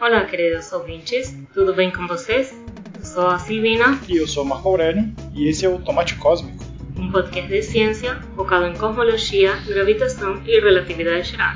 Olá, 0.00 0.24
queridos 0.24 0.72
ouvintes, 0.72 1.36
tudo 1.52 1.74
bem 1.74 1.90
com 1.90 2.06
vocês? 2.06 2.58
Eu 2.98 3.04
sou 3.04 3.26
a 3.26 3.38
Silvina. 3.38 4.00
E 4.08 4.16
eu 4.16 4.26
sou 4.26 4.44
o 4.44 4.46
Marco 4.46 4.66
Aurélio, 4.66 5.12
e 5.34 5.46
esse 5.46 5.66
é 5.66 5.68
o 5.68 5.78
Tomate 5.78 6.14
Cósmico. 6.14 6.64
Um 6.96 7.12
podcast 7.12 7.52
de 7.52 7.62
ciência 7.62 8.18
focado 8.34 8.64
em 8.64 8.74
cosmologia, 8.74 9.56
gravitação 9.66 10.40
e 10.46 10.58
relatividade 10.58 11.32
geral. 11.32 11.52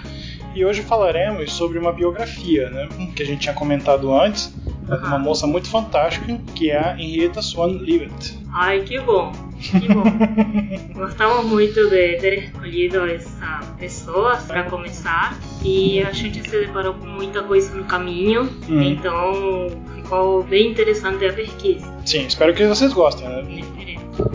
E 0.54 0.62
hoje 0.62 0.82
falaremos 0.82 1.54
sobre 1.54 1.78
uma 1.78 1.90
biografia, 1.90 2.68
né, 2.68 2.86
que 3.16 3.22
a 3.22 3.26
gente 3.26 3.40
tinha 3.40 3.54
comentado 3.54 4.14
antes, 4.14 4.54
uhum. 4.90 5.06
uma 5.06 5.18
moça 5.18 5.46
muito 5.46 5.70
fantástica, 5.70 6.38
que 6.54 6.70
é 6.70 6.76
a 6.76 7.00
Henrietta 7.00 7.40
Swan 7.40 7.78
Leavitt. 7.80 8.38
Ai, 8.52 8.82
que 8.82 9.00
bom! 9.00 9.32
Que 9.58 9.88
bom! 9.88 10.04
Gostamos 10.92 11.46
muito 11.46 11.88
de 11.88 12.18
ter 12.18 12.44
escolhido 12.44 13.06
essa 13.06 13.60
pessoa 13.78 14.36
para 14.36 14.64
começar 14.64 15.34
e 15.64 16.02
a 16.02 16.12
gente 16.12 16.42
se 16.42 16.60
deparou 16.60 16.94
com 16.94 17.06
muita 17.06 17.42
coisa 17.42 17.74
no 17.74 17.84
caminho, 17.84 18.42
uhum. 18.68 18.82
então 18.82 19.70
ficou 19.96 20.42
bem 20.44 20.70
interessante 20.70 21.24
a 21.26 21.32
pesquisa. 21.32 21.90
Sim, 22.04 22.26
espero 22.26 22.52
que 22.52 22.66
vocês 22.66 22.92
gostem. 22.92 23.26
Né? 23.28 23.64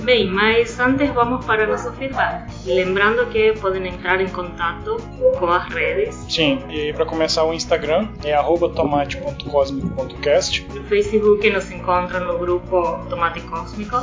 Bem, 0.04 0.28
mas 0.28 0.78
antes 0.80 1.10
vamos 1.12 1.46
para 1.46 1.68
nosso 1.68 1.92
feedback. 1.94 2.52
Lembrando 2.66 3.28
que 3.28 3.54
podem 3.54 3.88
entrar 3.88 4.20
em 4.20 4.28
contato 4.28 4.98
com 5.38 5.46
as 5.46 5.72
redes. 5.72 6.16
Sim, 6.28 6.60
e 6.70 6.92
para 6.92 7.06
começar 7.06 7.46
o 7.46 7.54
Instagram 7.54 8.10
é 8.24 8.36
tomate.cosmico.cast. 8.76 10.68
No 10.74 10.84
Facebook 10.86 11.50
nos 11.50 11.72
encontra 11.72 12.20
no 12.20 12.38
grupo 12.40 13.06
Tomate 13.10 13.40
Cósmico. 13.42 13.98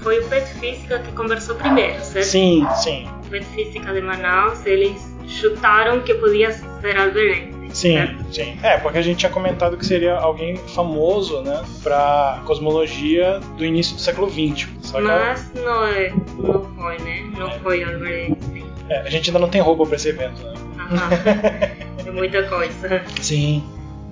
foi 0.00 0.18
o 0.18 0.28
Pet 0.28 0.46
Física 0.54 0.98
que 0.98 1.12
conversou 1.12 1.54
primeiro, 1.56 1.98
certo? 2.00 2.26
Sim, 2.26 2.66
sim. 2.74 3.08
O 3.26 3.30
Pet 3.30 3.46
Física 3.46 3.92
de 3.92 4.00
Manaus, 4.00 4.66
eles 4.66 5.12
chutaram 5.26 6.00
que 6.00 6.14
podia 6.14 6.52
ser 6.52 6.98
Albert 6.98 7.51
Sim, 7.72 7.96
sim. 8.30 8.58
É, 8.62 8.76
porque 8.78 8.98
a 8.98 9.02
gente 9.02 9.18
tinha 9.18 9.30
comentado 9.30 9.76
que 9.76 9.86
seria 9.86 10.14
alguém 10.14 10.56
famoso, 10.56 11.42
né, 11.42 11.62
pra 11.82 12.42
cosmologia 12.44 13.40
do 13.56 13.64
início 13.64 13.96
do 13.96 14.00
século 14.00 14.30
XX. 14.30 14.68
Mas 15.00 15.52
não, 15.54 15.86
é, 15.86 16.12
não 16.38 16.62
foi, 16.74 16.98
né? 16.98 17.30
Não 17.36 17.48
é. 17.48 17.58
foi 17.60 17.82
Albert 17.82 18.30
Einstein. 18.30 18.66
É, 18.88 19.00
a 19.00 19.10
gente 19.10 19.30
ainda 19.30 19.38
não 19.38 19.48
tem 19.48 19.60
roupa 19.60 19.86
pra 19.86 19.96
esse 19.96 20.08
evento, 20.08 20.42
né? 20.42 20.54
é 22.06 22.10
muita 22.10 22.42
coisa. 22.44 23.02
Sim. 23.20 23.64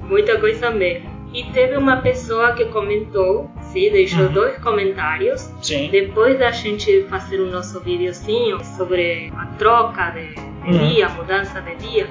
Muita 0.02 0.38
coisa 0.38 0.70
mesmo. 0.70 1.20
E 1.32 1.44
teve 1.52 1.76
uma 1.76 1.98
pessoa 1.98 2.52
que 2.54 2.64
comentou, 2.66 3.48
sim, 3.72 3.90
deixou 3.90 4.26
uhum. 4.26 4.32
dois 4.32 4.58
comentários. 4.58 5.48
Sim. 5.62 5.88
Depois 5.90 6.38
da 6.38 6.50
gente 6.50 7.04
fazer 7.04 7.40
o 7.40 7.46
nosso 7.46 7.80
videozinho 7.80 8.64
sobre 8.76 9.32
a 9.36 9.46
troca 9.58 10.10
de, 10.10 10.34
de 10.34 10.72
uhum. 10.72 10.88
dia, 10.88 11.08
mudança 11.10 11.60
de 11.60 11.76
dia. 11.76 12.08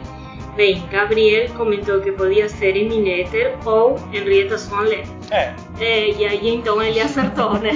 Bem, 0.56 0.84
Gabriel 0.92 1.50
comentou 1.56 2.02
que 2.02 2.12
podia 2.12 2.50
ser 2.50 2.76
Emineter 2.76 3.56
ou 3.66 3.98
Henrietta 4.12 4.58
Swan. 4.58 4.88
É. 5.32 5.54
é. 5.80 6.12
E 6.12 6.26
aí 6.26 6.50
então 6.50 6.82
ele 6.82 7.00
acertou, 7.00 7.54
né? 7.60 7.72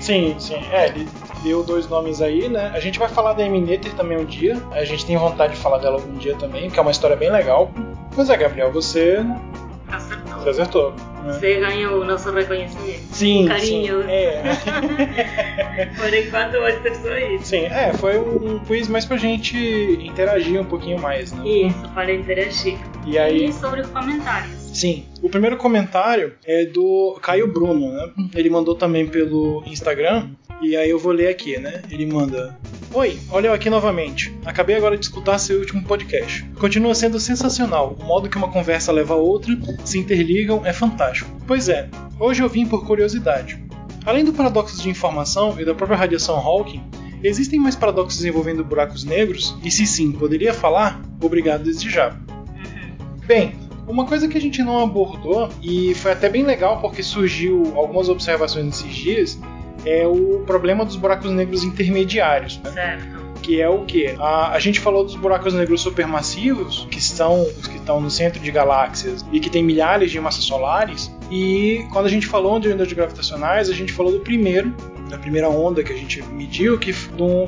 sim, 0.00 0.34
sim. 0.38 0.62
É, 0.72 0.88
ele 0.88 1.08
deu 1.42 1.62
dois 1.62 1.88
nomes 1.88 2.22
aí, 2.22 2.48
né? 2.48 2.70
A 2.74 2.80
gente 2.80 2.98
vai 2.98 3.08
falar 3.08 3.34
da 3.34 3.44
Emineter 3.44 3.92
também 3.94 4.18
um 4.18 4.24
dia. 4.24 4.60
A 4.72 4.84
gente 4.84 5.04
tem 5.04 5.16
vontade 5.16 5.54
de 5.54 5.58
falar 5.58 5.78
dela 5.78 5.96
algum 5.96 6.14
dia 6.14 6.34
também, 6.36 6.70
que 6.70 6.78
é 6.78 6.82
uma 6.82 6.90
história 6.90 7.16
bem 7.16 7.30
legal. 7.30 7.70
Pois 8.14 8.30
é, 8.30 8.36
Gabriel, 8.36 8.72
você 8.72 9.18
acertou. 9.88 10.23
Você 10.44 10.50
acertou. 10.50 10.92
Né? 11.24 11.32
Você 11.32 11.54
ganhou 11.58 12.02
o 12.02 12.04
nosso 12.04 12.30
reconhecimento. 12.30 13.00
Sim. 13.12 13.48
Carinho. 13.48 14.02
Sim, 14.02 14.10
é. 14.10 14.42
Por 15.96 16.12
enquanto 16.12 16.60
vai 16.60 16.82
ser 16.82 16.94
só 16.96 17.16
isso. 17.16 17.44
Sim, 17.46 17.64
é, 17.64 17.92
foi 17.94 18.18
um 18.18 18.58
quiz 18.58 18.88
mais 18.88 19.06
pra 19.06 19.16
gente 19.16 19.56
interagir 20.02 20.60
um 20.60 20.64
pouquinho 20.64 21.00
mais, 21.00 21.32
né? 21.32 21.48
Isso, 21.48 21.88
para 21.94 22.12
interagir. 22.12 22.76
E 23.06 23.18
aí. 23.18 23.46
E 23.46 23.52
sobre 23.54 23.80
os 23.80 23.88
comentários. 23.88 24.52
Sim. 24.74 25.06
O 25.22 25.30
primeiro 25.30 25.56
comentário 25.56 26.34
é 26.44 26.66
do 26.66 27.18
Caio 27.22 27.50
Bruno, 27.50 27.90
né? 27.90 28.10
Ele 28.34 28.50
mandou 28.50 28.74
também 28.74 29.06
pelo 29.06 29.62
Instagram. 29.66 30.28
E 30.62 30.76
aí 30.76 30.88
eu 30.88 30.98
vou 30.98 31.12
ler 31.12 31.28
aqui, 31.28 31.58
né? 31.58 31.82
Ele 31.90 32.06
manda: 32.06 32.56
Oi, 32.92 33.18
olha 33.30 33.48
eu 33.48 33.52
aqui 33.52 33.68
novamente. 33.68 34.32
Acabei 34.44 34.76
agora 34.76 34.96
de 34.96 35.04
escutar 35.04 35.38
seu 35.38 35.58
último 35.58 35.82
podcast. 35.84 36.44
Continua 36.60 36.94
sendo 36.94 37.18
sensacional. 37.18 37.96
O 38.00 38.04
modo 38.04 38.28
que 38.28 38.36
uma 38.36 38.50
conversa 38.50 38.92
leva 38.92 39.14
a 39.14 39.16
outra, 39.16 39.52
se 39.84 39.98
interligam, 39.98 40.64
é 40.64 40.72
fantástico. 40.72 41.30
Pois 41.46 41.68
é, 41.68 41.88
hoje 42.20 42.42
eu 42.42 42.48
vim 42.48 42.66
por 42.66 42.86
curiosidade. 42.86 43.62
Além 44.06 44.24
do 44.24 44.32
paradoxo 44.32 44.80
de 44.80 44.88
informação 44.88 45.58
e 45.58 45.64
da 45.64 45.74
própria 45.74 45.96
radiação 45.96 46.36
Hawking, 46.36 46.82
existem 47.22 47.58
mais 47.58 47.74
paradoxos 47.74 48.24
envolvendo 48.24 48.64
buracos 48.64 49.02
negros? 49.02 49.56
E 49.64 49.70
se 49.70 49.86
sim, 49.86 50.12
poderia 50.12 50.54
falar? 50.54 51.02
Obrigado 51.20 51.64
desde 51.64 51.90
já. 51.90 52.10
Uhum. 52.10 53.26
Bem, 53.26 53.54
uma 53.86 54.06
coisa 54.06 54.28
que 54.28 54.38
a 54.38 54.40
gente 54.40 54.62
não 54.62 54.78
abordou, 54.78 55.48
e 55.62 55.94
foi 55.94 56.12
até 56.12 56.28
bem 56.28 56.42
legal 56.42 56.80
porque 56.80 57.02
surgiu 57.02 57.72
algumas 57.76 58.08
observações 58.08 58.66
nesses 58.66 58.94
dias, 58.94 59.38
é 59.84 60.06
o 60.06 60.42
problema 60.46 60.84
dos 60.84 60.96
buracos 60.96 61.30
negros 61.30 61.62
intermediários. 61.62 62.58
Né? 62.58 62.70
Certo 62.70 63.24
que 63.44 63.60
é 63.60 63.68
o 63.68 63.84
que? 63.84 64.08
A, 64.18 64.52
a 64.52 64.58
gente 64.58 64.80
falou 64.80 65.04
dos 65.04 65.14
buracos 65.14 65.52
negros 65.52 65.82
supermassivos, 65.82 66.88
que 66.90 67.00
são 67.00 67.42
os 67.42 67.66
que 67.66 67.76
estão 67.76 68.00
no 68.00 68.10
centro 68.10 68.40
de 68.40 68.50
galáxias 68.50 69.24
e 69.30 69.38
que 69.38 69.50
têm 69.50 69.62
milhares 69.62 70.10
de 70.10 70.18
massas 70.18 70.44
solares. 70.44 71.14
E 71.30 71.84
quando 71.92 72.06
a 72.06 72.08
gente 72.08 72.26
falou 72.26 72.58
de 72.58 72.70
ondas 72.70 72.90
gravitacionais, 72.90 73.68
a 73.68 73.74
gente 73.74 73.92
falou 73.92 74.12
do 74.12 74.20
primeiro, 74.20 74.74
da 75.10 75.18
primeira 75.18 75.48
onda 75.50 75.84
que 75.84 75.92
a 75.92 75.96
gente 75.96 76.22
mediu, 76.22 76.78
que 76.78 76.94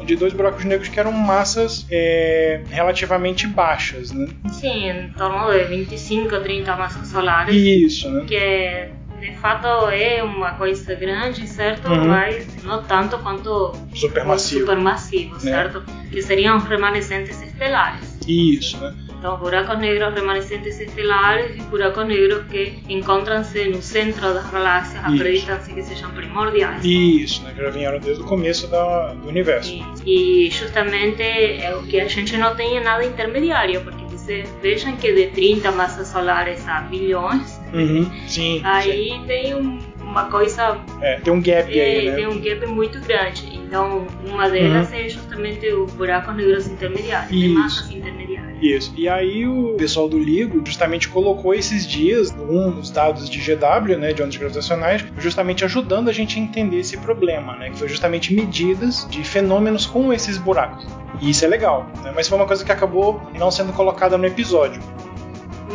de 0.04 0.16
dois 0.16 0.34
buracos 0.34 0.64
negros 0.64 0.90
que 0.90 1.00
eram 1.00 1.12
massas 1.12 1.86
é, 1.90 2.60
relativamente 2.68 3.46
baixas, 3.46 4.12
né? 4.12 4.28
Sim, 4.50 4.90
em 4.90 5.08
torno 5.16 5.50
de 5.50 5.64
25 5.64 6.34
a 6.34 6.40
30 6.40 6.76
massas 6.76 7.08
solares. 7.08 7.54
Isso, 7.54 8.10
né? 8.10 8.24
Que 8.26 8.36
é 8.36 8.90
de 9.20 9.34
fato 9.36 9.66
é 9.90 10.22
uma 10.22 10.52
coisa 10.54 10.94
grande, 10.94 11.46
certo? 11.46 11.88
Uhum. 11.88 12.08
Mas 12.08 12.62
não 12.62 12.82
tanto 12.82 13.18
quanto 13.18 13.72
supermassivo, 13.94 14.60
supermassivo 14.60 15.34
né? 15.34 15.40
certo? 15.40 15.84
Que 16.10 16.22
seriam 16.22 16.58
remanescentes 16.58 17.40
estelares. 17.42 18.18
Isso, 18.26 18.78
né? 18.78 18.94
Então, 19.18 19.38
buracos 19.38 19.78
negros 19.78 20.14
remanescentes 20.14 20.78
estelares 20.78 21.56
e 21.56 21.62
buracos 21.62 22.06
negros 22.06 22.44
que 22.48 22.78
encontram-se 22.88 23.64
no 23.64 23.80
centro 23.80 24.34
das 24.34 24.48
galáxias, 24.50 25.02
acreditam-se 25.04 25.72
que 25.72 25.82
sejam 25.82 26.10
primordiais. 26.10 26.84
Isso, 26.84 27.42
né? 27.42 27.52
que 27.54 27.62
já 27.62 27.70
vieram 27.70 27.98
desde 27.98 28.22
o 28.22 28.26
começo 28.26 28.68
da, 28.68 29.14
do 29.14 29.28
universo. 29.28 29.72
E, 30.04 30.46
e 30.46 30.50
justamente 30.50 31.22
é 31.22 31.74
o 31.74 31.82
que 31.84 31.98
a 31.98 32.06
gente 32.06 32.36
não 32.36 32.54
tem 32.54 32.78
nada 32.80 33.04
intermediário, 33.04 33.80
porque 33.82 34.05
vocês 34.26 34.52
vejam 34.60 34.96
que 34.96 35.12
de 35.12 35.28
30 35.28 35.70
massas 35.70 36.08
solares 36.08 36.66
a 36.66 36.80
bilhões, 36.80 37.60
uhum, 37.72 38.10
sim, 38.26 38.60
aí 38.64 39.10
sim. 39.10 39.24
tem 39.24 39.54
um, 39.54 39.78
uma 40.00 40.24
coisa. 40.24 40.78
É, 41.00 41.20
tem 41.20 41.32
um 41.32 41.40
gap 41.40 41.78
é, 41.78 41.84
aí, 41.84 42.10
né? 42.10 42.16
Tem 42.16 42.26
um 42.26 42.40
gap 42.40 42.66
muito 42.66 43.00
grande. 43.00 43.54
Então, 43.54 44.06
uma 44.26 44.50
delas 44.50 44.90
uhum. 44.90 44.96
é 44.96 45.08
justamente 45.08 45.66
o 45.68 45.86
buracos 45.86 46.34
negros 46.34 46.66
intermediários, 46.66 47.30
de 47.30 47.48
massas 47.50 47.88
intermediárias. 47.90 48.35
Isso. 48.60 48.92
E 48.96 49.08
aí 49.08 49.46
o 49.46 49.74
pessoal 49.74 50.08
do 50.08 50.18
LIGO 50.18 50.62
justamente 50.64 51.08
colocou 51.08 51.54
esses 51.54 51.86
dias 51.86 52.34
uns 52.48 52.90
dados 52.90 53.28
de 53.28 53.38
GW, 53.38 53.96
né, 53.98 54.12
de 54.12 54.22
ondas 54.22 54.36
gravitacionais, 54.36 55.04
justamente 55.18 55.64
ajudando 55.64 56.08
a 56.08 56.12
gente 56.12 56.38
a 56.38 56.42
entender 56.42 56.80
esse 56.80 56.96
problema, 56.96 57.56
né, 57.56 57.70
que 57.70 57.78
foi 57.78 57.88
justamente 57.88 58.34
medidas 58.34 59.06
de 59.10 59.22
fenômenos 59.22 59.86
com 59.86 60.12
esses 60.12 60.38
buracos. 60.38 60.86
E 61.20 61.30
isso 61.30 61.44
é 61.44 61.48
legal, 61.48 61.86
né? 62.02 62.12
mas 62.14 62.28
foi 62.28 62.36
uma 62.36 62.46
coisa 62.46 62.64
que 62.64 62.72
acabou 62.72 63.20
não 63.38 63.50
sendo 63.50 63.72
colocada 63.72 64.18
no 64.18 64.26
episódio. 64.26 64.82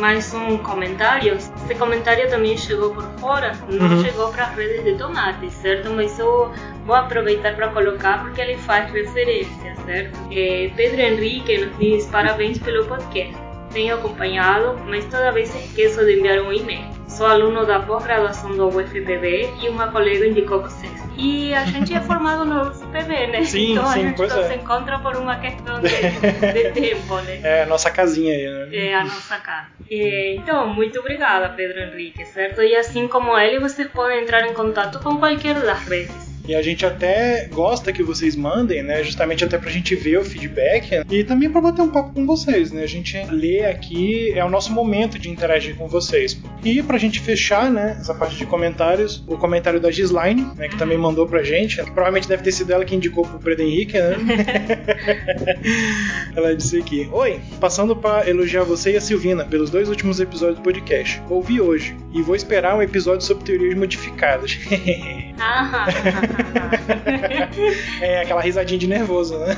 Mais 0.02 0.34
um 0.34 0.58
comentário. 0.58 1.36
Esse 1.36 1.76
comentário 1.76 2.28
também 2.28 2.58
chegou 2.58 2.92
por 2.92 3.04
fora, 3.20 3.52
não 3.68 3.86
uhum. 3.86 4.02
chegou 4.02 4.32
para 4.32 4.46
as 4.46 4.56
redes 4.56 4.82
de 4.82 4.98
tomate, 4.98 5.48
certo? 5.52 5.90
Mas 5.90 6.18
eu 6.18 6.50
vou 6.84 6.96
aproveitar 6.96 7.54
para 7.54 7.68
colocar 7.68 8.20
porque 8.20 8.40
ele 8.40 8.56
faz 8.56 8.90
referência, 8.90 9.76
certo? 9.86 10.18
É, 10.32 10.72
Pedro 10.74 11.00
Henrique 11.00 11.56
nos 11.56 11.78
diz 11.78 12.06
parabéns 12.06 12.58
pelo 12.58 12.84
podcast. 12.84 13.32
Tenho 13.72 13.94
acompanhado, 13.94 14.76
mas 14.88 15.04
toda 15.04 15.30
vez 15.30 15.54
esqueço 15.54 16.04
de 16.04 16.18
enviar 16.18 16.40
um 16.40 16.52
e-mail. 16.52 16.84
Sou 17.06 17.24
aluno 17.24 17.64
da 17.64 17.78
pós-graduação 17.78 18.56
do 18.56 18.76
UFPB 18.76 19.54
e 19.62 19.68
uma 19.68 19.86
colega 19.92 20.26
indicou 20.26 20.62
vocês. 20.62 20.91
E 21.16 21.54
a 21.54 21.64
gente 21.66 21.94
é 21.94 22.00
formado 22.00 22.44
no 22.44 22.68
UFPB, 22.68 23.26
né? 23.28 23.44
Sim, 23.44 23.72
então 23.72 23.86
sim, 23.86 24.00
a 24.00 24.02
gente 24.02 24.16
pois 24.16 24.34
é. 24.34 24.48
se 24.48 24.54
encontra 24.54 24.98
por 24.98 25.16
uma 25.16 25.36
questão 25.38 25.80
de, 25.80 25.88
de 25.88 26.70
tempo, 26.80 27.16
né? 27.20 27.40
É 27.42 27.62
a 27.62 27.66
nossa 27.66 27.90
casinha 27.90 28.32
aí, 28.32 28.48
né? 28.48 28.76
É 28.76 28.94
a 28.94 29.04
nossa 29.04 29.36
casa. 29.38 29.68
É, 29.90 30.34
então, 30.34 30.66
muito 30.68 30.98
obrigada, 30.98 31.50
Pedro 31.50 31.80
Henrique, 31.80 32.24
certo? 32.24 32.62
E 32.62 32.74
assim 32.74 33.06
como 33.08 33.38
ele, 33.38 33.58
vocês 33.58 33.88
podem 33.88 34.22
entrar 34.22 34.46
em 34.46 34.54
contato 34.54 35.00
com 35.00 35.18
qualquer 35.18 35.60
das 35.60 35.86
redes. 35.86 36.31
E 36.46 36.54
a 36.54 36.62
gente 36.62 36.84
até 36.84 37.48
gosta 37.52 37.92
que 37.92 38.02
vocês 38.02 38.34
mandem, 38.34 38.82
né? 38.82 39.02
Justamente 39.02 39.44
até 39.44 39.58
pra 39.58 39.70
gente 39.70 39.94
ver 39.94 40.18
o 40.18 40.24
feedback 40.24 40.90
né? 40.90 41.04
e 41.10 41.22
também 41.22 41.50
pra 41.50 41.60
bater 41.60 41.82
um 41.82 41.90
papo 41.90 42.12
com 42.12 42.26
vocês, 42.26 42.72
né? 42.72 42.82
A 42.82 42.86
gente 42.86 43.16
lê 43.30 43.64
aqui, 43.64 44.32
é 44.32 44.44
o 44.44 44.50
nosso 44.50 44.72
momento 44.72 45.18
de 45.18 45.30
interagir 45.30 45.76
com 45.76 45.86
vocês. 45.86 46.38
E 46.64 46.82
pra 46.82 46.98
gente 46.98 47.20
fechar, 47.20 47.70
né, 47.70 47.96
essa 48.00 48.14
parte 48.14 48.36
de 48.36 48.46
comentários, 48.46 49.22
o 49.26 49.36
comentário 49.36 49.80
da 49.80 49.90
Gislaine, 49.90 50.46
né, 50.56 50.68
que 50.68 50.76
também 50.76 50.98
mandou 50.98 51.26
pra 51.26 51.42
gente, 51.42 51.76
que 51.76 51.90
provavelmente 51.90 52.28
deve 52.28 52.42
ter 52.42 52.52
sido 52.52 52.72
ela 52.72 52.84
que 52.84 52.94
indicou 52.94 53.24
pro 53.24 53.38
Pedro 53.38 53.64
Henrique, 53.64 53.98
né? 53.98 54.16
ela 56.34 56.56
disse 56.56 56.78
aqui: 56.78 57.08
Oi, 57.12 57.40
passando 57.60 57.94
para 57.94 58.28
elogiar 58.28 58.64
você 58.64 58.92
e 58.92 58.96
a 58.96 59.00
Silvina 59.00 59.44
pelos 59.44 59.70
dois 59.70 59.88
últimos 59.88 60.20
episódios 60.20 60.58
do 60.58 60.62
podcast. 60.62 61.22
Ouvi 61.28 61.60
hoje 61.60 61.94
e 62.12 62.22
vou 62.22 62.36
esperar 62.36 62.76
um 62.76 62.82
episódio 62.82 63.24
sobre 63.26 63.44
teorias 63.44 63.74
modificadas. 63.74 64.58
é 68.00 68.22
aquela 68.22 68.40
risadinha 68.40 68.78
de 68.78 68.86
nervoso, 68.86 69.38
né? 69.38 69.56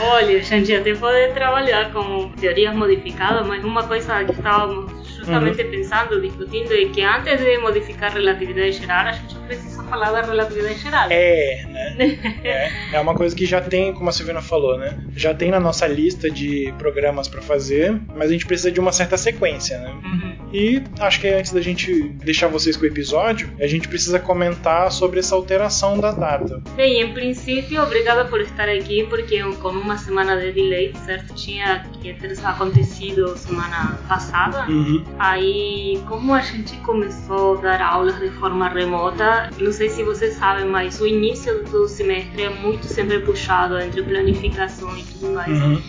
Olha, 0.00 0.38
a 0.38 0.42
gente 0.42 0.74
até 0.74 0.94
pode 0.94 1.32
trabalhar 1.34 1.92
com 1.92 2.30
teorias 2.32 2.74
modificadas, 2.74 3.46
mas 3.46 3.64
uma 3.64 3.82
coisa 3.82 4.24
que 4.24 4.32
estávamos 4.32 5.06
justamente 5.16 5.62
uhum. 5.62 5.70
pensando, 5.70 6.20
discutindo, 6.20 6.72
é 6.72 6.84
que 6.86 7.02
antes 7.02 7.40
de 7.40 7.58
modificar 7.58 8.10
a 8.10 8.14
relatividade 8.14 8.72
geral, 8.72 9.06
a 9.06 9.12
gente 9.12 9.34
precisa 9.46 9.75
falar 9.86 10.12
da 10.12 10.22
relatividade 10.22 10.78
geral. 10.78 11.08
É, 11.10 11.66
né? 11.66 12.18
é, 12.44 12.96
é 12.96 13.00
uma 13.00 13.14
coisa 13.14 13.34
que 13.34 13.46
já 13.46 13.60
tem, 13.60 13.92
como 13.92 14.08
a 14.08 14.12
Silvina 14.12 14.42
falou, 14.42 14.78
né? 14.78 14.98
Já 15.14 15.34
tem 15.34 15.50
na 15.50 15.60
nossa 15.60 15.86
lista 15.86 16.30
de 16.30 16.72
programas 16.78 17.28
para 17.28 17.42
fazer, 17.42 17.98
mas 18.14 18.30
a 18.30 18.32
gente 18.32 18.46
precisa 18.46 18.70
de 18.70 18.80
uma 18.80 18.92
certa 18.92 19.16
sequência, 19.16 19.78
né? 19.78 19.90
Uhum. 19.90 20.36
E 20.52 20.82
acho 21.00 21.20
que 21.20 21.28
antes 21.28 21.52
da 21.52 21.60
gente 21.60 22.02
deixar 22.24 22.48
vocês 22.48 22.76
com 22.76 22.84
o 22.84 22.86
episódio, 22.86 23.50
a 23.60 23.66
gente 23.66 23.88
precisa 23.88 24.18
comentar 24.18 24.90
sobre 24.90 25.20
essa 25.20 25.34
alteração 25.34 25.98
da 25.98 26.12
data. 26.12 26.62
Bem, 26.74 27.00
em 27.00 27.12
princípio, 27.12 27.82
obrigada 27.82 28.24
por 28.24 28.40
estar 28.40 28.68
aqui, 28.68 29.06
porque 29.08 29.42
com 29.60 29.68
uma 29.68 29.98
semana 29.98 30.36
de 30.36 30.52
delay, 30.52 30.94
certo? 31.04 31.34
Tinha 31.34 31.84
que 32.00 32.14
ter 32.14 32.36
acontecido 32.44 33.36
semana 33.36 33.98
passada. 34.08 34.66
Uhum. 34.70 35.04
Aí, 35.18 36.02
como 36.08 36.32
a 36.32 36.40
gente 36.40 36.76
começou 36.78 37.58
a 37.58 37.60
dar 37.60 37.82
aulas 37.82 38.18
de 38.18 38.30
forma 38.30 38.68
remota, 38.68 39.50
não 39.58 39.72
sei 39.76 39.90
se 39.90 40.02
vocês 40.02 40.34
sabem, 40.34 40.64
mas 40.64 41.00
o 41.00 41.06
início 41.06 41.62
do 41.64 41.86
semestre 41.86 42.42
é 42.42 42.48
muito 42.48 42.86
sempre 42.86 43.20
puxado 43.20 43.78
entre 43.78 44.02
planificação 44.02 44.96
e 44.96 45.02
tudo 45.02 45.34
mais. 45.34 45.60
Uhum. 45.60 45.82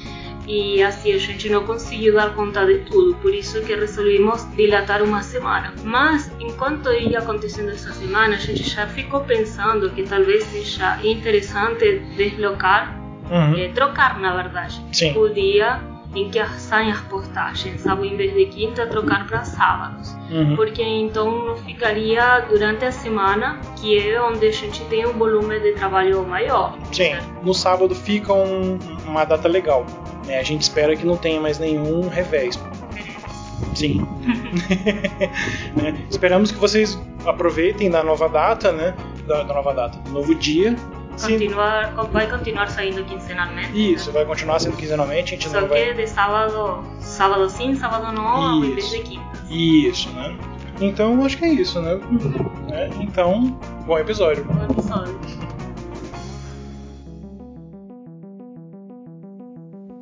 E 0.46 0.82
assim 0.84 1.14
a 1.14 1.18
gente 1.18 1.50
não 1.50 1.66
conseguiu 1.66 2.14
dar 2.14 2.34
conta 2.34 2.66
de 2.66 2.80
tudo, 2.80 3.16
por 3.16 3.34
isso 3.34 3.62
que 3.62 3.76
resolvimos 3.76 4.46
dilatar 4.56 5.02
uma 5.04 5.22
semana. 5.22 5.74
Mas 5.84 6.30
enquanto 6.40 6.92
ia 6.92 7.20
acontecendo 7.20 7.70
essa 7.70 7.94
semana, 7.94 8.36
a 8.36 8.40
gente 8.40 8.64
já 8.64 8.88
ficou 8.88 9.22
pensando 9.22 9.90
que 9.90 10.04
talvez 10.04 10.44
seja 10.46 11.00
interessante 11.04 12.00
deslocar, 12.16 12.98
uhum. 13.30 13.58
eh, 13.58 13.70
trocar 13.74 14.20
na 14.20 14.36
verdade, 14.36 14.82
Sim. 14.92 15.18
o 15.18 15.30
dia 15.30 15.82
em 16.18 16.30
que 16.30 16.44
saem 16.60 16.92
as 16.92 17.02
postagens, 17.02 17.82
sabe? 17.82 18.08
Em 18.08 18.18
vez 18.18 18.34
de 18.34 18.46
quinta, 18.46 18.88
trocar 18.88 19.28
para 19.28 19.44
sábados. 19.44 20.16
Uhum. 20.32 20.56
Porque 20.56 20.82
então 20.82 21.46
não 21.46 21.56
ficaria 21.58 22.40
durante 22.50 22.86
a 22.86 22.92
semana, 22.92 23.60
que 23.80 23.98
é 24.00 24.22
onde 24.22 24.48
a 24.48 24.52
gente 24.52 24.84
tem 24.86 25.06
um 25.06 25.14
volume 25.14 25.60
de 25.60 25.74
trabalho 25.74 26.26
maior. 26.26 26.76
Sim, 26.92 27.12
certo? 27.12 27.28
no 27.44 27.54
sábado 27.54 27.94
fica 27.94 28.34
um, 28.34 28.80
uma 29.06 29.26
data 29.26 29.48
legal. 29.48 29.86
Né? 30.26 30.40
A 30.40 30.44
gente 30.44 30.64
espera 30.64 30.96
que 30.96 31.06
não 31.06 31.18
tenha 31.18 31.40
mais 31.40 31.60
nenhum 31.60 32.08
revés. 32.10 32.60
Sim. 33.76 34.06
né? 35.78 36.06
Esperamos 36.10 36.52
que 36.52 36.58
vocês 36.58 37.00
aproveitem 37.26 37.92
da 37.92 38.04
nova 38.04 38.28
data, 38.28 38.72
né? 38.72 38.96
Da, 39.28 39.44
da 39.44 39.54
nova 39.54 39.74
data, 39.74 40.00
do 40.00 40.12
novo 40.12 40.34
dia 40.34 40.76
Continuar, 41.20 41.94
vai 42.12 42.30
continuar 42.30 42.70
saindo 42.70 43.04
quinzenalmente. 43.04 43.94
Isso, 43.94 44.12
vai 44.12 44.24
continuar 44.26 44.60
sendo 44.60 44.78
quinzenalmente. 44.78 45.34
A 45.34 45.38
gente 45.38 45.50
Só 45.50 45.62
não 45.62 45.68
que 45.68 45.74
vai... 45.74 45.94
de 45.94 46.08
sábado, 46.08 46.84
sábado 47.00 47.50
sim, 47.50 47.76
sábado 47.76 48.14
não, 48.14 48.64
em 48.64 48.76
vez 48.76 48.90
de 48.90 49.00
quinta. 49.00 49.26
Isso, 49.50 50.10
né? 50.12 50.38
Então 50.80 51.26
acho 51.26 51.38
que 51.38 51.46
é 51.46 51.50
isso, 51.50 51.82
né? 51.82 52.00
É, 52.72 52.90
então, 53.02 53.60
bom 53.86 53.98
episódio. 53.98 54.46
Bom 54.46 54.64
episódio. 54.64 55.20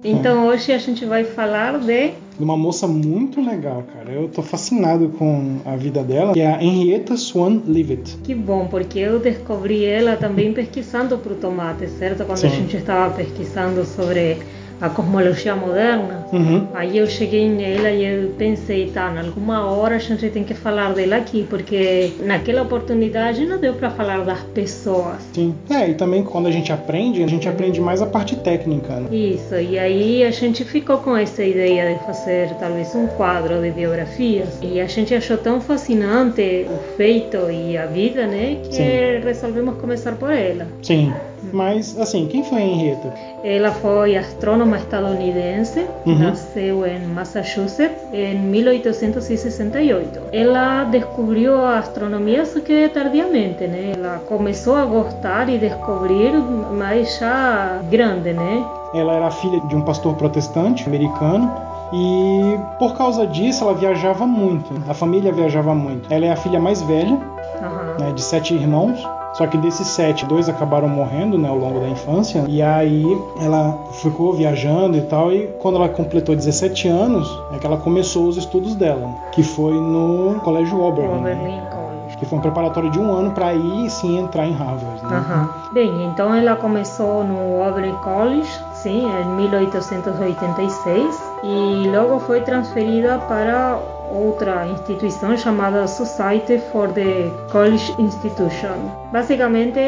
Então 0.03 0.47
hoje 0.47 0.71
a 0.71 0.77
gente 0.77 1.05
vai 1.05 1.23
falar 1.23 1.79
de 1.79 2.13
de 2.37 2.43
uma 2.43 2.57
moça 2.57 2.87
muito 2.87 3.41
legal, 3.41 3.83
cara. 3.93 4.11
Eu 4.11 4.27
tô 4.27 4.41
fascinado 4.41 5.09
com 5.09 5.57
a 5.65 5.75
vida 5.75 6.03
dela, 6.03 6.33
que 6.33 6.41
é 6.41 6.53
a 6.53 6.63
Henrietta 6.63 7.15
Swan 7.17 7.61
Leavitt. 7.65 8.17
Que 8.23 8.35
bom, 8.35 8.67
porque 8.67 8.99
eu 8.99 9.19
descobri 9.19 9.85
ela 9.85 10.15
também 10.17 10.53
pesquisando 10.53 11.17
pro 11.17 11.35
tomate, 11.35 11.87
certo? 11.87 12.25
Quando 12.25 12.39
Sim. 12.39 12.47
a 12.47 12.49
gente 12.49 12.77
estava 12.77 13.13
pesquisando 13.13 13.85
sobre 13.85 14.37
a 14.81 14.89
cosmologia 14.89 15.55
moderna. 15.55 16.25
Uhum. 16.31 16.67
Aí 16.73 16.97
eu 16.97 17.07
cheguei 17.07 17.49
nela 17.49 17.89
e 17.89 18.05
eu 18.05 18.29
pensei, 18.37 18.89
tá, 18.91 19.11
em 19.13 19.27
alguma 19.27 19.65
hora 19.65 19.95
a 19.95 19.99
gente 19.99 20.29
tem 20.29 20.43
que 20.43 20.53
falar 20.53 20.93
dela 20.93 21.17
aqui, 21.17 21.45
porque 21.49 22.11
naquela 22.23 22.61
oportunidade 22.63 23.45
não 23.45 23.57
deu 23.57 23.73
para 23.73 23.89
falar 23.89 24.23
das 24.25 24.41
pessoas. 24.53 25.17
Sim. 25.33 25.55
É, 25.69 25.89
e 25.89 25.93
também 25.93 26.23
quando 26.23 26.47
a 26.47 26.51
gente 26.51 26.71
aprende, 26.71 27.23
a 27.23 27.27
gente 27.27 27.47
aprende 27.47 27.79
mais 27.79 28.01
a 28.01 28.05
parte 28.05 28.35
técnica. 28.35 28.93
Né? 28.95 29.15
Isso, 29.15 29.55
e 29.55 29.79
aí 29.79 30.23
a 30.23 30.31
gente 30.31 30.63
ficou 30.63 30.97
com 30.97 31.15
essa 31.15 31.43
ideia 31.43 31.93
de 31.93 32.05
fazer 32.05 32.49
talvez 32.59 32.93
um 32.95 33.07
quadro 33.07 33.61
de 33.61 33.71
biografias. 33.71 34.59
E 34.61 34.79
a 34.79 34.87
gente 34.87 35.13
achou 35.13 35.37
tão 35.37 35.61
fascinante 35.61 36.65
o 36.69 36.95
feito 36.97 37.37
e 37.49 37.77
a 37.77 37.85
vida, 37.85 38.27
né, 38.27 38.57
que 38.63 38.75
Sim. 38.75 39.19
resolvemos 39.23 39.75
começar 39.77 40.13
por 40.13 40.31
ela. 40.31 40.67
Sim. 40.81 41.13
Mas, 41.55 41.97
assim, 41.97 42.27
quem 42.27 42.43
foi 42.43 42.57
a 42.57 42.65
Henrietta? 42.65 43.13
Ela 43.41 43.71
foi 43.71 44.17
astrônoma 44.17 44.75
estadunidense, 44.75 45.85
uhum. 46.05 46.19
nasceu 46.19 46.85
em 46.85 46.99
Massachusetts 47.07 47.95
em 48.11 48.37
1868. 48.39 50.19
Ela 50.33 50.83
descobriu 50.83 51.55
a 51.55 51.79
astronomia 51.79 52.45
só 52.45 52.59
que 52.59 52.89
tardiamente, 52.89 53.65
né? 53.67 53.93
Ela 53.95 54.19
começou 54.27 54.75
a 54.75 54.83
gostar 54.83 55.47
e 55.47 55.57
descobrir, 55.57 56.33
mas 56.73 57.17
já 57.19 57.79
grande, 57.89 58.33
né? 58.33 58.65
Ela 58.93 59.13
era 59.13 59.31
filha 59.31 59.61
de 59.61 59.77
um 59.77 59.81
pastor 59.81 60.13
protestante 60.15 60.85
americano 60.85 61.49
e 61.93 62.59
por 62.77 62.97
causa 62.97 63.25
disso 63.25 63.63
ela 63.63 63.73
viajava 63.75 64.27
muito. 64.27 64.73
A 64.89 64.93
família 64.93 65.31
viajava 65.31 65.73
muito. 65.73 66.13
Ela 66.13 66.25
é 66.25 66.31
a 66.33 66.35
filha 66.35 66.59
mais 66.59 66.81
velha, 66.81 67.13
uhum. 67.13 67.97
né, 67.97 68.11
de 68.13 68.21
sete 68.21 68.53
irmãos. 68.53 69.01
Só 69.37 69.45
que 69.45 69.57
desses 69.57 69.87
sete, 69.87 70.25
dois 70.25 70.47
acabaram 70.47 70.87
morrendo 70.87 71.37
né, 71.37 71.49
ao 71.49 71.57
longo 71.57 71.81
da 71.81 71.89
infância. 71.89 72.45
E 72.47 72.61
aí 72.61 73.05
ela 73.39 73.77
ficou 73.91 74.31
viajando 74.33 74.97
e 74.97 75.01
tal. 75.01 75.31
E 75.31 75.47
quando 75.59 75.75
ela 75.75 75.89
completou 75.89 76.33
17 76.35 76.87
anos, 76.87 77.27
é 77.51 77.57
que 77.57 77.67
ela 77.67 77.77
começou 77.77 78.27
os 78.27 78.37
estudos 78.37 78.75
dela, 78.75 79.09
que 79.33 79.43
foi 79.43 79.73
no 79.73 80.39
Colégio 80.39 80.81
Oberlin. 80.81 81.19
Oberlin 81.19 81.61
College. 81.69 82.17
Que 82.17 82.25
foi 82.25 82.37
um 82.37 82.41
preparatório 82.41 82.89
de 82.89 82.97
um 82.97 83.13
ano 83.13 83.31
para 83.31 83.47
aí 83.47 83.89
sim 83.89 84.17
entrar 84.17 84.47
em 84.47 84.53
Harvard. 84.53 85.03
Né? 85.03 85.17
Uhum. 85.17 85.73
Bem, 85.73 86.05
então 86.05 86.33
ela 86.33 86.55
começou 86.55 87.25
no 87.25 87.61
Oberlin 87.61 87.95
College, 87.95 88.49
sim, 88.73 89.05
em 89.05 89.25
1886. 89.35 91.23
E 91.43 91.89
logo 91.89 92.19
foi 92.21 92.39
transferida 92.39 93.19
para 93.27 93.79
outra 94.09 94.67
instituição 94.67 95.37
chamada 95.37 95.87
Society 95.87 96.59
for 96.71 96.91
the 96.93 97.29
College 97.51 97.93
Institution. 97.99 98.89
Basicamente, 99.11 99.79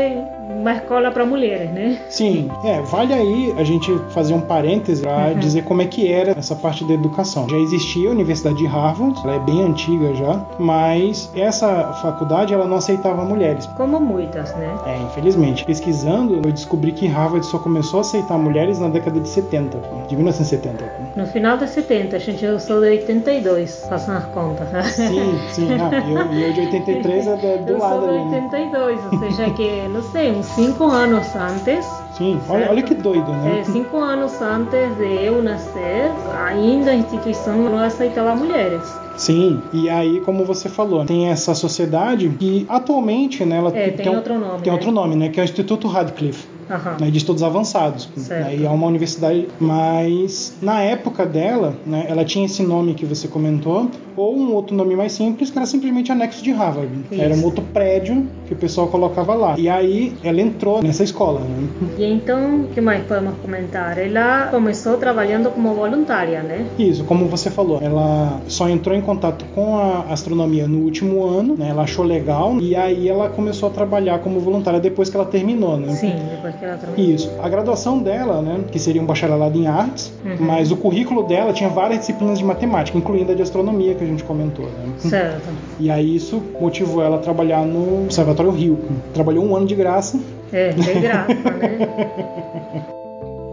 uma 0.49 0.73
escola 0.73 1.11
para 1.11 1.25
mulheres, 1.25 1.69
né? 1.71 1.99
Sim, 2.09 2.49
é, 2.63 2.81
vale 2.81 3.13
aí 3.13 3.53
a 3.57 3.63
gente 3.63 3.91
fazer 4.09 4.33
um 4.33 4.41
parêntese 4.41 5.01
para 5.01 5.33
uhum. 5.33 5.39
dizer 5.39 5.63
como 5.63 5.81
é 5.81 5.85
que 5.85 6.11
era 6.11 6.31
essa 6.31 6.55
parte 6.55 6.85
da 6.85 6.93
educação. 6.93 7.47
Já 7.49 7.57
existia 7.57 8.09
a 8.09 8.11
Universidade 8.11 8.57
de 8.57 8.65
Harvard, 8.65 9.19
ela 9.23 9.35
é 9.35 9.39
bem 9.39 9.61
antiga 9.63 10.13
já, 10.15 10.45
mas 10.59 11.31
essa 11.35 11.93
faculdade 12.01 12.53
ela 12.53 12.65
não 12.65 12.77
aceitava 12.77 13.23
mulheres. 13.23 13.65
Como 13.77 13.99
muitas, 13.99 14.55
né? 14.55 14.77
É, 14.85 14.97
infelizmente. 14.97 15.65
Pesquisando, 15.65 16.35
eu 16.35 16.51
descobri 16.51 16.91
que 16.91 17.07
Harvard 17.07 17.45
só 17.45 17.59
começou 17.59 17.99
a 17.99 18.01
aceitar 18.01 18.37
mulheres 18.37 18.79
na 18.79 18.87
década 18.87 19.19
de 19.19 19.27
70, 19.27 19.79
de 20.07 20.15
1970. 20.15 20.91
No 21.15 21.25
final 21.27 21.57
de 21.57 21.67
70, 21.67 22.15
a 22.15 22.19
gente 22.19 22.45
usou 22.45 22.79
de 22.81 22.87
82, 22.87 23.85
passando 23.89 24.17
as 24.17 24.25
contas. 24.25 24.67
Sim, 24.87 25.39
sim, 25.51 25.67
ah, 25.73 26.09
eu, 26.09 26.39
eu 26.39 26.53
de 26.53 26.61
83 26.61 27.27
é 27.27 27.35
do, 27.57 27.71
eu 27.71 27.77
lado. 27.77 28.05
Eu 28.05 28.19
sou 28.19 28.29
de 28.29 28.35
82, 28.35 28.99
ou 29.11 29.19
seja 29.19 29.49
que, 29.51 29.87
não 29.89 30.01
sei, 30.03 30.36
uns 30.37 30.45
cinco 30.47 30.85
anos 30.85 31.25
antes. 31.35 31.85
Sim, 32.13 32.39
olha, 32.49 32.69
olha, 32.69 32.81
que 32.81 32.93
doido, 32.93 33.31
né? 33.31 33.59
É, 33.59 33.63
cinco 33.63 33.97
anos 33.97 34.41
antes 34.41 34.95
de 34.97 35.25
eu 35.25 35.41
nascer, 35.41 36.11
ainda 36.45 36.91
a 36.91 36.95
instituição 36.95 37.57
não 37.57 37.79
aceitava 37.79 38.35
mulheres. 38.35 38.81
Sim, 39.17 39.61
e 39.73 39.89
aí, 39.89 40.21
como 40.21 40.45
você 40.45 40.69
falou, 40.69 41.03
tem 41.05 41.29
essa 41.29 41.55
sociedade 41.55 42.29
que 42.39 42.65
atualmente 42.69 43.43
né, 43.43 43.57
ela 43.57 43.69
é, 43.69 43.89
tem, 43.89 44.05
tem, 44.05 44.15
outro 44.15 44.39
nome. 44.39 44.61
Tem 44.61 44.71
né? 44.71 44.73
outro 44.73 44.91
nome, 44.91 45.15
né? 45.15 45.29
Que 45.29 45.39
é 45.39 45.43
o 45.43 45.45
Instituto 45.45 45.87
Radcliffe. 45.87 46.56
Né, 46.99 47.09
de 47.09 47.17
estudos 47.17 47.43
avançados. 47.43 48.09
Né, 48.29 48.57
e 48.59 48.65
é 48.65 48.69
uma 48.69 48.87
universidade, 48.87 49.47
mas 49.59 50.55
na 50.61 50.81
época 50.81 51.25
dela, 51.25 51.75
né, 51.85 52.05
ela 52.07 52.25
tinha 52.25 52.45
esse 52.45 52.63
nome 52.63 52.93
que 52.93 53.05
você 53.05 53.27
comentou, 53.27 53.89
ou 54.17 54.35
um 54.35 54.53
outro 54.53 54.75
nome 54.75 54.95
mais 54.95 55.11
simples, 55.11 55.51
que 55.51 55.57
era 55.57 55.67
simplesmente 55.67 56.11
anexo 56.11 56.43
de 56.43 56.51
Harvard. 56.51 56.91
Isso. 57.11 57.21
Era 57.21 57.35
um 57.35 57.43
outro 57.43 57.63
prédio 57.71 58.27
que 58.47 58.53
o 58.53 58.55
pessoal 58.55 58.87
colocava 58.87 59.35
lá. 59.35 59.55
E 59.57 59.69
aí 59.69 60.13
ela 60.23 60.41
entrou 60.41 60.81
nessa 60.81 61.03
escola. 61.03 61.41
Né? 61.41 61.67
E 61.99 62.05
então, 62.05 62.61
o 62.61 62.67
que 62.69 62.81
mais 62.81 63.05
podemos 63.05 63.35
comentar? 63.39 63.97
Ela 63.97 64.47
começou 64.47 64.97
trabalhando 64.97 65.51
como 65.51 65.73
voluntária, 65.75 66.41
né? 66.41 66.65
Isso, 66.79 67.03
como 67.03 67.27
você 67.27 67.51
falou, 67.51 67.79
ela 67.81 68.41
só 68.47 68.67
entrou 68.67 68.95
em 68.95 69.01
contato 69.01 69.45
com 69.53 69.77
a 69.77 70.05
astronomia 70.09 70.67
no 70.67 70.79
último 70.79 71.23
ano, 71.23 71.55
né? 71.55 71.69
Ela 71.69 71.83
achou 71.83 72.03
legal 72.03 72.57
e 72.59 72.75
aí 72.75 73.07
ela 73.07 73.29
começou 73.29 73.69
a 73.69 73.71
trabalhar 73.71 74.19
como 74.19 74.39
voluntária 74.39 74.79
depois 74.79 75.09
que 75.09 75.15
ela 75.15 75.25
terminou, 75.25 75.77
né? 75.77 75.93
Sim, 75.93 76.15
depois 76.31 76.55
que 76.57 76.65
ela. 76.65 76.79
Isso. 76.97 77.31
A 77.41 77.49
graduação 77.49 77.99
dela, 77.99 78.41
né, 78.41 78.61
que 78.71 78.79
seria 78.79 79.01
um 79.01 79.05
bacharelado 79.05 79.57
em 79.57 79.67
artes, 79.67 80.11
uhum. 80.25 80.37
mas 80.39 80.71
o 80.71 80.77
currículo 80.77 81.23
dela 81.23 81.53
tinha 81.53 81.69
várias 81.69 81.99
disciplinas 81.99 82.39
de 82.39 82.45
matemática, 82.45 82.97
incluindo 82.97 83.31
a 83.31 83.35
de 83.35 83.41
astronomia 83.41 83.95
que 83.95 84.03
a 84.03 84.07
gente 84.07 84.23
comentou, 84.23 84.65
né? 84.65 84.93
Certo. 84.97 85.49
E 85.79 85.89
aí 85.89 86.15
isso 86.15 86.41
motivou 86.59 87.01
ela 87.01 87.17
a 87.17 87.19
trabalhar 87.19 87.65
no 87.65 88.05
Observatório 88.05 88.51
Rio. 88.51 88.79
Trabalhou 89.13 89.45
um 89.45 89.55
ano 89.55 89.65
de 89.65 89.75
graça. 89.75 90.19
É, 90.51 90.69
de 90.69 90.93
graça, 90.99 91.33
né? 91.33 92.87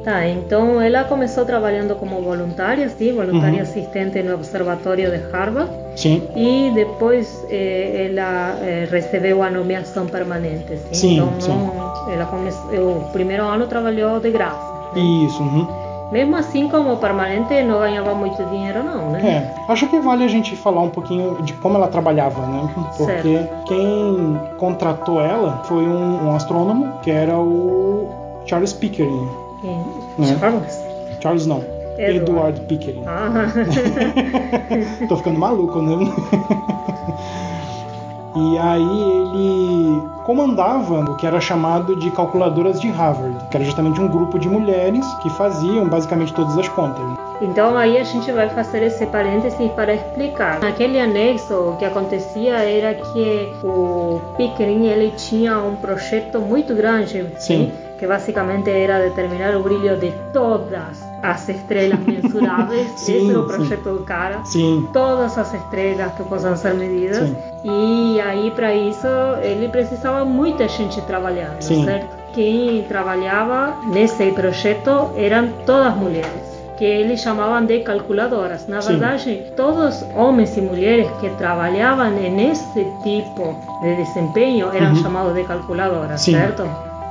Tá, 0.04 0.28
então 0.28 0.82
ela 0.82 1.04
começou 1.04 1.46
trabalhando 1.46 1.96
como 1.96 2.20
voluntária, 2.20 2.87
sim, 2.90 3.14
voluntária 3.14 3.56
uhum. 3.56 3.62
assistente 3.62 4.23
no 4.23 4.34
Observatório 4.34 5.11
de 5.11 5.16
Harvard. 5.32 5.70
Sim. 5.96 6.23
E 6.37 6.70
depois 6.75 7.42
eh, 7.49 8.11
ela 8.11 8.58
eh, 8.61 8.87
recebeu 8.90 9.42
a 9.42 9.49
nomeação 9.49 10.06
permanente, 10.06 10.76
sim. 10.76 10.94
sim 10.94 11.14
então 11.14 11.40
sim. 11.40 11.70
ela 12.12 12.26
começou, 12.26 12.99
o 12.99 13.11
primeiro 13.12 13.44
ano 13.44 13.66
trabalhou 13.66 14.20
de 14.20 14.30
graça. 14.30 14.61
Né? 14.94 15.00
Isso. 15.00 15.42
Uhum. 15.42 15.66
Mesmo 16.12 16.37
assim, 16.37 16.68
como 16.68 16.96
permanente, 16.99 17.62
não 17.62 17.80
ganhava 17.80 18.14
muito 18.14 18.44
dinheiro, 18.44 18.82
não, 18.84 19.11
né? 19.11 19.20
É. 19.26 19.73
Acho 19.73 19.88
que 19.88 19.99
vale 20.00 20.25
a 20.25 20.28
gente 20.28 20.54
falar 20.54 20.82
um 20.82 20.90
pouquinho 20.90 21.42
de 21.42 21.54
como 21.54 21.76
ela 21.76 21.88
trabalhava, 21.88 22.46
né? 22.46 22.68
Porque 22.96 23.38
certo. 23.38 23.64
quem 23.66 24.38
contratou 24.58 25.18
ela 25.20 25.62
foi 25.64 25.82
um, 25.82 26.26
um 26.26 26.37
astrônomo 26.37 26.92
que 27.02 27.11
era 27.11 27.37
o 27.38 28.06
Charles 28.44 28.75
Pickering. 28.75 29.43
Né? 30.18 30.37
Charles? 30.38 30.85
Charles 31.21 31.47
não. 31.47 31.64
Edward, 31.97 32.30
Edward 32.30 32.61
Pickering. 32.62 33.04
Ah. 33.06 33.47
Tô 35.09 35.16
ficando 35.16 35.38
maluco, 35.38 35.80
né? 35.80 35.94
E 38.37 38.59
aí 38.59 38.83
ele 38.83 40.02
comandava 40.25 41.00
o 41.09 41.14
que 41.14 41.25
era 41.25 41.40
chamado 41.40 41.94
de 41.94 42.11
calculadoras 42.11 42.80
de 42.80 42.88
Harvard, 42.88 43.37
que 43.49 43.56
era 43.56 43.64
justamente 43.64 44.00
um 44.00 44.09
grupo 44.09 44.40
de 44.40 44.49
mulheres 44.49 45.06
que 45.23 45.30
faziam 45.30 45.88
basicamente 45.88 46.35
todas 46.35 46.59
as 46.59 46.68
contas. 46.68 47.04
Então 47.40 47.78
aí 47.78 47.97
a 47.97 48.02
gente 48.02 48.33
vai 48.33 48.49
fazer 48.49 48.83
esse 48.83 49.06
parêntese 49.06 49.68
para 49.76 49.94
explicar. 49.94 50.59
Naquele 50.59 50.99
anexo 50.99 51.54
o 51.54 51.76
que 51.76 51.85
acontecia 51.85 52.54
era 52.56 52.94
que 52.94 53.52
o 53.62 54.21
Pickering 54.37 54.87
ele 54.87 55.12
tinha 55.12 55.61
um 55.61 55.76
projeto 55.76 56.40
muito 56.40 56.75
grande, 56.75 57.25
sim, 57.38 57.73
que 57.98 58.06
basicamente 58.06 58.70
era 58.70 59.00
determinar 59.00 59.56
o 59.56 59.62
brilho 59.62 59.96
de 59.98 60.12
todas 60.32 61.02
as 61.22 61.48
estrelas 61.48 61.98
mensuráveis. 62.00 62.90
sim, 62.96 63.16
Esse 63.16 63.30
era 63.30 63.40
o 63.40 63.46
projeto 63.46 63.84
sim. 63.84 63.96
do 63.96 64.04
cara. 64.04 64.44
Sim. 64.44 64.88
Todas 64.92 65.38
as 65.38 65.54
estrelas 65.54 66.12
que 66.14 66.22
possam 66.24 66.56
ser 66.56 66.74
medidas. 66.74 67.18
Sim. 67.18 67.36
E 67.64 68.20
aí, 68.20 68.50
para 68.50 68.74
isso, 68.74 69.06
ele 69.42 69.68
precisava 69.68 70.24
muita 70.24 70.68
gente 70.68 71.00
trabalhando, 71.02 71.62
certo? 71.62 72.24
Quem 72.34 72.82
trabalhava 72.88 73.74
nesse 73.86 74.32
projeto 74.32 75.10
eram 75.16 75.48
todas 75.64 75.94
mulheres 75.96 76.54
que 76.76 76.84
eles 76.84 77.20
chamavam 77.20 77.64
de 77.64 77.80
calculadoras. 77.80 78.66
Na 78.66 78.80
verdade, 78.80 79.44
todos 79.56 80.04
homens 80.14 80.56
e 80.56 80.60
mulheres 80.60 81.08
que 81.20 81.30
trabalhavam 81.30 82.10
nesse 82.10 82.84
tipo 83.02 83.56
de 83.80 83.96
desempenho 83.96 84.70
eram 84.72 84.88
uhum. 84.88 84.96
chamados 84.96 85.34
de 85.34 85.44
calculadoras, 85.44 86.20
Sim. 86.20 86.32
certo? 86.32 86.68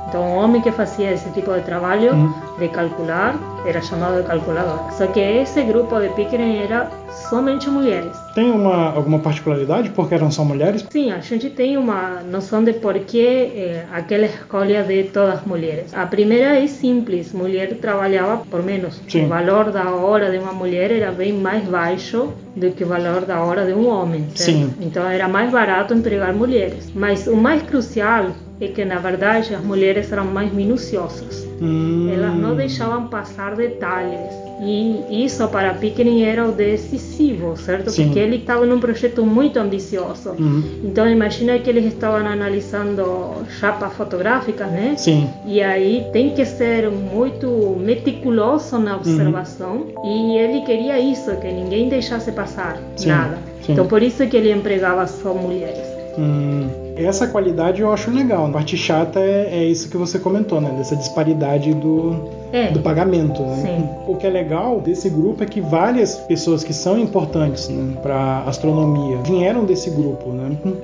Então, 0.08 0.22
um 0.22 0.36
homem 0.36 0.62
que 0.62 0.70
fazia 0.70 1.12
esse 1.12 1.28
tipo 1.30 1.52
de 1.52 1.60
trabalho 1.62 2.12
uhum. 2.12 2.32
de 2.58 2.68
calcular 2.68 3.34
era 3.66 3.80
chamado 3.80 4.20
de 4.20 4.28
calculador. 4.28 4.92
Só 4.92 5.06
que 5.06 5.20
esse 5.20 5.62
grupo 5.62 5.98
de 6.00 6.08
Pickering 6.10 6.58
era 6.58 6.90
somente 7.28 7.70
mulheres. 7.70 8.16
Tem 8.34 8.50
uma, 8.50 8.92
alguma 8.92 9.18
particularidade 9.18 9.90
porque 9.90 10.14
eram 10.14 10.30
só 10.30 10.44
mulheres? 10.44 10.84
Sim, 10.90 11.10
a 11.12 11.20
gente 11.20 11.50
tem 11.50 11.76
uma 11.76 12.20
noção 12.22 12.62
de 12.62 12.74
por 12.74 12.98
que 12.98 13.26
eh, 13.26 13.86
aquela 13.92 14.26
escolha 14.26 14.82
de 14.82 15.04
todas 15.04 15.36
as 15.36 15.44
mulheres. 15.46 15.94
A 15.94 16.06
primeira 16.06 16.58
é 16.58 16.66
simples, 16.66 17.32
mulher 17.32 17.74
trabalhava 17.76 18.38
por 18.50 18.62
menos. 18.62 19.00
Sim. 19.08 19.26
O 19.26 19.28
valor 19.28 19.70
da 19.70 19.90
hora 19.90 20.30
de 20.30 20.38
uma 20.38 20.52
mulher 20.52 20.90
era 20.90 21.12
bem 21.12 21.32
mais 21.32 21.64
baixo 21.64 22.32
do 22.54 22.70
que 22.72 22.84
o 22.84 22.86
valor 22.88 23.24
da 23.24 23.40
hora 23.42 23.64
de 23.64 23.72
um 23.72 23.88
homem. 23.88 24.26
Certo? 24.34 24.58
Sim. 24.58 24.74
Então 24.80 25.08
era 25.08 25.28
mais 25.28 25.50
barato 25.50 25.94
empregar 25.94 26.32
mulheres. 26.32 26.92
Mas 26.94 27.26
o 27.26 27.36
mais 27.36 27.62
crucial 27.62 28.32
é 28.60 28.68
que 28.68 28.84
na 28.84 28.98
verdade 28.98 29.54
as 29.54 29.64
mulheres 29.64 30.10
eram 30.12 30.26
mais 30.26 30.52
minuciosas. 30.52 31.46
Hum. 31.60 32.10
Elas 32.12 32.34
não 32.36 32.54
deixavam 32.54 33.08
passar 33.08 33.54
detalhes. 33.56 34.44
E 34.60 35.24
isso 35.24 35.46
para 35.48 35.74
Pickering 35.74 36.22
era 36.22 36.46
o 36.46 36.52
decisivo, 36.52 37.56
certo? 37.56 37.90
Sim. 37.90 38.04
Porque 38.04 38.18
ele 38.18 38.36
estava 38.36 38.64
num 38.64 38.78
projeto 38.78 39.24
muito 39.24 39.58
ambicioso. 39.58 40.30
Uhum. 40.30 40.80
Então 40.84 41.08
imagina 41.08 41.58
que 41.58 41.68
eles 41.68 41.86
estavam 41.86 42.26
analisando 42.26 43.44
chapas 43.58 43.92
fotográficas, 43.94 44.70
né? 44.70 44.94
Sim. 44.96 45.28
E 45.46 45.60
aí 45.60 46.06
tem 46.12 46.30
que 46.30 46.44
ser 46.44 46.88
muito 46.90 47.76
meticuloso 47.80 48.78
na 48.78 48.96
observação. 48.96 49.86
Uhum. 49.96 50.34
E 50.34 50.38
ele 50.38 50.60
queria 50.62 50.98
isso, 51.00 51.36
que 51.36 51.48
ninguém 51.48 51.88
deixasse 51.88 52.30
passar 52.32 52.78
Sim. 52.96 53.08
nada. 53.08 53.38
Sim. 53.62 53.72
Então 53.72 53.86
por 53.86 54.02
isso 54.02 54.26
que 54.26 54.36
ele 54.36 54.52
empregava 54.52 55.06
só 55.06 55.34
mulheres. 55.34 55.86
Hum, 56.16 56.68
essa 56.96 57.26
qualidade 57.26 57.82
eu 57.82 57.92
acho 57.92 58.10
legal. 58.10 58.46
A 58.46 58.50
parte 58.50 58.76
chata 58.76 59.20
é, 59.20 59.58
é 59.58 59.64
isso 59.64 59.88
que 59.88 59.96
você 59.96 60.18
comentou, 60.18 60.60
né? 60.60 60.70
Dessa 60.76 60.96
disparidade 60.96 61.74
do, 61.74 62.30
é. 62.54 62.70
do 62.70 62.80
pagamento. 62.80 63.42
Né? 63.42 63.56
Sim. 63.56 63.88
O 64.06 64.16
que 64.16 64.26
é 64.26 64.30
legal 64.30 64.80
desse 64.80 65.10
grupo 65.10 65.42
é 65.42 65.46
que 65.46 65.60
várias 65.60 66.16
pessoas 66.16 66.62
que 66.62 66.72
são 66.72 66.96
importantes 66.98 67.68
né, 67.68 67.96
para 68.00 68.44
astronomia 68.46 69.18
vieram 69.24 69.64
desse 69.64 69.90
grupo. 69.90 70.30
Né? 70.30 70.56
Uhum. 70.64 70.74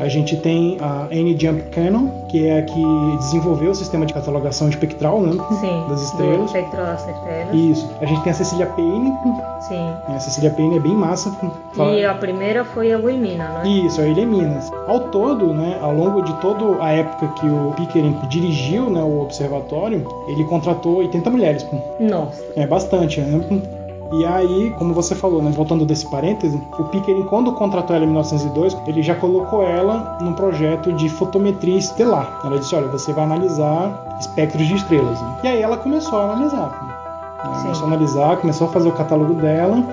A 0.00 0.08
gente 0.08 0.36
tem 0.36 0.76
a 0.80 1.04
Annie 1.04 1.38
Jump 1.38 1.62
Cannon, 1.70 2.08
que 2.28 2.46
é 2.46 2.58
a 2.58 2.62
que 2.62 3.16
desenvolveu 3.18 3.70
o 3.70 3.74
sistema 3.74 4.04
de 4.04 4.12
catalogação 4.12 4.68
espectral 4.68 5.20
né? 5.20 5.32
Sim, 5.60 5.84
das 5.88 6.02
estrelas. 6.02 6.46
espectro 6.46 6.78
das 6.78 7.08
estrelas. 7.08 7.54
Isso. 7.54 7.90
A 8.00 8.06
gente 8.06 8.22
tem 8.22 8.32
a 8.32 8.34
Cecilia 8.34 8.66
Payne. 8.66 9.12
Sim. 9.68 9.94
A 10.08 10.18
Cecilia 10.18 10.50
Payne 10.50 10.76
é 10.76 10.80
bem 10.80 10.94
massa. 10.94 11.30
E 11.76 12.04
a 12.04 12.14
primeira 12.14 12.64
foi 12.64 12.92
a 12.92 12.98
Wilmina, 12.98 13.48
não 13.48 13.60
é? 13.60 13.68
Isso, 13.68 14.00
a 14.00 14.06
Ilha 14.06 14.26
Minas. 14.26 14.70
Ao 14.88 15.00
todo, 15.00 15.52
né, 15.52 15.78
ao 15.80 15.94
longo 15.94 16.22
de 16.22 16.32
toda 16.40 16.82
a 16.82 16.90
época 16.90 17.28
que 17.38 17.46
o 17.46 17.72
Pickering 17.76 18.16
dirigiu 18.28 18.90
né, 18.90 19.02
o 19.02 19.20
observatório, 19.20 20.06
ele 20.28 20.44
contratou 20.44 20.96
80 20.96 21.19
mulheres. 21.28 21.66
Nossa. 21.98 22.42
É 22.56 22.66
bastante, 22.66 23.20
né? 23.20 23.40
E 24.12 24.26
aí, 24.26 24.74
como 24.76 24.92
você 24.92 25.14
falou, 25.14 25.40
né, 25.40 25.52
voltando 25.52 25.86
desse 25.86 26.10
parêntese, 26.10 26.60
o 26.78 26.84
Pickering, 26.84 27.22
quando 27.24 27.52
contratou 27.52 27.94
ela 27.94 28.04
em 28.04 28.08
1902, 28.08 28.76
ele 28.88 29.02
já 29.02 29.14
colocou 29.14 29.62
ela 29.62 30.18
num 30.20 30.32
projeto 30.32 30.92
de 30.92 31.08
fotometria 31.08 31.78
estelar. 31.78 32.40
Ela 32.42 32.58
disse: 32.58 32.74
Olha, 32.74 32.88
você 32.88 33.12
vai 33.12 33.22
analisar 33.22 34.18
espectros 34.18 34.66
de 34.66 34.74
estrelas. 34.74 35.18
E 35.44 35.48
aí 35.48 35.62
ela 35.62 35.76
começou 35.76 36.18
a 36.18 36.24
analisar. 36.24 36.70
Né? 36.82 37.60
Começou 37.62 37.84
a 37.84 37.86
analisar, 37.86 38.36
começou 38.38 38.66
a 38.66 38.70
fazer 38.72 38.88
o 38.88 38.92
catálogo 38.92 39.34
dela. 39.34 39.84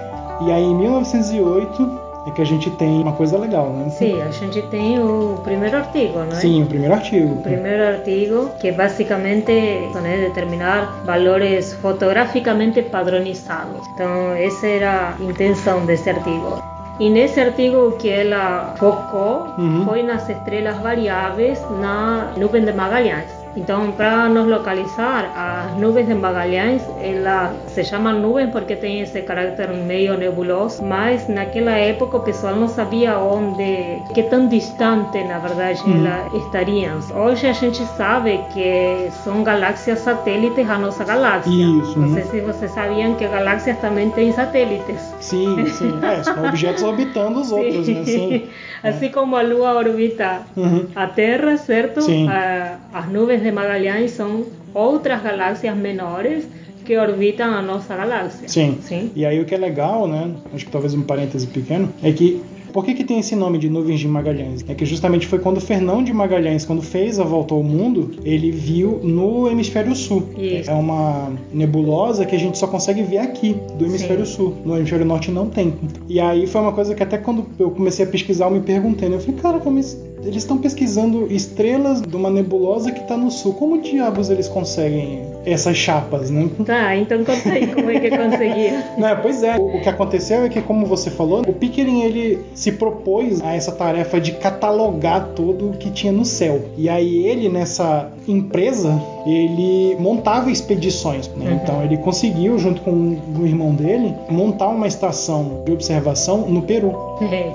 E 0.42 0.52
aí, 0.52 0.64
em 0.64 0.76
1908, 0.76 2.07
é 2.28 2.32
que 2.32 2.42
a 2.42 2.46
gente 2.46 2.70
tem 2.72 3.02
uma 3.02 3.14
coisa 3.14 3.38
legal, 3.38 3.70
né? 3.72 3.90
Sim, 3.90 4.22
a 4.22 4.32
gente 4.32 4.62
tem 4.64 5.00
o 5.00 5.40
primeiro 5.44 5.78
artigo, 5.78 6.20
não 6.20 6.32
é? 6.32 6.36
Sim, 6.36 6.64
o 6.64 6.66
primeiro 6.66 6.94
artigo. 6.94 7.34
O 7.36 7.42
primeiro 7.42 7.84
artigo 7.84 8.50
que 8.60 8.72
basicamente 8.72 9.52
né, 9.52 10.18
determinar 10.28 11.04
valores 11.06 11.74
fotograficamente 11.74 12.82
padronizados. 12.84 13.88
Então, 13.94 14.34
essa 14.34 14.68
era 14.68 15.16
a 15.20 15.24
intenção 15.24 15.86
desse 15.86 16.10
artigo. 16.10 16.62
E 17.00 17.10
nesse 17.10 17.40
artigo 17.40 17.92
que 17.94 18.10
ela 18.10 18.74
focou 18.78 19.54
uhum. 19.58 19.86
foi 19.86 20.02
nas 20.02 20.28
estrelas 20.28 20.78
variáveis 20.80 21.62
na 21.80 22.34
nuvem 22.36 22.66
de 22.66 22.74
Magalhães. 22.74 23.30
Então, 23.56 23.92
para 23.92 24.30
nos 24.30 24.48
localizar, 24.48 25.32
as 25.36 25.80
nuvens 25.80 26.08
de 26.08 26.14
Magalhães, 26.14 26.84
elas 27.00 27.56
se 27.78 27.84
chamam 27.84 28.20
nuvens 28.20 28.50
porque 28.50 28.76
tem 28.76 29.02
esse 29.02 29.22
caráter 29.22 29.70
meio 29.70 30.18
nebuloso, 30.18 30.84
mas 30.84 31.28
naquela 31.28 31.74
época 31.74 32.18
o 32.18 32.22
pessoal 32.22 32.56
não 32.56 32.68
sabia 32.68 33.20
onde, 33.20 34.02
que 34.16 34.24
tão 34.24 34.48
distante, 34.48 35.24
na 35.24 35.38
verdade, 35.38 35.84
Uhum. 35.86 36.04
elas 36.08 36.34
estariam. 36.34 36.98
Hoje 37.16 37.46
a 37.46 37.54
gente 37.54 37.84
sabe 37.96 38.40
que 38.52 39.10
são 39.24 39.44
galáxias 39.44 40.00
satélites 40.00 40.68
à 40.68 40.76
nossa 40.80 41.04
galáxia. 41.04 41.52
Isso, 41.52 42.00
Não 42.00 42.12
sei 42.16 42.24
se 42.24 42.42
vocês 42.42 42.72
sabiam 42.72 43.14
que 43.14 43.28
galáxias 43.28 43.78
também 43.78 44.10
têm 44.10 44.32
satélites. 44.34 45.00
Sim, 45.20 45.64
sim. 45.68 46.00
É, 46.02 46.24
são 46.24 46.44
objetos 46.48 46.82
orbitando 46.82 47.42
os 47.42 47.52
outros, 47.52 47.88
né? 47.88 48.04
Sim. 48.06 48.48
Assim 48.84 49.10
como 49.10 49.36
a 49.36 49.44
Lua 49.44 49.76
orbita 49.76 50.42
Uhum. 50.56 50.88
a 50.96 51.06
Terra, 51.06 51.56
certo? 51.58 52.02
Sim. 52.02 52.28
A- 52.28 52.78
as 52.92 53.08
nuvens 53.08 53.44
de 53.44 53.52
Magalhães 53.52 54.12
são 54.12 54.46
outras 54.74 55.22
galáxias 55.22 55.76
menores 55.76 56.48
que 56.88 56.98
orbitam 56.98 57.54
a 57.54 57.62
nossa 57.62 57.94
galáxia. 57.98 58.48
Sim. 58.48 58.78
Sim. 58.82 59.12
E 59.14 59.26
aí 59.26 59.42
o 59.42 59.46
que 59.46 59.54
é 59.54 59.58
legal, 59.58 60.08
né? 60.08 60.32
Acho 60.54 60.66
que 60.66 60.72
talvez 60.72 60.94
um 60.94 61.02
parêntese 61.04 61.46
pequeno, 61.46 61.90
é 62.02 62.14
que 62.14 62.42
por 62.72 62.86
que, 62.86 62.94
que 62.94 63.04
tem 63.04 63.20
esse 63.20 63.36
nome 63.36 63.58
de 63.58 63.70
nuvens 63.70 64.00
de 64.00 64.08
Magalhães? 64.08 64.64
É 64.68 64.74
que 64.74 64.86
justamente 64.86 65.26
foi 65.26 65.40
quando 65.40 65.60
Fernão 65.60 66.04
de 66.04 66.14
Magalhães, 66.14 66.64
quando 66.64 66.82
fez 66.82 67.20
a 67.20 67.24
volta 67.24 67.54
ao 67.54 67.64
mundo, 67.64 68.12
ele 68.24 68.52
viu 68.52 69.00
no 69.04 69.50
hemisfério 69.50 69.96
sul. 69.96 70.30
Isso. 70.38 70.70
É 70.70 70.74
uma 70.74 71.32
nebulosa 71.52 72.26
que 72.26 72.36
a 72.36 72.40
gente 72.40 72.58
só 72.58 72.68
consegue 72.68 73.04
ver 73.04 73.18
aqui, 73.18 73.56
do 73.78 73.86
hemisfério 73.86 74.26
Sim. 74.26 74.34
sul. 74.34 74.58
No 74.64 74.78
hemisfério 74.78 75.06
norte 75.06 75.32
não 75.32 75.50
tem. 75.50 75.74
E 76.08 76.20
aí 76.20 76.46
foi 76.46 76.62
uma 76.62 76.72
coisa 76.72 76.94
que 76.94 77.04
até 77.04 77.18
quando 77.18 77.48
eu 77.60 77.72
comecei 77.72 78.06
a 78.06 78.08
pesquisar, 78.08 78.46
eu 78.46 78.52
me 78.52 78.62
perguntei, 78.62 79.10
né? 79.10 79.16
Eu 79.16 79.22
falei, 79.22 79.42
cara, 79.42 79.62
mas 79.72 80.00
eles 80.28 80.44
estão 80.44 80.58
pesquisando 80.58 81.32
estrelas 81.32 82.02
de 82.02 82.16
uma 82.16 82.30
nebulosa 82.30 82.92
que 82.92 83.00
está 83.00 83.16
no 83.16 83.32
sul. 83.32 83.54
Como 83.54 83.82
diabos 83.82 84.30
eles 84.30 84.48
conseguem 84.48 85.22
essas 85.46 85.78
chapas, 85.78 86.30
né? 86.30 86.50
Tá, 86.66 86.96
então 86.98 87.24
conta 87.24 87.50
aí 87.50 87.68
como 87.68 87.90
é 87.90 88.00
que 88.00 88.10
conseguia. 88.10 88.84
Não, 88.98 89.22
pois 89.22 89.44
é, 89.44 89.58
o 89.58 89.78
o 89.78 89.82
que 89.82 89.90
aconteceu 89.90 90.44
é 90.44 90.50
que, 90.50 90.62
como 90.62 90.86
você 90.86 91.10
falou, 91.10 91.42
o 91.42 91.54
Pickering 91.54 92.02
ele 92.02 92.40
se 92.54 92.72
propôs 92.72 93.42
a 93.42 93.54
essa 93.54 93.72
tarefa 93.72 94.20
de 94.20 94.34
catalogar 94.34 95.30
tudo 95.36 95.70
o 95.70 95.74
que 95.74 95.92
tinha 95.92 96.12
no 96.12 96.26
céu. 96.26 96.62
E 96.78 96.90
aí 96.90 97.26
ele, 97.26 97.48
nessa 97.48 98.12
empresa, 98.28 99.00
ele 99.34 99.96
montava 100.00 100.50
expedições. 100.52 101.28
né? 101.36 101.50
Uhum. 101.52 101.56
Então 101.56 101.84
ele 101.84 101.98
conseguiu, 101.98 102.58
junto 102.58 102.82
com 102.82 102.92
o 102.92 103.46
irmão 103.46 103.74
dele, 103.74 104.16
montar 104.30 104.68
uma 104.70 104.88
estação 104.88 105.64
de 105.66 105.72
observação 105.72 106.40
no 106.48 106.62
Peru. 106.62 106.94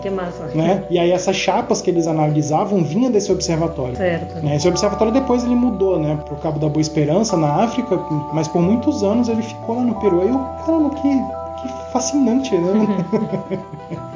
que 0.02 0.10
massa. 0.10 0.46
Né? 0.54 0.84
E 0.90 0.98
aí 0.98 1.10
essas 1.10 1.36
chapas 1.36 1.80
que 1.80 1.90
eles 1.90 2.06
analisavam 2.06 2.82
vinham 2.82 3.10
desse 3.10 3.30
observatório. 3.30 3.96
Certo. 3.96 4.44
Né, 4.44 4.56
Esse 4.56 4.68
observatório 4.68 5.12
depois 5.12 5.44
ele 5.44 5.54
mudou, 5.54 5.98
né, 5.98 6.18
pro 6.26 6.36
Cabo 6.36 6.58
da 6.58 6.68
Boa 6.68 6.80
Esperança 6.80 7.36
na 7.36 7.62
África, 7.64 7.98
mas 8.32 8.48
por 8.48 8.60
muitos 8.62 9.02
anos 9.02 9.28
ele 9.28 9.42
ficou 9.42 9.76
lá 9.76 9.82
no 9.82 9.94
Peru. 9.96 10.20
Aí 10.22 10.28
eu, 10.28 10.38
caramba, 10.66 10.90
que, 10.90 11.08
que 11.08 11.92
fascinante, 11.92 12.56
né? 12.56 12.72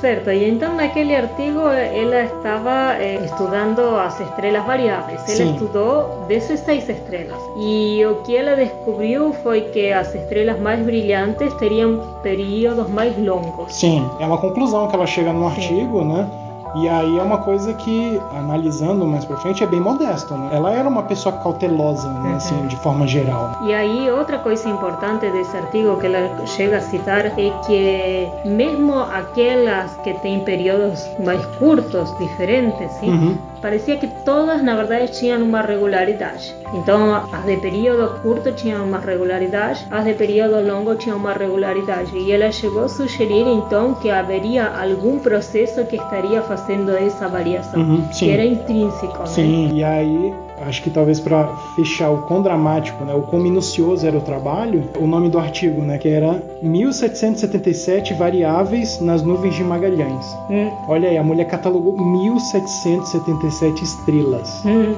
Certo, 0.00 0.30
e 0.30 0.48
então 0.48 0.74
naquele 0.74 1.14
artigo 1.14 1.60
ela 1.68 2.22
estava 2.22 2.94
eh, 3.00 3.24
estudando 3.24 3.80
as 3.96 4.18
estrelas 4.20 4.64
variáveis. 4.64 5.20
Ela 5.26 5.36
Sim. 5.36 5.52
estudou 5.54 6.24
16 6.28 6.88
estrelas. 6.88 7.38
E 7.56 8.04
o 8.06 8.16
que 8.22 8.36
ela 8.36 8.54
descobriu 8.54 9.32
foi 9.42 9.62
que 9.62 9.92
as 9.92 10.14
estrelas 10.14 10.60
mais 10.60 10.80
brilhantes 10.84 11.52
teriam 11.54 12.00
períodos 12.22 12.88
mais 12.90 13.16
longos. 13.18 13.74
Sim, 13.74 14.08
é 14.20 14.26
uma 14.26 14.38
conclusão 14.38 14.86
que 14.88 14.94
ela 14.94 15.06
chega 15.06 15.32
no 15.32 15.50
Sim. 15.50 15.56
artigo, 15.56 16.04
né? 16.04 16.28
E 16.74 16.88
aí 16.88 17.18
é 17.18 17.22
uma 17.22 17.38
coisa 17.38 17.72
que, 17.74 18.20
analisando 18.36 19.06
mais 19.06 19.24
pra 19.24 19.36
frente, 19.36 19.62
é 19.62 19.66
bem 19.66 19.80
modesta, 19.80 20.36
né? 20.36 20.48
Ela 20.52 20.72
era 20.72 20.88
uma 20.88 21.02
pessoa 21.02 21.32
cautelosa, 21.38 22.08
né, 22.08 22.30
Uhum. 22.30 22.36
assim, 22.36 22.66
de 22.66 22.76
forma 22.76 23.06
geral. 23.06 23.50
E 23.62 23.72
aí 23.72 24.10
outra 24.10 24.38
coisa 24.38 24.68
importante 24.68 25.28
desse 25.30 25.56
artigo 25.56 25.96
que 25.98 26.06
ela 26.06 26.46
chega 26.46 26.78
a 26.78 26.80
citar 26.80 27.26
é 27.26 27.50
que 27.66 28.28
mesmo 28.44 28.94
aquelas 28.98 29.96
que 30.02 30.14
têm 30.14 30.40
períodos 30.40 31.08
mais 31.24 31.44
curtos, 31.58 32.16
diferentes, 32.18 32.92
sim, 32.92 33.10
Uhum. 33.10 33.38
Parecia 33.60 33.96
que 33.96 34.06
todas 34.24 34.62
na 34.62 34.76
verdade 34.76 35.12
tinham 35.12 35.42
uma 35.42 35.60
regularidade. 35.60 36.54
Então 36.74 37.14
as 37.14 37.44
de 37.44 37.56
período 37.56 38.20
curto 38.20 38.52
tinham 38.52 38.84
uma 38.84 38.98
regularidade, 38.98 39.86
as 39.90 40.04
de 40.04 40.14
período 40.14 40.66
longo 40.66 40.94
tinham 40.94 41.16
uma 41.18 41.32
regularidade. 41.32 42.16
E 42.16 42.32
ela 42.32 42.50
chegou 42.52 42.84
a 42.84 42.88
sugerir 42.88 43.46
então 43.46 43.94
que 43.94 44.10
haveria 44.10 44.66
algum 44.66 45.18
processo 45.18 45.84
que 45.86 45.96
estaria 45.96 46.42
fazendo 46.42 46.90
essa 46.96 47.28
variação, 47.28 47.80
Uhum, 47.80 48.08
que 48.08 48.30
era 48.30 48.44
intrínseco, 48.44 49.18
né? 49.18 49.26
Sim, 49.26 49.70
e 49.74 49.84
aí 49.84 50.34
acho 50.66 50.82
que 50.82 50.90
talvez 50.90 51.20
para 51.20 51.48
fechar 51.76 52.10
o 52.10 52.22
quão 52.22 52.42
dramático, 52.42 53.04
né, 53.04 53.14
o 53.14 53.22
quão 53.22 53.40
minucioso 53.42 54.06
era 54.06 54.16
o 54.16 54.20
trabalho, 54.20 54.84
o 54.98 55.06
nome 55.06 55.28
do 55.28 55.38
artigo, 55.38 55.82
né, 55.82 55.98
que 55.98 56.08
era 56.08 56.42
1777 56.62 58.14
variáveis 58.14 59.00
nas 59.00 59.22
nuvens 59.22 59.54
de 59.54 59.64
Magalhães. 59.64 60.26
Hum, 60.50 60.70
Olha 60.86 61.08
aí, 61.08 61.16
a 61.16 61.22
mulher 61.22 61.46
catalogou 61.46 61.96
1777 61.96 63.84
estrelas. 63.84 64.62
Hum, 64.64 64.94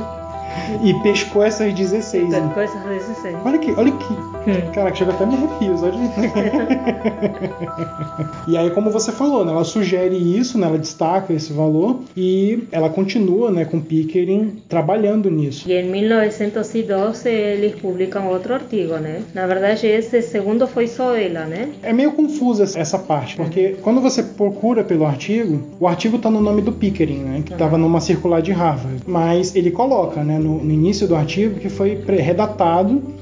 e 0.82 0.94
pescou 1.02 1.42
essas 1.42 1.74
16. 1.74 2.28
Então, 2.28 2.48
coisas 2.50 2.80
desse 2.82 3.22
jeito. 3.22 3.38
Olha 3.44 3.56
aqui, 3.56 3.74
olha 3.76 3.92
aqui. 3.92 4.12
Hum. 4.12 4.70
Caraca, 4.72 4.96
chega 4.96 5.12
até 5.12 5.26
me 5.26 5.34
arrepio, 5.34 5.76
só 5.76 5.90
de... 5.90 5.98
e 8.48 8.56
aí, 8.56 8.70
como 8.70 8.90
você 8.90 9.12
falou, 9.12 9.44
né, 9.44 9.52
ela 9.52 9.64
sugere 9.64 10.16
isso, 10.16 10.56
né, 10.58 10.66
ela 10.66 10.78
destaca 10.78 11.30
esse 11.32 11.52
valor 11.52 12.00
e 12.16 12.64
ela 12.72 12.88
continua 12.88 13.50
né, 13.50 13.66
com 13.66 13.80
Pickering 13.80 14.62
trabalhando 14.68 15.30
nisso. 15.30 15.68
E 15.68 15.74
em 15.74 15.90
1912 15.90 17.28
eles 17.28 17.74
publicam 17.74 18.28
outro 18.28 18.54
artigo, 18.54 18.94
né? 18.94 19.22
Na 19.34 19.46
verdade, 19.46 19.86
esse 19.86 20.22
segundo 20.22 20.66
foi 20.66 20.86
só 20.86 21.14
ela, 21.14 21.44
né? 21.44 21.68
É 21.82 21.92
meio 21.92 22.12
confusa 22.12 22.64
essa 22.78 22.98
parte, 22.98 23.36
porque 23.36 23.76
quando 23.82 24.00
você 24.00 24.22
procura 24.22 24.82
pelo 24.82 25.04
artigo, 25.04 25.60
o 25.78 25.86
artigo 25.86 26.16
está 26.16 26.30
no 26.30 26.40
nome 26.40 26.62
do 26.62 26.72
Pickering, 26.72 27.18
né, 27.18 27.42
que 27.44 27.52
estava 27.52 27.76
numa 27.76 28.00
circular 28.00 28.40
de 28.40 28.52
Harvard, 28.52 29.02
mas 29.06 29.54
ele 29.54 29.70
coloca 29.70 30.22
né, 30.22 30.38
no, 30.38 30.49
no 30.58 30.72
início 30.72 31.06
do 31.06 31.14
artigo 31.14 31.58
que 31.60 31.68
foi 31.68 31.96
pre- 31.96 32.20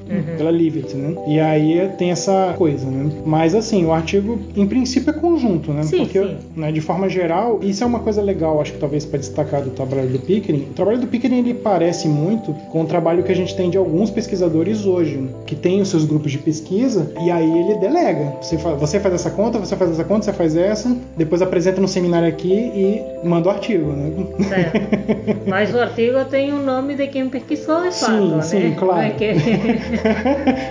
redatado 0.08 0.38
pela 0.38 0.50
Leavitt, 0.50 0.96
né? 0.96 1.14
E 1.26 1.40
aí 1.40 1.88
tem 1.98 2.10
essa 2.10 2.54
coisa, 2.56 2.86
né? 2.86 3.10
Mas 3.24 3.54
assim, 3.54 3.84
o 3.84 3.92
artigo 3.92 4.38
em 4.56 4.66
princípio 4.66 5.10
é 5.10 5.12
conjunto, 5.12 5.72
né? 5.72 5.82
Sim, 5.82 5.98
Porque, 5.98 6.20
sim. 6.20 6.36
né, 6.56 6.72
de 6.72 6.80
forma 6.80 7.08
geral, 7.08 7.60
isso 7.62 7.82
é 7.82 7.86
uma 7.86 8.00
coisa 8.00 8.22
legal, 8.22 8.60
acho 8.60 8.72
que 8.72 8.78
talvez 8.78 9.04
para 9.04 9.18
destacar 9.18 9.62
do 9.62 9.70
trabalho 9.70 10.08
do 10.08 10.18
Pickering. 10.18 10.68
O 10.70 10.74
trabalho 10.74 10.98
do 10.98 11.06
Pickering 11.06 11.38
ele 11.38 11.54
parece 11.54 12.08
muito 12.08 12.52
com 12.70 12.82
o 12.82 12.86
trabalho 12.86 13.22
que 13.22 13.32
a 13.32 13.36
gente 13.36 13.54
tem 13.56 13.70
de 13.70 13.76
alguns 13.76 14.10
pesquisadores 14.10 14.86
hoje, 14.86 15.16
né? 15.16 15.28
que 15.46 15.54
tem 15.54 15.80
os 15.80 15.88
seus 15.88 16.04
grupos 16.04 16.32
de 16.32 16.38
pesquisa 16.38 17.12
e 17.24 17.30
aí 17.30 17.58
ele 17.58 17.78
delega. 17.78 18.34
Você 18.40 18.58
faz, 18.58 18.78
você 18.78 19.00
faz 19.00 19.14
essa 19.14 19.30
conta, 19.30 19.58
você 19.58 19.76
faz 19.76 19.90
essa 19.90 20.04
conta, 20.04 20.24
você 20.24 20.32
faz 20.32 20.56
essa, 20.56 20.96
depois 21.16 21.42
apresenta 21.42 21.80
no 21.80 21.88
seminário 21.88 22.28
aqui 22.28 22.52
e 22.52 23.26
manda 23.26 23.48
o 23.48 23.52
artigo, 23.52 23.92
né? 23.92 24.12
Certo. 24.48 24.78
Mas 25.46 25.74
o 25.74 25.78
artigo 25.78 26.24
tem 26.26 26.52
o 26.52 26.62
nome 26.62 26.94
de 26.94 27.06
quem 27.08 27.28
pesquisou 27.28 27.82
de 27.82 27.92
fato, 27.92 28.12
Sim, 28.12 28.34
né? 28.34 28.42
sim, 28.42 28.74
claro. 28.76 29.00
Não 29.00 29.06
é 29.06 29.10
que... 29.10 29.97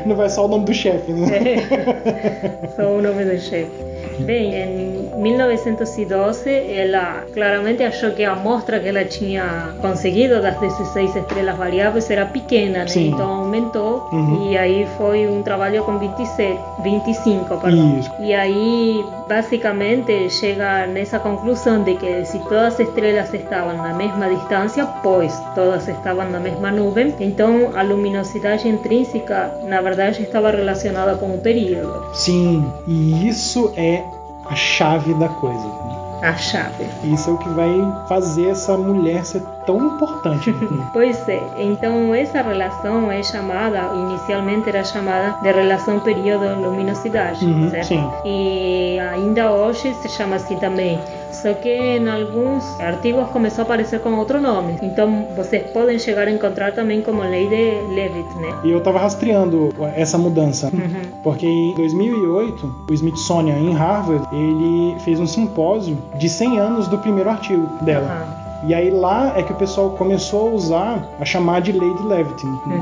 Não 0.06 0.16
vai 0.16 0.30
só 0.30 0.46
o 0.46 0.48
nome 0.48 0.66
do 0.66 0.74
chefe, 0.74 1.12
né? 1.14 1.28
É. 1.38 2.68
Só 2.76 2.84
o 2.98 3.02
nome 3.02 3.24
do 3.26 3.38
chefe. 3.40 3.72
Bem, 4.20 4.54
em 4.56 5.22
1912 5.22 6.50
ela 6.50 7.24
claramente 7.34 7.84
achou 7.84 8.12
que 8.12 8.24
a 8.24 8.32
amostra 8.32 8.80
que 8.80 8.88
ela 8.88 9.06
tinha 9.06 9.70
conseguido 9.82 10.42
das 10.42 10.60
16 10.60 11.16
estrelas 11.16 11.56
variáveis 11.58 12.10
era 12.10 12.26
pequena, 12.26 12.80
né? 12.80 12.86
Então 12.96 13.30
aumentou 13.30 14.08
Uhum. 14.12 14.50
e 14.52 14.58
aí 14.58 14.88
foi 14.98 15.28
um 15.28 15.42
trabalho 15.44 15.84
com 15.84 15.98
27, 16.00 16.60
25, 16.84 17.58
perdão. 17.58 18.00
Isso. 18.00 18.12
E 18.22 18.34
aí 18.34 19.04
basicamente 19.28 20.30
chega 20.30 20.88
nessa 20.88 21.20
conclusão 21.20 21.84
de 21.84 21.96
que 21.96 22.26
se 22.26 22.40
todas 22.40 22.74
as 22.74 22.80
estrelas 22.80 23.34
estavam 23.34 23.78
na 23.78 23.94
mesma 23.94 24.30
distância, 24.30 24.86
pois 25.04 25.38
todas 25.56 25.88
estavam 25.88 26.30
na 26.30 26.40
mesma 26.40 26.72
nuvem, 26.72 27.14
então 27.20 27.72
a 27.76 27.82
luminosidade 27.82 28.68
intrínseca 28.68 29.52
na 29.64 29.82
verdade 29.82 30.24
estava 30.24 30.52
relacionada 30.52 31.16
com 31.16 31.36
o 31.36 31.40
período. 31.40 32.06
Sim, 32.14 32.66
e 32.88 33.28
isso 33.28 33.74
é 33.76 34.04
a 34.46 34.56
chave 34.56 35.14
da 35.16 35.28
coisa. 35.28 35.87
A 36.22 36.36
chave. 36.36 36.88
Isso 37.04 37.30
é 37.30 37.34
o 37.34 37.38
que 37.38 37.50
vai 37.50 37.70
fazer 38.08 38.50
essa 38.50 38.76
mulher 38.78 39.24
ser 39.26 39.42
tão 39.66 39.78
importante. 39.86 40.54
Pois 40.94 41.28
é, 41.30 41.42
então 41.58 42.14
essa 42.16 42.42
relação 42.42 43.12
é 43.12 43.22
chamada, 43.22 43.92
inicialmente 43.94 44.68
era 44.70 44.84
chamada 44.84 45.36
de 45.42 45.52
relação 45.52 46.00
período-luminosidade, 46.00 47.46
Uhum, 47.46 47.70
certo? 47.70 47.86
sim. 47.88 48.10
E 48.26 48.98
ainda 49.00 49.52
hoje 49.52 49.94
se 49.96 50.10
chama 50.10 50.38
assim 50.38 50.56
também. 50.58 51.00
Só 51.42 51.54
que 51.54 51.70
em 51.70 52.10
alguns 52.10 52.64
artigos 52.80 53.30
começou 53.30 53.62
a 53.62 53.66
aparecer 53.66 54.00
com 54.00 54.14
outro 54.16 54.42
nome. 54.42 54.78
Então 54.82 55.28
vocês 55.36 55.64
podem 55.72 56.00
chegar 56.00 56.28
a 56.28 56.32
encontrar 56.32 56.74
também 56.74 57.02
como 57.02 57.22
lei 57.22 57.48
de 57.48 57.94
Levitt, 57.94 58.36
né? 58.38 58.54
E 58.64 58.72
eu 58.72 58.82
tava 58.82 59.00
rastreando 59.00 59.74
essa 59.96 60.18
mudança. 60.18 60.68
Uhum. 60.74 61.22
Porque 61.24 61.46
em 61.46 61.76
2008, 61.76 62.86
o 62.90 62.94
Smithsonian 62.94 63.58
em 63.58 63.74
Harvard, 63.74 64.28
ele 64.32 65.00
fez 65.02 65.20
um 65.20 65.28
simpósio 65.28 65.98
de 66.18 66.28
100 66.28 66.60
anos 66.60 66.88
do 66.88 66.98
primeiro 66.98 67.30
artigo 67.30 67.68
dela. 67.84 68.08
Ah, 68.10 68.37
E 68.64 68.74
aí 68.74 68.90
lá 68.90 69.34
é 69.38 69.44
que 69.44 69.52
o 69.52 69.56
pessoal 69.56 69.92
começou 69.92 70.50
a 70.50 70.52
usar 70.52 71.08
a 71.20 71.26
chamar 71.26 71.62
de 71.62 71.72
lei 71.72 71.94
de 71.94 72.04
Levitt. 72.04 72.46
uhum. 72.46 72.82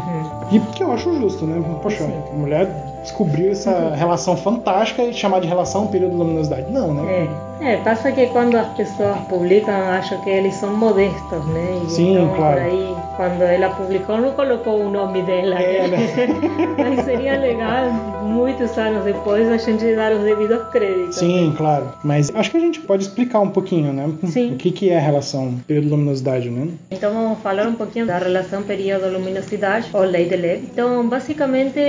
E 0.51 0.59
que 0.59 0.83
eu 0.83 0.91
acho 0.91 1.13
justo, 1.19 1.45
né? 1.45 1.61
Poxa, 1.81 2.05
Sim. 2.05 2.13
a 2.31 2.35
mulher 2.35 2.67
descobriu 3.01 3.51
essa 3.51 3.93
relação 3.95 4.35
fantástica 4.35 5.03
e 5.03 5.13
chamar 5.13 5.41
de 5.41 5.47
relação 5.47 5.87
período 5.87 6.11
de 6.11 6.17
luminosidade. 6.17 6.71
Não, 6.71 6.93
né? 6.93 7.27
É, 7.61 7.73
é, 7.73 7.77
passa 7.77 8.11
que 8.11 8.27
quando 8.27 8.55
as 8.55 8.67
pessoas 8.69 9.17
publicam, 9.29 9.73
acho 9.73 10.17
que 10.21 10.29
eles 10.29 10.55
são 10.55 10.75
modestos, 10.75 11.45
né? 11.47 11.81
E 11.83 11.89
Sim, 11.89 12.13
então, 12.13 12.35
claro. 12.35 12.55
Por 12.55 12.63
aí 12.63 12.95
quando 13.15 13.41
ela 13.41 13.69
publicou, 13.69 14.17
não 14.17 14.31
colocou 14.31 14.85
o 14.85 14.91
nome 14.91 15.21
dela. 15.23 15.57
Mas 16.77 17.05
seria 17.05 17.39
legal, 17.39 17.91
muitos 18.23 18.77
anos 18.77 19.03
depois, 19.05 19.49
a 19.49 19.57
gente 19.57 19.95
dar 19.95 20.11
os 20.11 20.23
devidos 20.23 20.67
créditos. 20.71 21.15
Sim, 21.15 21.53
claro. 21.55 21.93
Mas 22.03 22.31
acho 22.35 22.51
que 22.51 22.57
a 22.57 22.59
gente 22.59 22.81
pode 22.81 23.03
explicar 23.03 23.39
um 23.39 23.49
pouquinho, 23.49 23.93
né? 23.93 24.09
Sim. 24.25 24.53
O 24.53 24.57
que, 24.57 24.71
que 24.71 24.89
é 24.89 24.97
a 24.97 25.01
relação 25.01 25.55
período-luminosidade, 25.67 26.49
né? 26.49 26.67
Então 26.91 27.13
vamos 27.13 27.39
falar 27.39 27.67
um 27.67 27.75
pouquinho 27.75 28.05
da 28.05 28.17
relação 28.17 28.63
período-luminosidade 28.63 29.89
ou 29.93 30.01
lei 30.01 30.25
de 30.25 30.35
Levy. 30.35 30.67
Então, 30.71 31.07
basicamente, 31.07 31.79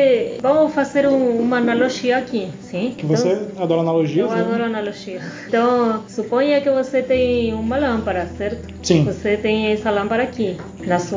vamos 0.40 0.72
fazer 0.72 1.06
um, 1.06 1.38
uma 1.38 1.58
analogia 1.58 2.18
aqui, 2.18 2.48
sim? 2.60 2.94
Que 2.96 3.04
você 3.04 3.32
então, 3.32 3.62
adora 3.62 3.80
analogias, 3.80 4.30
eu 4.30 4.36
né? 4.36 4.42
adoro 4.42 4.64
analogia. 4.64 5.20
Então, 5.48 6.04
suponha 6.08 6.60
que 6.60 6.70
você 6.70 7.02
tem 7.02 7.52
uma 7.54 7.76
lâmpada, 7.76 8.26
certo? 8.36 8.74
Sim. 8.82 9.04
Você 9.04 9.36
tem 9.36 9.72
essa 9.72 9.90
lâmpada 9.90 10.22
aqui, 10.22 10.56
na 10.86 10.98
sua 10.98 11.15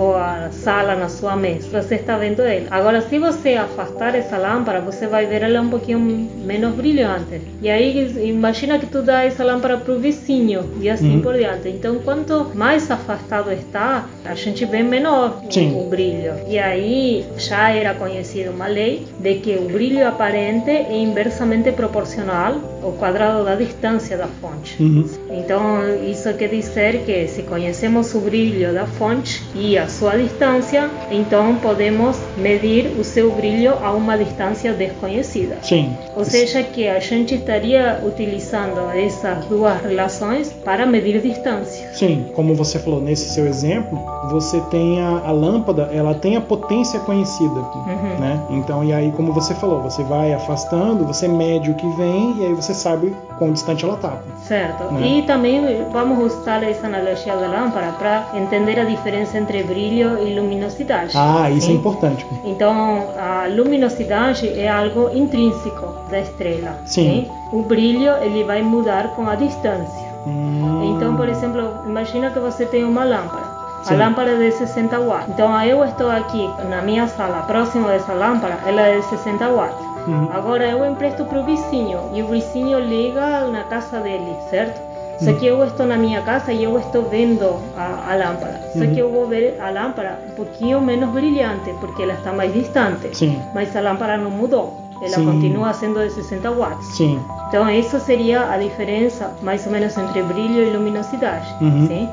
sala, 0.51 0.95
na 0.95 1.09
sua 1.09 1.35
mesa. 1.35 1.81
Você 1.81 1.95
está 1.95 2.17
vendo 2.17 2.41
ela. 2.41 2.67
Agora, 2.71 3.01
se 3.01 3.17
você 3.19 3.53
afastar 3.55 4.15
essa 4.15 4.37
lâmpada, 4.37 4.79
você 4.81 5.07
vai 5.07 5.25
ver 5.25 5.41
ela 5.43 5.61
um 5.61 5.69
pouquinho 5.69 5.99
menos 6.45 6.73
brilhante. 6.75 7.41
E 7.61 7.69
aí, 7.69 8.27
imagina 8.27 8.79
que 8.79 8.85
tu 8.85 9.01
dá 9.01 9.23
essa 9.23 9.43
lâmpada 9.43 9.77
para 9.77 9.93
o 9.93 9.99
vizinho 9.99 10.61
e 10.81 10.89
assim 10.89 11.15
Uhum. 11.15 11.21
por 11.21 11.33
diante. 11.33 11.67
Então, 11.69 11.99
quanto 11.99 12.51
mais 12.55 12.89
afastado 12.89 13.51
está, 13.51 14.05
a 14.25 14.35
gente 14.35 14.65
vê 14.65 14.81
menor 14.83 15.41
o- 15.43 15.49
o 15.85 15.89
brilho. 15.89 16.33
E 16.47 16.57
aí 16.59 17.25
já 17.37 17.69
era 17.71 17.93
conhecida 17.93 18.51
uma 18.51 18.67
lei 18.67 19.05
de 19.19 19.35
que 19.35 19.55
o 19.55 19.65
brilho 19.69 20.07
aparente 20.07 20.69
é 20.69 20.97
inversamente 20.97 21.71
proporcional 21.71 22.79
ao 22.83 22.91
quadrado 22.93 23.43
da 23.43 23.55
distância 23.55 24.17
da 24.17 24.27
fonte. 24.27 24.81
Uhum. 24.81 25.05
Então, 25.31 25.79
isso 26.09 26.33
quer 26.35 26.49
dizer 26.49 27.03
que 27.05 27.27
se 27.27 27.43
conhecemos 27.43 28.13
o 28.15 28.19
brilho 28.19 28.73
da 28.73 28.85
fonte 28.85 29.43
e 29.55 29.77
a 29.77 29.87
sua 29.89 30.17
distância, 30.17 30.89
então 31.11 31.55
podemos 31.55 32.17
medir 32.37 32.87
o 32.99 33.03
seu 33.03 33.31
brilho 33.31 33.73
a 33.83 33.91
uma 33.91 34.17
distância 34.17 34.73
desconhecida. 34.73 35.57
Sim. 35.61 35.95
Ou 36.15 36.23
seja, 36.23 36.63
que 36.63 36.87
a 36.87 36.99
gente 36.99 37.35
estaria 37.35 38.01
utilizando 38.05 38.89
essas 38.93 39.45
duas 39.45 39.81
relações 39.81 40.51
para 40.63 40.85
medir 40.85 41.21
distância. 41.21 41.89
Sim, 41.93 42.25
como 42.35 42.55
você 42.55 42.79
falou 42.79 43.01
nesse 43.01 43.29
seu 43.29 43.45
exemplo, 43.47 43.99
você 44.29 44.59
tem 44.69 45.01
a, 45.01 45.21
a 45.25 45.31
lâmpada, 45.31 45.89
ela 45.93 46.13
tem 46.13 46.35
a 46.35 46.41
potência 46.41 46.99
conhecida, 47.01 47.59
Uhum. 47.59 48.19
né? 48.19 48.39
Então, 48.51 48.83
e 48.83 48.93
aí 48.93 49.11
como 49.15 49.33
você 49.33 49.53
falou, 49.55 49.81
você 49.81 50.03
vai 50.03 50.33
afastando, 50.33 51.05
você 51.05 51.27
mede 51.27 51.71
o 51.71 51.75
que 51.75 51.87
vem 51.95 52.35
e 52.39 52.45
aí 52.45 52.53
você 52.53 52.73
sabe 52.73 53.13
quão 53.39 53.51
distante 53.53 53.83
ela 53.85 53.95
tá. 53.97 54.17
Certo. 54.43 54.83
Né? 54.93 55.07
E 55.07 55.21
também 55.23 55.61
vamos 55.91 56.33
usar 56.33 56.61
essa 56.63 56.85
analogia 56.85 57.35
da 57.35 57.47
lâmpada 57.47 57.93
para 57.93 58.25
entender 58.35 58.79
a 58.79 58.83
diferença 58.83 59.37
entre 59.37 59.63
brilho 59.63 60.19
e 60.27 60.37
luminosidade. 60.39 61.13
Ah, 61.15 61.49
isso 61.49 61.67
é 61.67 61.71
Sim? 61.71 61.75
importante. 61.77 62.25
Então, 62.43 63.07
a 63.17 63.47
luminosidade 63.47 64.47
é 64.59 64.67
algo 64.69 65.09
intrínseco 65.15 65.87
da 66.11 66.19
estrela. 66.19 66.75
Sim. 66.85 67.27
O 67.51 67.63
brilho 67.63 68.11
ele 68.21 68.43
vai 68.43 68.61
mudar 68.61 69.15
com 69.15 69.27
a 69.27 69.35
distância. 69.35 70.07
Hum, 70.27 70.93
Então, 70.95 71.15
por 71.15 71.29
exemplo, 71.29 71.61
imagina 71.85 72.29
que 72.29 72.39
você 72.39 72.65
tem 72.65 72.83
uma 72.83 73.03
lâmpada. 73.05 73.57
Sim. 73.83 73.93
A 73.93 73.97
lâmpada 73.97 74.31
é 74.31 74.35
de 74.37 74.51
60 74.51 74.99
watts. 74.99 75.29
Então, 75.29 75.61
eu 75.63 75.83
estou 75.85 76.09
aqui 76.11 76.49
na 76.69 76.81
minha 76.81 77.07
sala, 77.07 77.43
próximo 77.43 77.87
dessa 77.87 78.11
lâmpada, 78.13 78.57
ela 78.65 78.81
é 78.81 78.97
de 78.99 79.05
60 79.05 79.47
watts. 79.49 79.88
Uhum. 80.07 80.29
Agora 80.33 80.67
eu 80.67 80.85
empresto 80.85 81.25
para 81.25 81.39
o 81.39 81.43
vizinho 81.43 81.99
e 82.13 82.21
o 82.23 82.27
vizinho 82.27 82.79
liga 82.79 83.45
na 83.47 83.63
casa 83.63 83.99
dele, 83.99 84.35
certo? 84.49 84.89
Só 85.19 85.33
que 85.33 85.45
eu 85.45 85.61
estou 85.65 85.85
na 85.85 85.97
minha 85.97 86.21
casa 86.21 86.53
e 86.53 86.63
eu 86.63 86.79
estou 86.79 87.03
vendo 87.03 87.57
a, 87.75 88.11
a 88.13 88.15
lâmpada. 88.15 88.61
Só 88.73 88.79
Uhum. 88.85 88.93
que 88.93 88.99
eu 88.99 89.11
vou 89.11 89.27
ver 89.27 89.59
a 89.59 89.69
lâmpada 89.69 90.17
um 90.31 90.35
pouquinho 90.35 90.79
menos 90.79 91.09
brilhante 91.09 91.73
porque 91.81 92.03
ela 92.03 92.13
está 92.13 92.31
mais 92.31 92.53
distante. 92.53 93.09
Sim. 93.17 93.37
Mas 93.53 93.75
a 93.75 93.81
lâmpada 93.81 94.15
não 94.17 94.31
mudou. 94.31 94.79
Ela 95.01 95.15
Sim. 95.15 95.25
continua 95.25 95.73
sendo 95.73 95.99
de 96.01 96.09
60 96.13 96.51
watts. 96.51 96.85
Sim. 96.95 97.19
Então, 97.49 97.69
isso 97.69 97.99
seria 97.99 98.49
a 98.49 98.57
diferença, 98.57 99.31
mais 99.41 99.65
ou 99.65 99.71
menos, 99.73 99.97
entre 99.97 100.21
brilho 100.23 100.61
e 100.63 100.69
luminosidade. 100.69 101.47
Uhum. 101.61 101.87
Sim? 101.87 102.09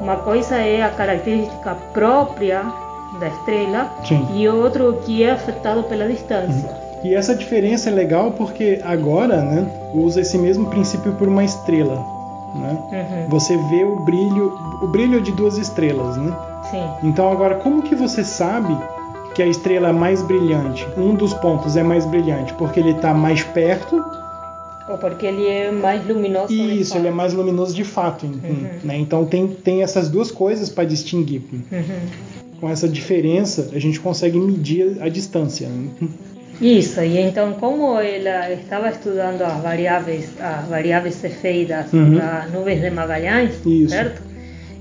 Uma 0.00 0.16
coisa 0.18 0.56
é 0.56 0.82
a 0.82 0.90
característica 0.90 1.76
própria 1.92 2.62
da 3.18 3.28
estrela 3.28 3.88
Sim. 4.04 4.26
e 4.32 4.48
outro 4.48 4.98
que 5.04 5.22
é 5.24 5.30
afetado 5.32 5.82
pela 5.84 6.06
distância. 6.06 6.68
E 7.04 7.14
essa 7.14 7.34
diferença 7.34 7.90
é 7.90 7.92
legal 7.92 8.32
porque 8.32 8.80
agora, 8.82 9.42
né, 9.42 9.66
usa 9.94 10.20
esse 10.22 10.38
mesmo 10.38 10.66
princípio 10.70 11.12
por 11.12 11.28
uma 11.28 11.44
estrela, 11.44 11.96
né? 12.54 12.78
Uhum. 12.92 13.28
Você 13.28 13.56
vê 13.68 13.84
o 13.84 13.96
brilho, 14.04 14.52
o 14.82 14.86
brilho 14.88 15.20
de 15.20 15.30
duas 15.32 15.58
estrelas, 15.58 16.16
né? 16.16 16.34
Sim. 16.70 16.82
Então 17.08 17.30
agora 17.30 17.56
como 17.56 17.82
que 17.82 17.94
você 17.94 18.24
sabe 18.24 18.74
que 19.34 19.42
a 19.42 19.46
estrela 19.46 19.88
é 19.88 19.92
mais 19.92 20.22
brilhante? 20.22 20.86
Um 20.96 21.14
dos 21.14 21.34
pontos 21.34 21.76
é 21.76 21.82
mais 21.82 22.06
brilhante 22.06 22.54
porque 22.54 22.80
ele 22.80 22.92
está 22.92 23.12
mais 23.12 23.42
perto 23.42 24.02
Ou 24.88 24.96
porque 24.96 25.26
ele 25.26 25.46
é 25.46 25.70
mais 25.70 26.06
luminoso. 26.06 26.52
e 26.52 26.80
isso, 26.80 26.96
ele 26.96 27.08
é 27.08 27.10
mais 27.10 27.34
luminoso 27.34 27.74
de 27.74 27.84
fato, 27.84 28.24
Uhum. 28.24 28.66
né? 28.82 28.96
Então 28.96 29.26
tem, 29.26 29.46
tem 29.48 29.82
essas 29.82 30.08
duas 30.08 30.30
coisas 30.30 30.70
para 30.70 30.84
distinguir. 30.84 31.42
Uhum. 31.52 31.82
Com 32.60 32.70
essa 32.70 32.88
diferença 32.88 33.70
a 33.74 33.78
gente 33.78 34.00
consegue 34.00 34.38
medir 34.38 34.96
a 35.02 35.08
distância. 35.10 35.68
né? 35.68 36.08
Isso, 36.60 37.00
e 37.02 37.18
então 37.18 37.54
como 37.54 37.98
ela 38.00 38.50
estava 38.52 38.88
estudando 38.90 39.42
as 39.42 39.60
variáveis, 39.62 40.28
as 40.40 40.68
variáveis 40.68 41.14
cefeidas 41.16 41.92
Uhum. 41.92 42.16
das 42.18 42.50
nuvens 42.52 42.80
de 42.80 42.90
Magalhães, 42.90 43.60
Isso. 43.66 43.88
certo? 43.94 44.22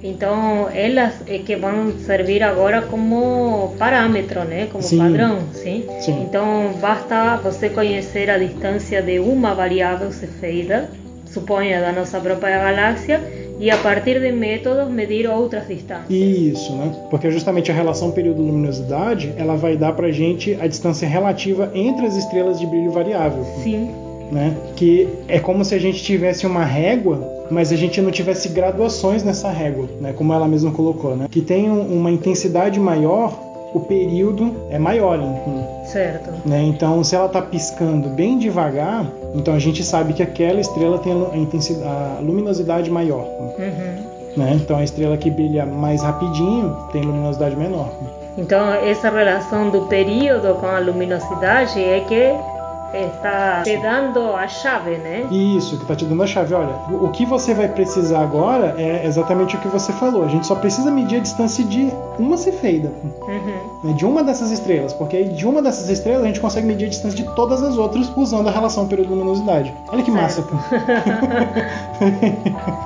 Então 0.03 0.69
elas 0.73 1.13
é 1.27 1.37
que 1.39 1.55
vão 1.55 1.97
servir 1.97 2.43
agora 2.43 2.81
como 2.81 3.73
parâmetro, 3.79 4.43
né? 4.43 4.67
Como 4.71 4.83
Sim. 4.83 4.97
padrão, 4.97 5.39
sim? 5.53 5.85
Sim. 6.01 6.25
Então 6.27 6.73
basta 6.81 7.37
você 7.37 7.69
conhecer 7.69 8.29
a 8.29 8.37
distância 8.37 9.01
de 9.01 9.19
uma 9.19 9.53
variável 9.53 10.11
cefeida, 10.11 10.89
suponha 11.33 11.81
da 11.81 11.91
nossa 11.91 12.19
própria 12.19 12.57
galáxia, 12.59 13.19
e 13.59 13.69
a 13.69 13.77
partir 13.77 14.19
de 14.19 14.31
métodos 14.31 14.89
medir 14.89 15.27
outras 15.29 15.67
distâncias. 15.67 16.09
Isso, 16.09 16.73
né? 16.73 16.91
Porque 17.09 17.29
justamente 17.31 17.71
a 17.71 17.73
relação 17.73 18.11
período-luminosidade 18.11 19.33
ela 19.37 19.55
vai 19.55 19.77
dar 19.77 19.93
pra 19.93 20.11
gente 20.11 20.57
a 20.59 20.67
distância 20.67 21.07
relativa 21.07 21.71
entre 21.73 22.05
as 22.05 22.15
estrelas 22.15 22.59
de 22.59 22.65
brilho 22.65 22.91
variável, 22.91 23.43
Sim, 23.63 23.89
né? 24.31 24.53
Que 24.75 25.07
é 25.27 25.39
como 25.39 25.63
se 25.63 25.75
a 25.75 25.79
gente 25.79 26.03
tivesse 26.03 26.45
uma 26.47 26.65
régua, 26.65 27.31
mas 27.51 27.71
a 27.71 27.75
gente 27.75 28.01
não 28.01 28.11
tivesse 28.11 28.49
graduações 28.49 29.23
nessa 29.23 29.49
régua, 29.49 29.87
né? 30.01 30.13
Como 30.15 30.33
ela 30.33 30.47
mesma 30.47 30.71
colocou, 30.71 31.15
né? 31.15 31.27
Que 31.29 31.41
tem 31.41 31.69
um- 31.69 31.93
uma 31.99 32.11
intensidade 32.11 32.79
maior, 32.79 33.37
o 33.73 33.79
período 33.81 34.51
é 34.71 34.79
maior, 34.79 35.19
em- 35.19 35.85
certo. 35.85 36.31
né? 36.47 36.61
Então, 36.63 37.03
se 37.03 37.15
ela 37.15 37.27
está 37.27 37.41
piscando 37.41 38.09
bem 38.09 38.37
devagar, 38.37 39.05
então 39.33 39.53
a 39.53 39.59
gente 39.59 39.83
sabe 39.83 40.13
que 40.13 40.21
aquela 40.21 40.59
estrela 40.59 40.99
tem 40.99 41.13
a 41.13 41.17
a 41.17 42.19
luminosidade 42.21 42.89
maior. 42.89 43.25
Uhum. 43.57 44.13
Né? 44.37 44.53
Então 44.55 44.77
a 44.77 44.83
estrela 44.83 45.17
que 45.17 45.29
brilha 45.29 45.65
mais 45.65 46.01
rapidinho 46.01 46.75
tem 46.91 47.01
luminosidade 47.01 47.55
menor. 47.55 47.89
Então, 48.37 48.73
essa 48.73 49.11
relação 49.11 49.69
do 49.69 49.81
período 49.83 50.55
com 50.55 50.65
a 50.65 50.79
luminosidade 50.79 51.79
é 51.79 51.99
que 51.99 52.33
está 52.93 53.61
te 53.63 53.77
dando 53.77 54.35
a 54.35 54.47
chave, 54.47 54.97
né? 54.97 55.27
Isso, 55.31 55.77
que 55.77 55.83
está 55.83 55.95
te 55.95 56.05
dando 56.05 56.23
a 56.23 56.27
chave. 56.27 56.53
Olha, 56.53 56.75
o 56.89 57.09
que 57.09 57.25
você 57.25 57.53
vai 57.53 57.67
precisar 57.67 58.21
agora 58.21 58.75
é 58.77 59.05
exatamente 59.05 59.55
o 59.55 59.59
que 59.59 59.67
você 59.67 59.91
falou. 59.93 60.23
A 60.23 60.27
gente 60.27 60.47
só 60.47 60.55
precisa 60.55 60.89
medir 60.89 61.17
a 61.17 61.19
distância 61.19 61.63
de 61.63 61.91
uma 62.19 62.37
cefeida, 62.37 62.91
Uhum. 63.27 63.53
né? 63.83 63.93
de 63.93 64.05
uma 64.05 64.23
dessas 64.23 64.51
estrelas, 64.51 64.93
porque 64.93 65.17
aí 65.17 65.29
de 65.29 65.47
uma 65.47 65.61
dessas 65.61 65.89
estrelas 65.89 66.23
a 66.23 66.27
gente 66.27 66.39
consegue 66.39 66.67
medir 66.67 66.85
a 66.85 66.89
distância 66.89 67.17
de 67.17 67.23
todas 67.35 67.61
as 67.63 67.77
outras 67.77 68.11
usando 68.15 68.47
a 68.47 68.51
relação 68.51 68.87
período-luminosidade. 68.87 69.73
Olha 69.91 70.03
que 70.03 70.11
massa. 70.11 70.43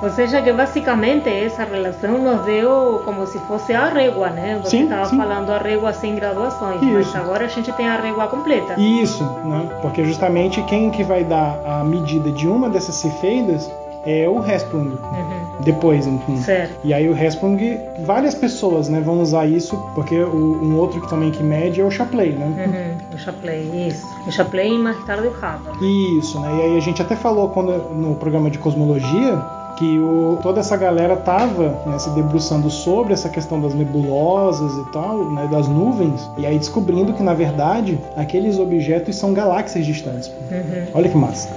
Ou 0.02 0.10
seja, 0.10 0.40
que 0.42 0.52
basicamente 0.52 1.28
essa 1.28 1.64
relação 1.64 2.18
nos 2.18 2.44
deu 2.44 3.02
como 3.04 3.26
se 3.26 3.38
fosse 3.40 3.72
a 3.72 3.88
régua, 3.88 4.30
né? 4.30 4.60
Você 4.62 4.78
estava 4.78 5.06
falando 5.06 5.50
a 5.50 5.58
régua 5.58 5.92
sem 5.92 6.14
graduações, 6.14 6.80
mas 6.82 7.06
Isso. 7.06 7.16
agora 7.16 7.44
a 7.44 7.48
gente 7.48 7.72
tem 7.72 7.88
a 7.88 8.00
régua 8.00 8.26
completa. 8.28 8.74
Isso, 8.80 9.24
né? 9.24 9.68
Porque 9.82 10.04
justamente 10.04 10.62
quem 10.62 10.90
que 10.90 11.02
vai 11.04 11.24
dar 11.24 11.58
a 11.66 11.84
medida 11.84 12.30
de 12.30 12.46
uma 12.48 12.68
dessas 12.68 12.94
cefeidas 12.96 13.70
é 14.08 14.28
o 14.28 14.42
Hesprung. 14.44 14.88
Uhum. 14.90 15.48
Depois, 15.60 16.06
enfim. 16.06 16.36
Certo. 16.38 16.72
E 16.84 16.94
aí 16.94 17.08
o 17.08 17.16
Hesprung, 17.16 17.58
várias 18.06 18.34
pessoas, 18.34 18.88
né, 18.88 19.00
vão 19.00 19.20
usar 19.20 19.44
isso, 19.46 19.76
porque 19.94 20.16
o- 20.18 20.60
um 20.62 20.76
outro 20.78 21.00
que 21.00 21.08
também 21.10 21.30
que 21.30 21.42
mede 21.42 21.80
é 21.80 21.84
o 21.84 21.90
Shapley, 21.90 22.30
né? 22.32 22.46
Uhum. 22.46 23.14
O 23.14 23.18
Shapley, 23.18 23.88
isso. 23.88 24.06
O 24.26 24.30
Shapley 24.32 24.74
e 24.74 24.78
mais 24.78 24.96
tarde 25.04 25.26
o 25.26 25.30
Hubble. 25.30 26.18
Isso, 26.18 26.38
né? 26.40 26.48
E 26.58 26.62
aí 26.62 26.76
a 26.76 26.80
gente 26.80 27.02
até 27.02 27.16
falou 27.16 27.48
quando, 27.48 27.72
no 27.94 28.14
programa 28.14 28.48
de 28.50 28.58
cosmologia 28.58 29.38
que 29.76 29.98
o, 30.00 30.38
toda 30.42 30.58
essa 30.58 30.76
galera 30.76 31.14
tava 31.16 31.78
né, 31.86 31.96
se 31.98 32.10
debruçando 32.10 32.68
sobre 32.68 33.12
essa 33.12 33.28
questão 33.28 33.60
das 33.60 33.74
nebulosas 33.74 34.76
e 34.76 34.84
tal, 34.90 35.18
né, 35.30 35.46
das 35.50 35.68
nuvens, 35.68 36.28
e 36.36 36.44
aí 36.44 36.58
descobrindo 36.58 37.12
que 37.12 37.22
na 37.22 37.32
verdade 37.32 37.96
aqueles 38.16 38.58
objetos 38.58 39.14
são 39.16 39.32
galáxias 39.32 39.86
distantes. 39.86 40.28
Uhum. 40.50 40.84
Olha 40.94 41.08
que 41.08 41.16
massa. 41.16 41.48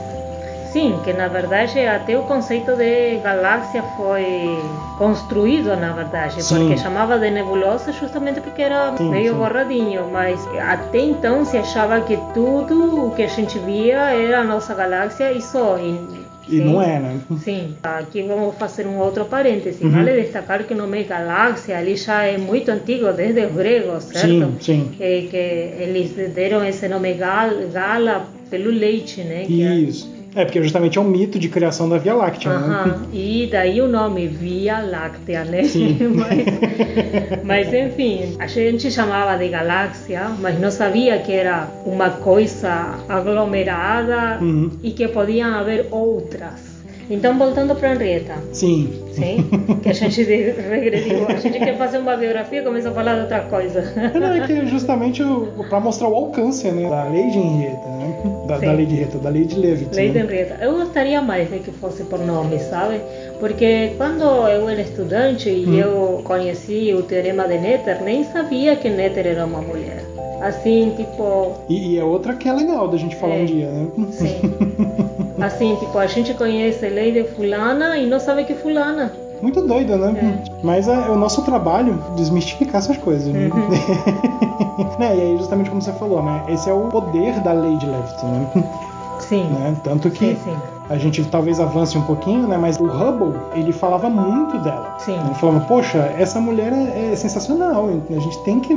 Sim, 0.71 0.99
que 1.03 1.11
na 1.11 1.27
verdade 1.27 1.79
até 1.85 2.17
o 2.17 2.23
conceito 2.23 2.75
de 2.77 3.17
galáxia 3.17 3.83
foi 3.97 4.61
construído, 4.97 5.75
na 5.75 5.91
verdade, 5.91 6.41
Sim. 6.41 6.55
porque 6.59 6.77
chamava 6.77 7.19
de 7.19 7.29
nebulosa 7.29 7.91
justamente 7.91 8.39
porque 8.39 8.61
era 8.61 8.95
Sim, 8.95 9.09
meio 9.09 9.33
sim. 9.33 9.37
borradinho, 9.39 10.07
mas 10.11 10.47
até 10.57 10.99
então 10.99 11.43
se 11.43 11.57
achava 11.57 11.99
que 12.01 12.15
tudo 12.33 13.07
o 13.07 13.11
que 13.11 13.23
a 13.23 13.27
gente 13.27 13.59
via 13.59 14.11
era 14.13 14.39
a 14.39 14.43
nossa 14.45 14.73
galáxia 14.73 15.31
e 15.33 15.41
só. 15.41 15.77
E, 15.77 15.99
E 16.47 16.57
sim. 16.57 16.63
não 16.65 16.81
é, 16.81 16.99
né? 16.99 17.19
Sim, 17.43 17.75
aqui 17.83 18.23
vamos 18.23 18.55
fazer 18.55 18.87
um 18.87 18.97
outro 18.97 19.25
parêntese. 19.25 19.83
Uhum. 19.83 19.91
Vale 19.91 20.21
destacar 20.21 20.63
que 20.63 20.73
o 20.73 20.77
nome 20.77 21.03
galáxia 21.03 21.77
ali 21.77 21.95
já 21.95 22.23
é 22.23 22.37
muito 22.37 22.69
antigo, 22.71 23.11
desde 23.13 23.45
os 23.45 23.53
gregos, 23.53 24.05
certo? 24.05 24.27
Sim, 24.27 24.57
sim. 24.59 24.91
Que, 24.97 25.27
que 25.29 25.37
eles 25.83 26.11
deram 26.33 26.63
esse 26.65 26.87
nome 26.87 27.13
gal, 27.13 27.49
gala 27.71 28.25
pelo 28.49 28.69
leite, 28.71 29.21
né? 29.21 29.43
É- 29.43 29.75
Isso. 29.75 30.10
É, 30.33 30.45
porque 30.45 30.61
justamente 30.63 30.97
é 30.97 31.01
um 31.01 31.03
mito 31.09 31.37
de 31.37 31.49
criação 31.49 31.89
da 31.89 31.97
Via 31.97 32.13
Láctea, 32.13 32.57
né? 32.57 32.67
Aham, 32.67 33.01
E 33.11 33.49
daí 33.51 33.81
o 33.81 33.87
nome 33.87 34.27
Via 34.27 34.79
Láctea, 34.79 35.43
né? 35.43 35.63
Sim. 35.63 35.97
mas, 36.15 37.43
mas 37.43 37.73
enfim, 37.73 38.37
a 38.39 38.47
gente 38.47 38.89
chamava 38.89 39.37
de 39.37 39.49
galáxia, 39.49 40.29
mas 40.39 40.57
não 40.59 40.71
sabia 40.71 41.19
que 41.19 41.33
era 41.33 41.67
uma 41.85 42.09
coisa 42.09 42.95
aglomerada 43.09 44.39
Uhum. 44.41 44.71
e 44.81 44.91
que 44.91 45.07
podiam 45.09 45.53
haver 45.53 45.87
outras. 45.91 46.70
Então, 47.11 47.37
voltando 47.37 47.75
para 47.75 47.93
Henrietta, 47.93 48.35
Sim. 48.53 48.89
sim, 49.11 49.45
que 49.83 49.89
a 49.89 49.93
gente 49.93 50.23
de- 50.23 50.51
regrediu, 50.51 51.27
a 51.27 51.35
gente 51.35 51.59
quer 51.59 51.77
fazer 51.77 51.97
uma 51.97 52.15
biografia 52.15 52.59
e 52.61 52.63
começa 52.63 52.89
a 52.89 52.93
falar 52.93 53.15
de 53.15 53.21
outra 53.21 53.39
coisa. 53.41 53.83
Não, 54.19 54.33
é 54.33 54.47
que 54.47 54.53
é 54.53 54.65
justamente 54.65 55.21
para 55.69 55.79
mostrar 55.79 56.07
o 56.07 56.15
alcance 56.15 56.69
né, 56.71 56.89
da 56.89 57.03
lei 57.05 57.29
de 57.29 57.37
Henrietta, 57.37 57.87
né? 57.89 58.21
Da, 58.47 58.57
da 58.57 58.71
lei 58.71 58.85
de 58.85 58.93
Henrietta, 58.95 59.17
da 59.17 59.29
lei 59.29 59.43
de 59.45 59.59
Levitt. 59.59 59.95
Lei 59.95 60.09
de 60.09 60.19
né? 60.19 60.23
Henrietta. 60.23 60.57
Eu 60.63 60.73
gostaria 60.75 61.21
mais 61.21 61.49
de 61.49 61.59
que 61.59 61.71
fosse 61.71 62.03
por 62.03 62.19
nome, 62.19 62.57
sabe? 62.59 63.01
Porque 63.39 63.91
quando 63.97 64.23
eu 64.23 64.69
era 64.69 64.81
estudante 64.81 65.49
e 65.49 65.65
Hum. 65.67 65.73
eu 65.79 66.21
conheci 66.23 66.93
o 66.97 67.03
teorema 67.03 67.47
de 67.47 67.57
Netter, 67.57 68.01
nem 68.03 68.23
sabia 68.23 68.75
que 68.75 68.89
Netter 68.89 69.27
era 69.27 69.45
uma 69.45 69.61
mulher. 69.61 70.03
Assim, 70.41 70.93
tipo, 70.97 71.51
E, 71.69 71.93
e 71.93 71.99
é 71.99 72.03
outra 72.03 72.33
que 72.33 72.49
é 72.49 72.53
legal 72.53 72.87
da 72.87 72.97
gente 72.97 73.15
falar 73.15 73.35
É. 73.35 73.41
um 73.41 73.45
dia, 73.45 73.67
né? 73.69 73.87
sim. 74.11 74.39
Assim, 75.39 75.75
tipo, 75.75 75.97
a 75.97 76.05
gente 76.07 76.33
conhece 76.33 76.87
lei 76.89 77.11
de 77.11 77.23
fulana 77.23 77.97
e 77.97 78.07
não 78.07 78.19
sabe 78.19 78.43
que 78.43 78.53
fulana. 78.55 79.11
Muito 79.41 79.61
doido, 79.65 79.97
né? 79.97 80.39
Mas 80.63 80.87
é, 80.87 80.93
é 80.93 81.09
o 81.09 81.15
nosso 81.17 81.41
trabalho 81.41 81.97
desmistificar 82.15 82.75
essas 82.75 82.97
coisas, 82.97 83.27
né? 83.33 83.49
né? 84.99 85.15
E 85.17 85.21
aí, 85.21 85.37
justamente 85.37 85.69
como 85.69 85.81
você 85.81 85.91
falou, 85.93 86.21
né? 86.21 86.43
Esse 86.47 86.69
é 86.69 86.73
o 86.73 86.81
poder 86.89 87.39
da 87.39 87.51
lei 87.53 87.75
de 87.77 87.87
Levitt, 87.87 88.23
né? 88.25 88.47
Sim. 89.19 89.45
né? 89.45 89.75
Tanto 89.83 90.11
que 90.11 90.35
Sim, 90.35 90.37
sim. 90.43 90.57
A 90.89 90.97
gente 90.97 91.23
talvez 91.25 91.59
avance 91.59 91.97
um 91.97 92.01
pouquinho, 92.03 92.47
né? 92.47 92.57
Mas 92.57 92.79
o 92.79 92.85
Hubble, 92.85 93.33
ele 93.53 93.71
falava 93.71 94.09
muito 94.09 94.57
dela. 94.59 94.95
Sim. 94.99 95.17
Ele 95.25 95.35
falava, 95.35 95.61
poxa, 95.61 95.97
essa 96.17 96.39
mulher 96.39 96.73
é, 96.73 97.11
é 97.11 97.15
sensacional, 97.15 97.87
a 97.87 98.19
gente 98.19 98.43
tem 98.43 98.59
que 98.59 98.75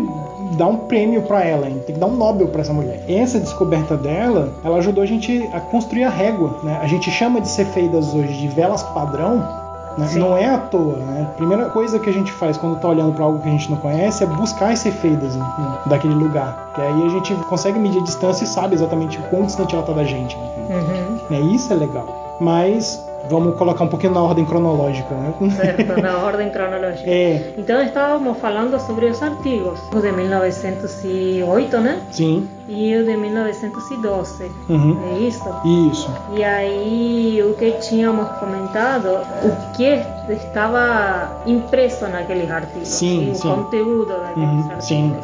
dar 0.56 0.66
um 0.66 0.76
prêmio 0.76 1.22
pra 1.22 1.42
ela, 1.42 1.68
hein? 1.68 1.82
tem 1.84 1.94
que 1.94 2.00
dar 2.00 2.06
um 2.06 2.16
Nobel 2.16 2.48
pra 2.48 2.60
essa 2.60 2.72
mulher. 2.72 3.04
Essa 3.08 3.38
descoberta 3.38 3.96
dela, 3.96 4.52
ela 4.64 4.78
ajudou 4.78 5.02
a 5.02 5.06
gente 5.06 5.48
a 5.52 5.60
construir 5.60 6.04
a 6.04 6.10
régua, 6.10 6.58
né? 6.62 6.78
A 6.80 6.86
gente 6.86 7.10
chama 7.10 7.40
de 7.40 7.48
cefeidas 7.48 8.14
hoje 8.14 8.32
de 8.40 8.48
velas 8.48 8.82
padrão, 8.82 9.63
né? 9.96 10.08
Não 10.14 10.36
é 10.36 10.46
à 10.46 10.58
toa, 10.58 10.96
né? 10.96 11.28
A 11.30 11.36
primeira 11.36 11.66
coisa 11.70 11.98
que 11.98 12.08
a 12.08 12.12
gente 12.12 12.32
faz 12.32 12.56
quando 12.56 12.80
tá 12.80 12.88
olhando 12.88 13.12
para 13.12 13.24
algo 13.24 13.40
que 13.40 13.48
a 13.48 13.50
gente 13.50 13.70
não 13.70 13.76
conhece 13.76 14.24
é 14.24 14.26
buscar 14.26 14.72
as 14.72 14.80
cefeidas 14.80 15.36
né, 15.36 15.46
daquele 15.86 16.14
lugar. 16.14 16.70
Que 16.74 16.80
aí 16.80 17.06
a 17.06 17.08
gente 17.08 17.34
consegue 17.48 17.78
medir 17.78 18.00
a 18.00 18.04
distância 18.04 18.44
e 18.44 18.46
sabe 18.46 18.74
exatamente 18.74 19.18
o 19.18 19.22
quão 19.24 19.44
distante 19.44 19.74
ela 19.74 19.84
tá 19.84 19.92
da 19.92 20.04
gente. 20.04 20.36
Uhum. 20.36 21.18
Né? 21.30 21.40
Isso 21.54 21.72
é 21.72 21.76
legal. 21.76 22.36
Mas 22.40 23.00
vamos 23.30 23.56
colocar 23.56 23.84
um 23.84 23.88
pouquinho 23.88 24.12
na 24.14 24.22
ordem 24.22 24.44
cronológica, 24.44 25.14
né? 25.14 25.32
Certo, 25.56 26.00
na 26.02 26.18
ordem 26.24 26.50
cronológica. 26.50 27.08
É, 27.10 27.54
Então 27.58 27.82
estávamos 27.82 28.38
falando 28.38 28.78
sobre 28.80 29.06
os 29.06 29.22
artigos, 29.22 29.80
o 29.94 30.00
de 30.00 30.12
1908, 30.12 31.78
né? 31.78 32.00
sim. 32.10 32.48
E 32.66 32.96
o 32.96 33.04
de 33.04 33.14
1912. 33.16 34.50
Uhum. 34.70 34.98
É 35.14 35.18
isso? 35.18 35.44
Isso. 35.90 36.10
E 36.34 36.42
aí 36.42 37.42
o 37.46 37.52
que 37.54 37.72
tínhamos 37.72 38.26
comentado, 38.38 39.18
o 39.42 39.72
que 39.76 40.00
estava 40.32 41.42
impresso 41.46 42.06
naqueles 42.08 42.50
artigos, 42.50 42.88
Sim, 42.88 43.30
o 43.32 43.34
sim. 43.34 43.48
conteúdo 43.48 44.06
daqueles 44.18 44.48
Uhum, 44.48 44.70
artigos. 44.70 44.86
sim. 44.86 45.14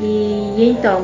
E 0.00 0.70
então, 0.70 1.02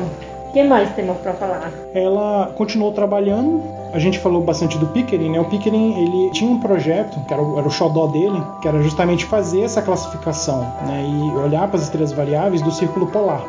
o 0.49 0.53
que 0.53 0.63
mais 0.63 0.89
temos 0.95 1.17
para 1.17 1.33
falar? 1.33 1.69
Ela 1.93 2.51
continuou 2.55 2.91
trabalhando. 2.91 3.61
A 3.95 3.99
gente 3.99 4.19
falou 4.19 4.41
bastante 4.41 4.77
do 4.77 4.87
Pickering, 4.87 5.29
né? 5.29 5.39
O 5.39 5.45
Pickering 5.45 5.93
ele 5.97 6.29
tinha 6.31 6.51
um 6.51 6.59
projeto, 6.59 7.17
que 7.25 7.33
era 7.33 7.41
o, 7.41 7.57
era 7.57 7.65
o 7.67 7.71
xodó 7.71 8.07
dele, 8.07 8.43
que 8.61 8.67
era 8.67 8.81
justamente 8.83 9.23
fazer 9.25 9.61
essa 9.61 9.81
classificação, 9.81 10.59
né? 10.85 11.03
E 11.07 11.35
olhar 11.37 11.65
para 11.67 11.77
as 11.77 11.83
estrelas 11.83 12.11
variáveis 12.11 12.61
do 12.61 12.71
círculo 12.71 13.07
polar. 13.07 13.41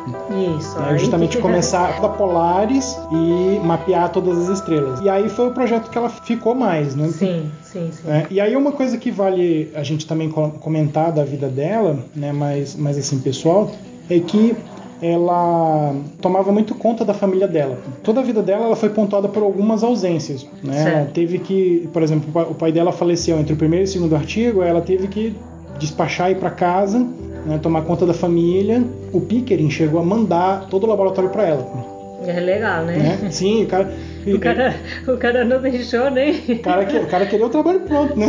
Isso. 0.57 0.79
né? 0.79 0.97
Justamente 0.97 1.37
começar 1.37 1.99
da 1.99 2.07
Polaris 2.09 2.97
e 3.11 3.59
mapear 3.63 4.09
todas 4.09 4.37
as 4.37 4.47
estrelas. 4.59 5.01
E 5.01 5.09
aí 5.09 5.27
foi 5.27 5.47
o 5.47 5.51
projeto 5.51 5.89
que 5.89 5.97
ela 5.97 6.09
ficou 6.09 6.55
mais, 6.55 6.95
né? 6.95 7.09
Sim, 7.09 7.51
sim, 7.61 7.89
sim. 7.91 8.09
É, 8.09 8.25
e 8.31 8.39
aí 8.39 8.55
uma 8.55 8.71
coisa 8.71 8.97
que 8.97 9.11
vale 9.11 9.69
a 9.75 9.83
gente 9.83 10.05
também 10.07 10.29
co- 10.29 10.51
comentar 10.61 11.11
da 11.11 11.23
vida 11.25 11.49
dela, 11.49 11.97
né, 12.15 12.31
mais, 12.31 12.73
mais 12.75 12.97
assim 12.97 13.19
pessoal, 13.19 13.69
é 14.09 14.17
que 14.19 14.55
ela 15.01 15.95
tomava 16.21 16.51
muito 16.51 16.73
conta 16.75 17.05
da 17.05 17.13
família 17.13 17.47
dela. 17.47 17.77
Toda 18.03 18.19
a 18.19 18.23
vida 18.23 18.41
dela 18.41 18.65
ela 18.65 18.75
foi 18.75 18.89
pontuada 18.89 19.27
por 19.27 19.43
algumas 19.43 19.83
ausências. 19.83 20.45
Né? 20.63 20.93
Ela 20.95 21.05
teve 21.05 21.39
que, 21.39 21.87
por 21.93 22.01
exemplo, 22.01 22.29
o 22.49 22.53
pai- 22.55 22.71
dela 22.71 22.91
faleceu 22.91 23.39
entre 23.39 23.53
o 23.53 23.57
primeiro 23.57 23.83
e 23.85 23.87
o 23.87 23.91
segundo 23.91 24.15
artigo, 24.15 24.61
ela 24.63 24.81
teve 24.81 25.07
que 25.07 25.35
despachar 25.79 26.29
e 26.29 26.33
ir 26.33 26.35
para 26.37 26.49
casa, 26.49 26.99
né, 27.45 27.59
tomar 27.61 27.83
conta 27.83 28.05
da 28.05 28.13
família. 28.13 28.83
O 29.13 29.21
Pickering 29.21 29.69
chegou 29.69 29.99
a 29.99 30.03
mandar 30.03 30.67
todo 30.69 30.85
o 30.85 30.87
laboratório 30.87 31.29
para 31.29 31.45
ela. 31.45 31.97
É 32.25 32.39
legal, 32.39 32.83
né? 32.83 32.97
Né? 33.21 33.29
Sim, 33.31 33.63
o 33.63 33.67
cara, 33.67 33.93
O 34.27 34.39
cara, 34.39 34.75
o 35.07 35.15
cara 35.17 35.45
não 35.45 35.61
deixou, 35.61 36.09
né? 36.11 36.35
o 36.49 36.59
cara, 36.59 36.83
que- 36.85 36.97
o 36.97 37.05
cara 37.07 37.25
queria 37.27 37.45
o 37.45 37.49
trabalho 37.49 37.79
pronto, 37.81 38.17
né? 38.19 38.25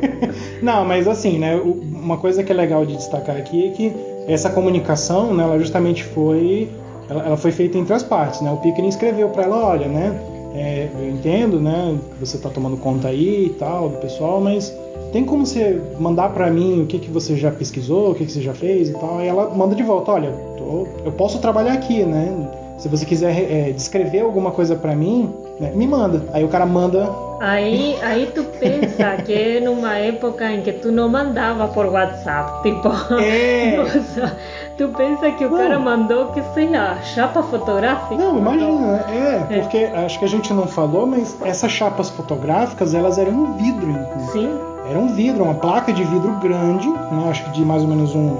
Não, 0.62 0.84
mas 0.84 1.06
assim, 1.06 1.38
né? 1.38 1.56
Uma 1.56 2.16
coisa 2.16 2.42
que 2.42 2.50
é 2.50 2.54
legal 2.54 2.86
de 2.86 2.96
destacar 2.96 3.36
aqui 3.36 3.66
é 3.66 3.70
que 3.70 3.92
essa 4.26 4.50
comunicação, 4.50 5.32
né? 5.34 5.42
Ela 5.44 5.58
justamente 5.58 6.02
foi, 6.04 6.68
ela, 7.08 7.26
ela 7.26 7.36
foi 7.36 7.52
feita 7.52 7.78
entre 7.78 7.94
as 7.94 8.02
partes, 8.02 8.40
né? 8.40 8.50
O 8.50 8.56
Pickering 8.58 8.88
escreveu 8.88 9.28
para 9.28 9.44
ela, 9.44 9.64
olha, 9.66 9.86
né? 9.88 10.18
é, 10.54 10.88
eu 10.98 11.10
entendo, 11.10 11.60
né? 11.60 11.96
Você 12.18 12.38
tá 12.38 12.48
tomando 12.48 12.76
conta 12.78 13.08
aí 13.08 13.46
e 13.46 13.50
tal 13.50 13.90
do 13.90 13.98
pessoal, 13.98 14.40
mas 14.40 14.74
tem 15.12 15.22
como 15.24 15.44
você 15.44 15.78
mandar 16.00 16.30
para 16.30 16.50
mim 16.50 16.80
o 16.82 16.86
que 16.86 16.98
que 16.98 17.10
você 17.10 17.36
já 17.36 17.50
pesquisou, 17.50 18.10
o 18.10 18.14
que 18.14 18.24
que 18.24 18.32
você 18.32 18.40
já 18.40 18.54
fez 18.54 18.88
e 18.88 18.92
tal? 18.94 19.18
Aí 19.18 19.28
ela 19.28 19.50
manda 19.54 19.74
de 19.74 19.82
volta, 19.82 20.12
olha, 20.12 20.30
tô- 20.56 20.86
eu 21.04 21.12
posso 21.12 21.38
trabalhar 21.40 21.74
aqui, 21.74 22.02
né? 22.04 22.32
Se 22.78 22.88
você 22.88 23.04
quiser 23.04 23.32
é, 23.50 23.72
descrever 23.72 24.20
alguma 24.20 24.50
coisa 24.50 24.74
para 24.74 24.94
mim, 24.96 25.30
né, 25.58 25.72
me 25.74 25.86
manda. 25.86 26.22
Aí 26.32 26.44
o 26.44 26.48
cara 26.48 26.66
manda 26.66 27.08
Aí, 27.38 27.98
aí 28.02 28.32
tu 28.34 28.44
pensa 28.58 29.16
que 29.22 29.32
é 29.32 29.60
numa 29.60 29.94
época 29.94 30.50
em 30.50 30.62
que 30.62 30.72
tu 30.72 30.90
não 30.90 31.08
mandava 31.08 31.68
por 31.68 31.86
WhatsApp, 31.86 32.62
tipo. 32.62 32.88
É. 33.20 33.76
Nossa, 33.76 34.36
tu 34.78 34.88
pensa 34.88 35.30
que 35.32 35.44
o 35.44 35.50
Não. 35.50 35.58
cara 35.58 35.78
mandou 35.78 36.28
que 36.28 36.42
seja 36.54 36.96
chapa 37.02 37.42
fotográfica? 37.42 38.14
Não, 38.14 38.38
imagina, 38.38 39.04
é, 39.10 39.60
porque 39.60 39.78
acho 39.78 40.18
que 40.18 40.24
a 40.24 40.28
gente 40.28 40.52
não 40.54 40.66
falou, 40.66 41.06
mas 41.06 41.36
essas 41.44 41.70
chapas 41.70 42.08
fotográficas, 42.08 42.94
elas 42.94 43.18
eram 43.18 43.32
um 43.32 43.52
vidro, 43.58 43.90
inclusive. 43.90 44.32
Sim, 44.32 44.58
Era 44.88 44.98
um 44.98 45.14
vidro, 45.14 45.44
uma 45.44 45.54
placa 45.54 45.92
de 45.92 46.04
vidro 46.04 46.32
grande, 46.40 46.88
né, 46.88 47.26
acho 47.28 47.44
que 47.44 47.50
de 47.50 47.64
mais 47.64 47.82
ou 47.82 47.88
menos 47.88 48.14
um, 48.14 48.34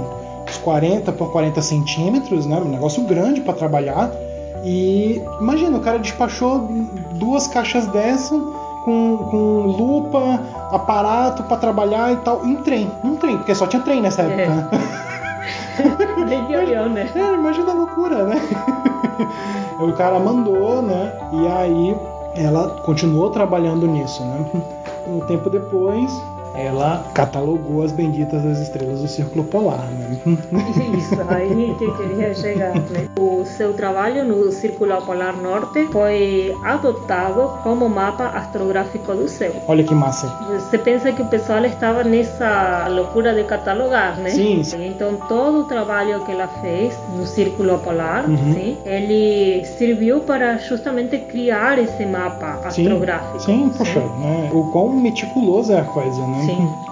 uns 0.49 0.57
40 0.63 1.13
por 1.13 1.31
40 1.33 1.61
centímetros, 1.61 2.47
né, 2.47 2.57
um 2.57 2.69
negócio 2.69 3.03
grande 3.03 3.43
para 3.43 3.53
trabalhar. 3.53 4.11
E 4.65 5.23
imagina, 5.41 5.77
o 5.77 5.81
cara 5.81 5.99
despachou 5.99 6.69
duas 7.17 7.47
caixas 7.47 7.87
dessa 7.87 8.35
com, 8.85 9.19
com 9.31 9.63
lupa, 9.67 10.41
aparato 10.71 11.43
para 11.43 11.57
trabalhar 11.57 12.13
e 12.13 12.17
tal, 12.19 12.47
em 12.47 12.57
trem, 12.57 12.91
um 13.03 13.17
trem, 13.17 13.37
porque 13.37 13.55
só 13.55 13.67
tinha 13.67 13.83
trem 13.83 14.01
nessa 14.01 14.23
época. 14.23 14.43
É. 14.43 14.49
né? 14.49 14.69
nem 16.27 16.55
avião, 16.55 16.89
né? 16.89 17.11
É, 17.15 17.35
imagina 17.35 17.73
a 17.73 17.75
loucura, 17.75 18.25
né? 18.25 18.41
o 19.81 19.93
cara 19.93 20.19
mandou, 20.19 20.83
né? 20.83 21.13
E 21.33 21.49
aí 21.49 21.97
ela 22.37 22.69
continuou 22.85 23.31
trabalhando 23.31 23.87
nisso, 23.87 24.23
né? 24.25 24.47
Um 25.09 25.21
tempo 25.21 25.51
depois, 25.51 26.23
ela 26.57 27.05
catalogou 27.15 27.83
as 27.83 27.93
benditas 27.93 28.43
das 28.43 28.59
estrelas 28.61 29.01
do 29.01 29.09
Círculo 29.09 29.45
Polar, 29.45 29.87
né? 29.91 30.19
Isso, 30.97 31.15
aí 31.29 31.75
que 31.79 31.91
queria 31.93 32.35
chegar, 32.35 32.75
né? 32.75 33.09
O 33.19 33.45
seu 33.45 33.75
trabalho 33.75 34.25
no 34.25 34.51
Círculo 34.51 35.01
Polar 35.03 35.37
Norte 35.37 35.87
foi 35.93 36.55
adotado 36.65 37.59
como 37.63 37.89
mapa 37.89 38.29
astrográfico 38.29 39.15
do 39.15 39.29
céu. 39.29 39.53
Olha 39.69 39.85
que 39.85 39.95
massa. 39.95 40.27
Você 40.51 40.79
pensa 40.79 41.13
que 41.13 41.23
o 41.23 41.27
pessoal 41.27 41.65
estava 41.65 42.03
nessa 42.03 42.89
loucura 42.89 43.35
de 43.35 43.45
catalogar, 43.45 44.19
né? 44.19 44.31
Sim. 44.31 44.65
sim. 44.65 44.87
Então 44.87 45.17
todo 45.29 45.61
o 45.61 45.65
trabalho 45.65 46.25
que 46.25 46.33
ela 46.33 46.49
fez 46.49 46.99
no 47.17 47.27
Círculo 47.27 47.79
Polar, 47.79 48.29
uhum. 48.29 48.55
sim, 48.55 48.79
ele 48.85 49.65
serviu 49.65 50.21
para 50.21 50.57
justamente 50.59 51.19
criar 51.19 51.79
esse 51.79 52.05
mapa 52.07 52.61
astrográfico. 52.65 53.41
Sim, 53.41 53.71
sim 53.73 53.79
poxa, 53.79 54.01
né? 54.01 54.51
O 54.53 54.71
quão 54.71 54.91
meticuloso 54.91 55.73
é 55.73 55.81
a 55.81 55.85
coisa, 55.85 56.27
né? 56.27 56.46
Sim. 56.47 56.87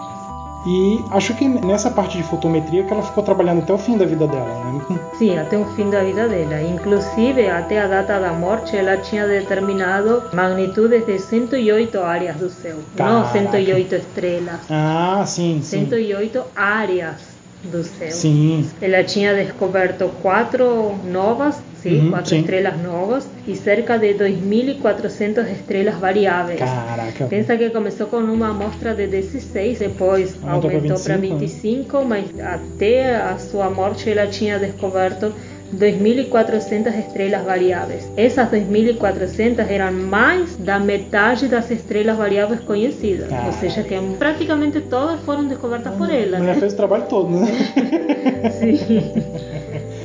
E 0.66 1.04
acho 1.10 1.34
que 1.34 1.46
nessa 1.46 1.90
parte 1.90 2.16
de 2.16 2.22
fotometria 2.22 2.84
que 2.84 2.92
ela 2.92 3.02
ficou 3.02 3.22
trabalhando 3.22 3.62
até 3.62 3.72
o 3.72 3.76
fim 3.76 3.98
da 3.98 4.06
vida 4.06 4.26
dela, 4.26 4.72
né? 4.72 4.98
Sim, 5.18 5.38
até 5.38 5.58
o 5.58 5.66
fim 5.74 5.90
da 5.90 6.02
vida 6.02 6.26
dela. 6.26 6.62
Inclusive, 6.62 7.48
até 7.50 7.82
a 7.82 7.86
data 7.86 8.18
da 8.18 8.32
morte, 8.32 8.74
ela 8.74 8.96
tinha 8.96 9.26
determinado 9.26 10.22
magnitudes 10.32 11.04
de 11.04 11.18
108 11.18 12.00
áreas 12.00 12.36
do 12.36 12.48
céu. 12.48 12.78
Caraca. 12.96 13.14
Não 13.14 13.30
108 13.30 13.94
estrelas. 13.94 14.60
Ah, 14.70 15.22
sim, 15.26 15.60
sim. 15.62 15.80
108 15.80 16.42
áreas 16.56 17.16
do 17.64 17.84
céu. 17.84 18.10
Sim. 18.10 18.66
Ela 18.80 19.04
tinha 19.04 19.34
descoberto 19.34 20.10
quatro 20.22 20.94
novas 21.04 21.56
¿sí? 21.84 21.96
Uh 21.96 22.04
-huh, 22.04 22.10
cuatro 22.10 22.30
sí. 22.30 22.36
estrellas 22.36 22.82
novas 22.82 23.28
y 23.46 23.54
cerca 23.54 23.98
de 23.98 24.16
2.400 24.16 25.46
estrelas 25.48 26.00
variáveis. 26.00 26.58
Caraca. 26.58 27.26
Pensa 27.26 27.56
que 27.56 27.70
começou 27.70 28.06
com 28.06 28.18
uma 28.18 28.48
amostra 28.48 28.94
de 28.94 29.06
16, 29.06 29.78
depois 29.78 30.36
aumentou 30.42 30.98
para 30.98 31.16
25, 31.16 31.38
25 31.38 32.04
mas 32.04 32.24
até 32.40 33.16
a 33.16 33.38
sua 33.38 33.68
morte 33.70 34.10
ela 34.10 34.26
tinha 34.26 34.58
descoberto 34.58 35.32
2.400 35.74 36.98
estrelas 36.98 37.44
variáveis. 37.44 38.08
Essas 38.16 38.48
2.400 38.50 39.68
eram 39.68 39.92
mais 39.92 40.56
da 40.56 40.78
metade 40.78 41.48
das 41.48 41.70
estrelas 41.70 42.16
variáveis 42.16 42.60
conhecidas. 42.60 43.28
Ou 43.46 43.52
seja, 43.52 43.82
que 43.82 43.96
praticamente 44.18 44.80
todas 44.82 45.20
foram 45.20 45.46
descobertas 45.46 45.92
por 45.94 46.08
ela. 46.10 46.36
Ela 46.36 46.40
né? 46.40 46.54
fez 46.54 46.72
o 46.72 46.76
trabalho 46.76 47.04
todo, 47.08 47.28
né? 47.40 47.48
Sim. 48.60 49.53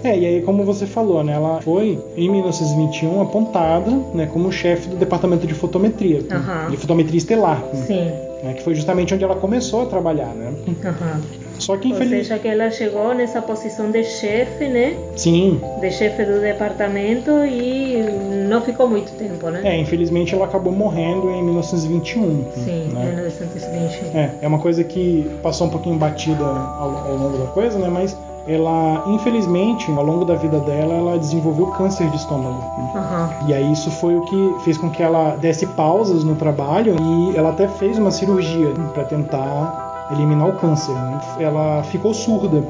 É, 0.03 0.17
e 0.17 0.25
aí 0.25 0.41
como 0.41 0.63
você 0.63 0.85
falou, 0.85 1.23
né, 1.23 1.33
ela 1.33 1.61
foi 1.61 1.99
em 2.15 2.29
1921 2.29 3.21
apontada, 3.21 3.91
né, 4.13 4.27
como 4.31 4.51
chefe 4.51 4.87
do 4.87 4.95
departamento 4.95 5.45
de 5.45 5.53
fotometria, 5.53 6.19
uhum. 6.19 6.71
de 6.71 6.77
fotometria 6.77 7.17
estelar. 7.17 7.63
Sim. 7.73 8.11
Né, 8.43 8.53
que 8.55 8.63
foi 8.63 8.73
justamente 8.73 9.13
onde 9.13 9.23
ela 9.23 9.35
começou 9.35 9.83
a 9.83 9.85
trabalhar, 9.85 10.33
né? 10.33 10.53
Uhum. 10.65 11.39
Só 11.59 11.75
que 11.75 11.89
infelizmente. 11.89 12.19
Ou 12.19 12.23
seja, 12.23 12.39
que 12.39 12.47
ela 12.47 12.71
chegou 12.71 13.13
nessa 13.13 13.41
posição 13.41 13.91
de 13.91 14.03
chefe, 14.03 14.67
né? 14.67 14.95
Sim. 15.15 15.59
De 15.81 15.91
chefe 15.91 16.23
do 16.23 16.39
departamento 16.39 17.31
e 17.45 18.01
não 18.49 18.61
ficou 18.61 18.87
muito 18.87 19.11
tempo, 19.17 19.49
né? 19.49 19.61
É, 19.63 19.77
infelizmente 19.77 20.33
ela 20.33 20.45
acabou 20.45 20.71
morrendo 20.71 21.29
em 21.29 21.43
1921. 21.43 22.45
Sim, 22.55 22.91
né? 22.93 23.05
1921. 23.07 24.17
É, 24.17 24.31
é 24.41 24.47
uma 24.47 24.59
coisa 24.59 24.83
que 24.83 25.29
passou 25.43 25.67
um 25.67 25.69
pouquinho 25.69 25.97
batida 25.97 26.43
ao, 26.43 27.07
ao 27.07 27.15
longo 27.17 27.37
da 27.37 27.47
coisa, 27.47 27.77
né? 27.77 27.89
Mas 27.89 28.17
ela, 28.49 29.03
infelizmente, 29.05 29.91
ao 29.91 30.03
longo 30.03 30.25
da 30.25 30.33
vida 30.33 30.59
dela, 30.59 30.95
ela 30.95 31.17
desenvolveu 31.19 31.67
câncer 31.67 32.09
de 32.09 32.17
estômago. 32.17 32.59
Uhum. 32.95 33.47
E 33.47 33.53
aí 33.53 33.71
isso 33.71 33.91
foi 33.91 34.15
o 34.15 34.21
que 34.25 34.55
fez 34.63 34.75
com 34.75 34.89
que 34.89 35.03
ela 35.03 35.35
desse 35.35 35.67
pausas 35.67 36.23
no 36.23 36.35
trabalho 36.35 36.95
e 36.99 37.37
ela 37.37 37.49
até 37.49 37.67
fez 37.67 37.99
uma 37.99 38.09
cirurgia 38.09 38.73
para 38.95 39.03
tentar 39.03 40.07
eliminar 40.11 40.49
o 40.49 40.53
câncer. 40.53 40.93
Né? 40.93 41.21
Ela 41.39 41.83
ficou 41.83 42.11
surda. 42.11 42.63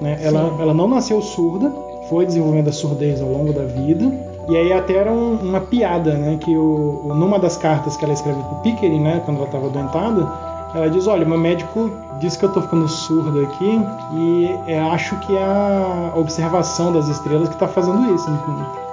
Né? 0.00 0.18
Ela, 0.20 0.52
ela 0.58 0.74
não 0.74 0.88
nasceu 0.88 1.22
surda, 1.22 1.72
foi 2.08 2.26
desenvolvendo 2.26 2.68
a 2.68 2.72
surdez 2.72 3.22
ao 3.22 3.28
longo 3.28 3.52
da 3.52 3.62
vida. 3.62 4.12
E 4.48 4.56
aí 4.56 4.72
até 4.72 4.94
era 4.94 5.12
um, 5.12 5.34
uma 5.34 5.60
piada, 5.60 6.14
né? 6.14 6.36
Que 6.40 6.56
o, 6.56 7.12
numa 7.14 7.38
das 7.38 7.56
cartas 7.56 7.96
que 7.96 8.04
ela 8.04 8.14
escreve 8.14 8.42
pro 8.42 8.56
Pickering, 8.56 9.00
né? 9.00 9.22
Quando 9.24 9.36
ela 9.36 9.46
estava 9.46 9.68
doentada, 9.68 10.26
ela 10.74 10.88
diz, 10.88 11.06
olha, 11.06 11.26
meu 11.26 11.38
médico 11.38 11.90
disse 12.18 12.38
que 12.38 12.44
eu 12.44 12.52
tô 12.52 12.62
ficando 12.62 12.88
surdo 12.88 13.40
aqui 13.40 13.80
e 14.12 14.74
acho 14.92 15.18
que 15.20 15.36
é 15.36 15.42
a 15.42 16.12
observação 16.14 16.92
das 16.92 17.08
estrelas 17.08 17.48
que 17.48 17.56
tá 17.56 17.66
fazendo 17.66 18.14
isso. 18.14 18.28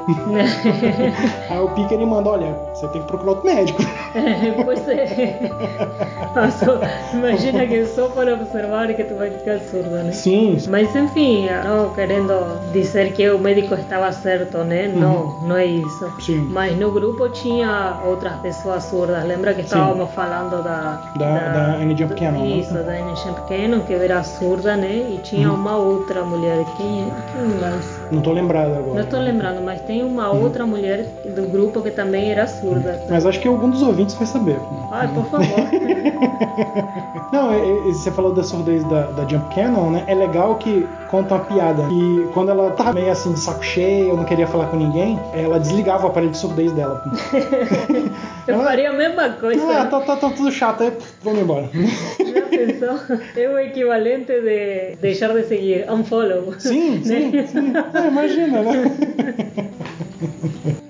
Aí 1.49 1.59
o 1.59 1.69
Pica 1.69 1.93
ele 1.93 2.05
manda, 2.05 2.29
olha, 2.29 2.55
você 2.73 2.87
tem 2.89 3.01
que 3.01 3.07
procurar 3.07 3.31
outro 3.31 3.45
médico. 3.45 3.81
pois 4.63 4.87
é. 4.87 5.51
Nossa, 6.35 6.79
imagina 7.13 7.65
que 7.65 7.85
só 7.87 8.07
para 8.09 8.33
observar 8.33 8.93
que 8.93 9.03
tu 9.03 9.15
vai 9.15 9.31
ficar 9.31 9.59
surda, 9.59 10.03
né? 10.03 10.11
Sim. 10.11 10.57
Mas 10.69 10.95
enfim, 10.95 11.47
não 11.63 11.93
querendo 11.93 12.71
dizer 12.71 13.11
que 13.13 13.29
o 13.29 13.39
médico 13.39 13.73
estava 13.73 14.11
certo, 14.11 14.59
né? 14.59 14.87
Uhum. 14.87 14.99
Não, 14.99 15.41
não 15.41 15.57
é 15.57 15.65
isso. 15.65 16.13
Sim. 16.21 16.47
Mas 16.51 16.77
no 16.77 16.91
grupo 16.91 17.27
tinha 17.29 17.99
outras 18.05 18.33
pessoas 18.41 18.83
surdas. 18.83 19.25
Lembra 19.25 19.53
que 19.53 19.61
estávamos 19.61 20.09
Sim. 20.09 20.15
falando 20.15 20.63
da... 20.63 21.01
Da, 21.17 21.37
da, 21.37 21.49
da 21.49 21.65
Annie 21.75 21.97
Jump 21.97 22.15
Cannon. 22.15 22.39
Né? 22.39 22.47
Isso, 22.57 22.73
né? 22.73 22.83
da 22.83 22.91
Annie 22.93 23.15
Jump 23.15 23.41
Cannon, 23.47 23.79
que 23.81 23.93
era 23.93 24.23
surda, 24.23 24.77
né? 24.77 25.07
E 25.09 25.19
tinha 25.23 25.49
uhum. 25.49 25.55
uma 25.55 25.75
outra 25.75 26.23
mulher. 26.23 26.63
Quem 26.77 27.11
mais? 27.59 27.96
Não 28.11 28.19
estou 28.19 28.33
lembrado 28.33 28.71
agora. 28.71 28.93
Não 28.93 29.01
estou 29.01 29.19
lembrando, 29.19 29.61
mas 29.61 29.81
tem 29.81 30.03
uma 30.03 30.29
uhum. 30.31 30.43
outra 30.43 30.65
mulher 30.65 31.05
do 31.25 31.47
grupo 31.49 31.81
que 31.81 31.91
também 31.91 32.31
era 32.31 32.47
surda. 32.47 33.01
Mas 33.09 33.25
acho 33.25 33.39
que 33.39 33.47
algum 33.47 33.69
dos 33.69 33.81
ouvintes 33.81 34.15
vai 34.15 34.27
saber. 34.27 34.59
Ai, 34.91 35.07
por 35.09 35.25
favor. 35.25 35.47
Não, 37.31 37.51
é, 37.51 37.59
é, 37.59 37.91
você 37.91 38.09
falou 38.11 38.33
da 38.33 38.43
surdez 38.43 38.83
da, 38.85 39.07
da 39.07 39.27
Jump 39.27 39.53
Cannon, 39.53 39.91
né? 39.91 40.03
É 40.07 40.15
legal 40.15 40.55
que 40.55 40.87
conta 41.09 41.35
uma 41.35 41.43
piada. 41.43 41.83
E 41.91 42.27
quando 42.33 42.49
ela 42.49 42.71
tava 42.71 42.93
meio 42.93 43.11
assim 43.11 43.33
de 43.33 43.39
saco 43.39 43.63
cheio, 43.63 44.15
não 44.15 44.23
queria 44.23 44.47
falar 44.47 44.67
com 44.67 44.77
ninguém, 44.77 45.19
ela 45.33 45.59
desligava 45.59 46.05
o 46.05 46.09
aparelho 46.09 46.31
de 46.31 46.37
surdez 46.37 46.71
dela. 46.71 47.03
Eu 48.47 48.55
ela, 48.55 48.63
faria 48.63 48.91
a 48.91 48.93
mesma 48.93 49.29
coisa. 49.31 49.81
Ah, 49.81 49.85
tá, 49.85 49.99
tá, 49.99 50.15
tá 50.15 50.29
tudo 50.29 50.49
chato, 50.51 50.83
aí 50.83 50.93
vamos 51.21 51.41
embora. 51.41 51.69
Pensou? 52.65 53.17
É 53.35 53.49
o 53.49 53.59
equivalente 53.59 54.33
de 54.41 54.95
deixar 55.01 55.33
de 55.33 55.43
seguir, 55.43 55.89
unfollow. 55.91 56.53
Sim, 56.59 57.01
sim, 57.03 57.31
né? 57.31 57.47
sim. 57.47 57.73
É, 57.93 58.07
imagina, 58.07 58.61
né? 58.63 58.91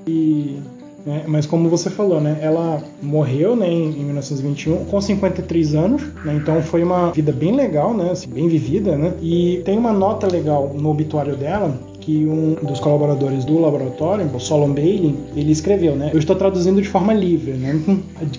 e 0.07 0.57
né? 1.07 1.23
Mas 1.25 1.45
como 1.45 1.69
você 1.69 1.89
falou, 1.89 2.19
né? 2.19 2.37
Ela 2.41 2.83
morreu 3.01 3.55
né, 3.55 3.67
em, 3.67 4.03
1921 4.03 4.85
com 4.85 4.99
53 4.99 5.73
anos, 5.73 6.03
né? 6.25 6.35
Então 6.35 6.61
foi 6.61 6.83
uma 6.83 7.11
vida 7.11 7.31
bem 7.31 7.55
legal, 7.55 7.93
né? 7.93 8.11
Assim, 8.11 8.29
bem 8.29 8.47
vivida, 8.49 8.97
né? 8.97 9.13
E 9.21 9.61
tem 9.63 9.77
uma 9.77 9.93
nota 9.93 10.27
legal 10.27 10.73
no 10.75 10.89
obituário 10.89 11.37
dela 11.37 11.73
que 12.01 12.25
um 12.25 12.55
dos 12.65 12.79
colaboradores 12.79 13.43
do 13.43 13.59
laboratório, 13.59 14.25
o 14.33 14.39
Solon 14.39 14.73
Bailey, 14.73 15.15
ele 15.35 15.51
escreveu, 15.51 15.95
né? 15.95 16.09
Eu 16.13 16.19
estou 16.19 16.35
traduzindo 16.35 16.81
de 16.81 16.87
forma 16.87 17.13
livre, 17.13 17.51
né? 17.53 17.81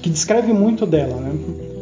Que 0.03 0.11
descreve 0.11 0.53
muito 0.53 0.87
dela, 0.87 1.17
né? 1.17 1.33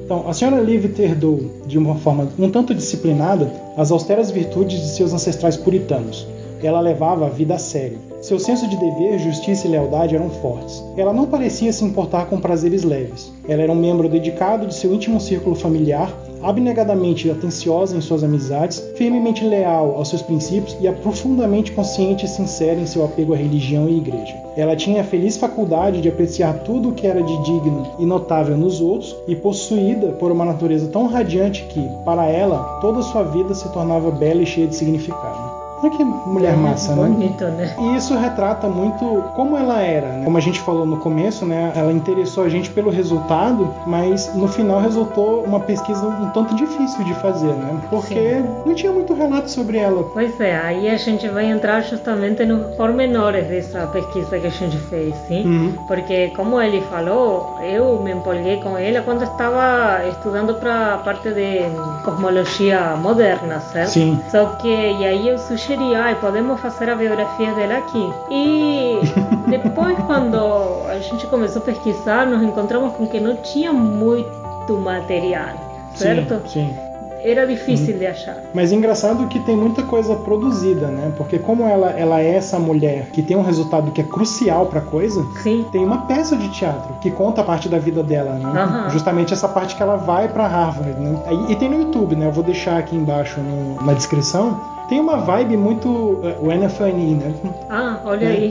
Então, 0.06 0.28
a 0.28 0.32
senhora 0.32 0.62
Liv 0.62 0.84
herdou, 1.00 1.50
de 1.66 1.76
uma 1.76 1.96
forma 1.96 2.28
um 2.38 2.48
tanto 2.48 2.72
disciplinada, 2.72 3.52
as 3.76 3.90
austeras 3.90 4.30
virtudes 4.30 4.80
de 4.80 4.86
seus 4.90 5.12
ancestrais 5.12 5.56
puritanos. 5.56 6.24
Ela 6.62 6.80
levava 6.80 7.26
a 7.26 7.30
vida 7.30 7.54
a 7.54 7.58
sério. 7.58 7.98
Seu 8.22 8.38
senso 8.38 8.66
de 8.66 8.76
dever, 8.76 9.18
justiça 9.18 9.66
e 9.66 9.70
lealdade 9.70 10.14
eram 10.14 10.30
fortes. 10.30 10.82
Ela 10.96 11.12
não 11.12 11.26
parecia 11.26 11.72
se 11.72 11.84
importar 11.84 12.26
com 12.26 12.40
prazeres 12.40 12.82
leves. 12.82 13.32
Ela 13.46 13.62
era 13.62 13.72
um 13.72 13.76
membro 13.76 14.08
dedicado 14.08 14.66
de 14.66 14.74
seu 14.74 14.92
íntimo 14.92 15.20
círculo 15.20 15.54
familiar, 15.54 16.12
abnegadamente 16.42 17.30
atenciosa 17.30 17.96
em 17.96 18.00
suas 18.00 18.24
amizades, 18.24 18.82
firmemente 18.96 19.44
leal 19.44 19.94
aos 19.96 20.08
seus 20.08 20.22
princípios 20.22 20.76
e 20.80 20.90
profundamente 20.90 21.72
consciente 21.72 22.24
e 22.24 22.28
sincera 22.28 22.80
em 22.80 22.86
seu 22.86 23.04
apego 23.04 23.34
à 23.34 23.36
religião 23.36 23.88
e 23.88 23.98
igreja. 23.98 24.34
Ela 24.56 24.74
tinha 24.74 25.02
a 25.02 25.04
feliz 25.04 25.36
faculdade 25.36 26.00
de 26.00 26.08
apreciar 26.08 26.60
tudo 26.60 26.88
o 26.88 26.92
que 26.92 27.06
era 27.06 27.22
de 27.22 27.42
digno 27.44 27.86
e 27.98 28.06
notável 28.06 28.56
nos 28.56 28.80
outros 28.80 29.14
e 29.28 29.36
possuída 29.36 30.12
por 30.12 30.32
uma 30.32 30.44
natureza 30.44 30.88
tão 30.88 31.06
radiante 31.06 31.64
que, 31.68 31.86
para 32.04 32.26
ela, 32.26 32.78
toda 32.80 33.02
sua 33.02 33.22
vida 33.22 33.54
se 33.54 33.68
tornava 33.72 34.10
bela 34.10 34.42
e 34.42 34.46
cheia 34.46 34.66
de 34.66 34.74
significado. 34.74 35.45
Olha 35.82 35.90
que 35.90 36.04
mulher 36.04 36.54
é, 36.54 36.56
massa, 36.56 36.94
né? 36.94 37.02
Bonito, 37.08 37.44
né? 37.44 37.74
E 37.78 37.96
isso 37.96 38.14
retrata 38.16 38.68
muito 38.68 39.24
como 39.34 39.56
ela 39.56 39.80
era, 39.82 40.08
né? 40.08 40.24
Como 40.24 40.36
a 40.36 40.40
gente 40.40 40.60
falou 40.60 40.86
no 40.86 40.98
começo, 40.98 41.44
né? 41.44 41.72
Ela 41.74 41.92
interessou 41.92 42.44
a 42.44 42.48
gente 42.48 42.70
pelo 42.70 42.90
resultado, 42.90 43.74
mas 43.86 44.34
no 44.34 44.48
final 44.48 44.80
resultou 44.80 45.44
uma 45.44 45.60
pesquisa 45.60 46.06
um 46.06 46.30
tanto 46.30 46.54
difícil 46.54 47.04
de 47.04 47.14
fazer, 47.14 47.52
né? 47.52 47.80
Porque 47.90 48.14
Sim. 48.14 48.44
não 48.64 48.74
tinha 48.74 48.92
muito 48.92 49.12
relato 49.14 49.50
sobre 49.50 49.78
ela. 49.78 50.02
Pois 50.12 50.40
é, 50.40 50.56
aí 50.56 50.88
a 50.88 50.96
gente 50.96 51.28
vai 51.28 51.46
entrar 51.46 51.82
justamente 51.82 52.44
nos 52.44 52.74
pormenores 52.76 53.46
dessa 53.46 53.86
pesquisa 53.88 54.38
que 54.38 54.46
a 54.46 54.50
gente 54.50 54.78
fez, 54.88 55.14
sim? 55.28 55.44
Uhum. 55.44 55.74
Porque 55.86 56.28
como 56.36 56.60
ele 56.60 56.80
falou, 56.82 57.58
eu 57.62 58.00
me 58.02 58.12
empolguei 58.12 58.56
com 58.62 58.78
ela 58.78 59.02
quando 59.02 59.24
estava 59.24 60.06
estudando 60.08 60.54
para 60.54 60.94
a 60.94 60.98
parte 60.98 61.28
de 61.32 61.60
cosmologia 62.06 62.96
moderna, 62.96 63.60
certo? 63.60 63.90
Sim. 63.90 64.18
Só 64.30 64.46
que 64.60 64.68
e 64.68 65.04
aí 65.04 65.28
eu 65.28 65.36
sugeri 65.38 65.94
ai, 65.94 66.14
podemos 66.14 66.60
fazer 66.60 66.88
a 66.88 66.94
biografia 66.94 67.52
dela 67.52 67.78
aqui. 67.78 68.12
E 68.30 69.00
depois, 69.50 69.98
quando 70.06 70.36
a 70.88 70.98
gente 70.98 71.26
começou 71.26 71.60
a 71.62 71.64
pesquisar, 71.64 72.26
nos 72.26 72.42
encontramos 72.42 72.94
com 72.94 73.06
que 73.06 73.20
não 73.20 73.36
tinha 73.36 73.72
muito 73.72 74.72
material. 74.78 75.54
certo? 75.94 76.40
Sim, 76.48 76.74
sim. 76.74 76.85
Era 77.28 77.44
difícil 77.46 77.98
de 77.98 78.06
achar. 78.06 78.36
Mas 78.54 78.70
engraçado 78.70 79.26
que 79.26 79.40
tem 79.40 79.56
muita 79.56 79.82
coisa 79.82 80.14
produzida, 80.14 80.86
né? 80.86 81.12
Porque 81.16 81.38
como 81.38 81.64
ela, 81.64 81.90
ela 81.90 82.20
é 82.20 82.34
essa 82.36 82.58
mulher 82.58 83.08
que 83.12 83.20
tem 83.22 83.36
um 83.36 83.42
resultado 83.42 83.90
que 83.90 84.00
é 84.00 84.04
crucial 84.04 84.66
pra 84.66 84.80
coisa, 84.80 85.26
Sim. 85.42 85.66
tem 85.72 85.84
uma 85.84 86.02
peça 86.06 86.36
de 86.36 86.48
teatro 86.50 86.94
que 87.00 87.10
conta 87.10 87.40
a 87.40 87.44
parte 87.44 87.68
da 87.68 87.78
vida 87.78 88.02
dela, 88.02 88.34
né? 88.34 88.44
Aham. 88.44 88.90
Justamente 88.90 89.32
essa 89.32 89.48
parte 89.48 89.74
que 89.74 89.82
ela 89.82 89.96
vai 89.96 90.28
pra 90.28 90.46
Harvard, 90.46 91.00
né? 91.00 91.18
E, 91.48 91.52
e 91.52 91.56
tem 91.56 91.68
no 91.68 91.78
YouTube, 91.80 92.14
né? 92.14 92.26
Eu 92.26 92.32
vou 92.32 92.44
deixar 92.44 92.78
aqui 92.78 92.94
embaixo 92.94 93.40
no- 93.40 93.84
na 93.84 93.92
descrição. 93.92 94.75
Tem 94.88 95.00
uma 95.00 95.16
vibe 95.18 95.56
muito 95.56 96.20
eh, 96.22 96.36
o 96.40 96.46
NFNI, 96.46 97.14
né? 97.14 97.34
Ah, 97.68 98.00
olha 98.04 98.28
aí. 98.28 98.50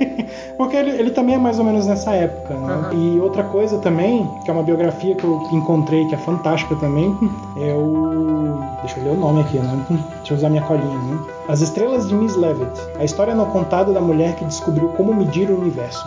Porque 0.56 0.76
ele, 0.76 0.90
ele 0.90 1.10
também 1.10 1.36
é 1.36 1.38
mais 1.38 1.58
ou 1.58 1.64
menos 1.64 1.86
nessa 1.86 2.10
época, 2.12 2.54
né? 2.54 2.72
Aham. 2.72 2.90
E 2.92 3.20
outra 3.20 3.44
coisa 3.44 3.78
também, 3.78 4.28
que 4.44 4.50
é 4.50 4.52
uma 4.52 4.62
biografia 4.62 5.14
que 5.14 5.24
eu 5.24 5.40
encontrei, 5.52 6.06
que 6.06 6.14
é 6.14 6.18
fantástica 6.18 6.74
também, 6.76 7.16
é 7.56 7.72
o... 7.74 8.60
Deixa 8.80 8.98
eu 8.98 9.04
ler 9.04 9.10
o 9.10 9.20
nome 9.20 9.40
aqui, 9.42 9.58
né? 9.58 9.86
Deixa 10.18 10.34
eu 10.34 10.36
usar 10.38 10.48
minha 10.48 10.62
colinha, 10.62 10.98
né? 10.98 11.18
As 11.48 11.60
Estrelas 11.60 12.08
de 12.08 12.14
Miss 12.14 12.36
Levitt. 12.36 12.72
A 12.98 13.04
história 13.04 13.34
não 13.34 13.46
contada 13.46 13.92
da 13.92 14.00
mulher 14.00 14.36
que 14.36 14.44
descobriu 14.44 14.88
como 14.90 15.14
medir 15.14 15.50
o 15.50 15.60
universo. 15.60 16.04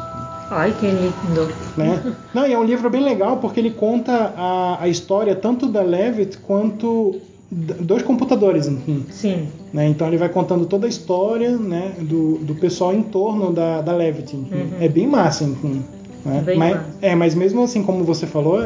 Ai, 0.51 0.72
que 0.80 0.86
lindo. 0.86 1.51
Né? 1.76 2.16
Não, 2.34 2.45
e 2.45 2.53
é 2.53 2.57
um 2.57 2.64
livro 2.64 2.89
bem 2.89 3.03
legal 3.03 3.38
porque 3.38 3.59
ele 3.59 3.72
conta 3.72 4.34
a, 4.38 4.78
a 4.82 4.88
história 4.88 5.36
tanto 5.36 5.68
da 5.68 5.82
Levitt 5.82 6.38
quanto 6.38 7.20
dois 7.82 8.01
computadores, 8.01 8.68
enfim. 8.68 9.06
Sim. 9.10 9.47
né? 9.72 9.88
Então 9.88 10.08
ele 10.08 10.18
vai 10.18 10.30
contando 10.30 10.66
toda 10.66 10.86
a 10.88 10.89
história 10.89 11.56
né, 11.58 11.93
do, 11.99 12.38
do 12.39 12.56
pessoal 12.56 12.93
em 12.93 13.04
torno 13.04 13.51
da, 13.54 13.82
da 13.82 13.93
enfim. 13.95 14.47
Uhum. 14.51 14.68
É 14.80 14.88
bem 14.89 15.08
massa, 15.08 15.43
enfim. 15.43 15.84
né? 16.26 16.41
Bem 16.45 16.58
mas, 16.58 16.76
massa. 16.76 16.88
é, 17.01 17.16
mas 17.16 17.36
mesmo 17.36 17.64
assim, 17.64 17.84
como 17.84 18.04
você 18.04 18.26
falou, 18.26 18.64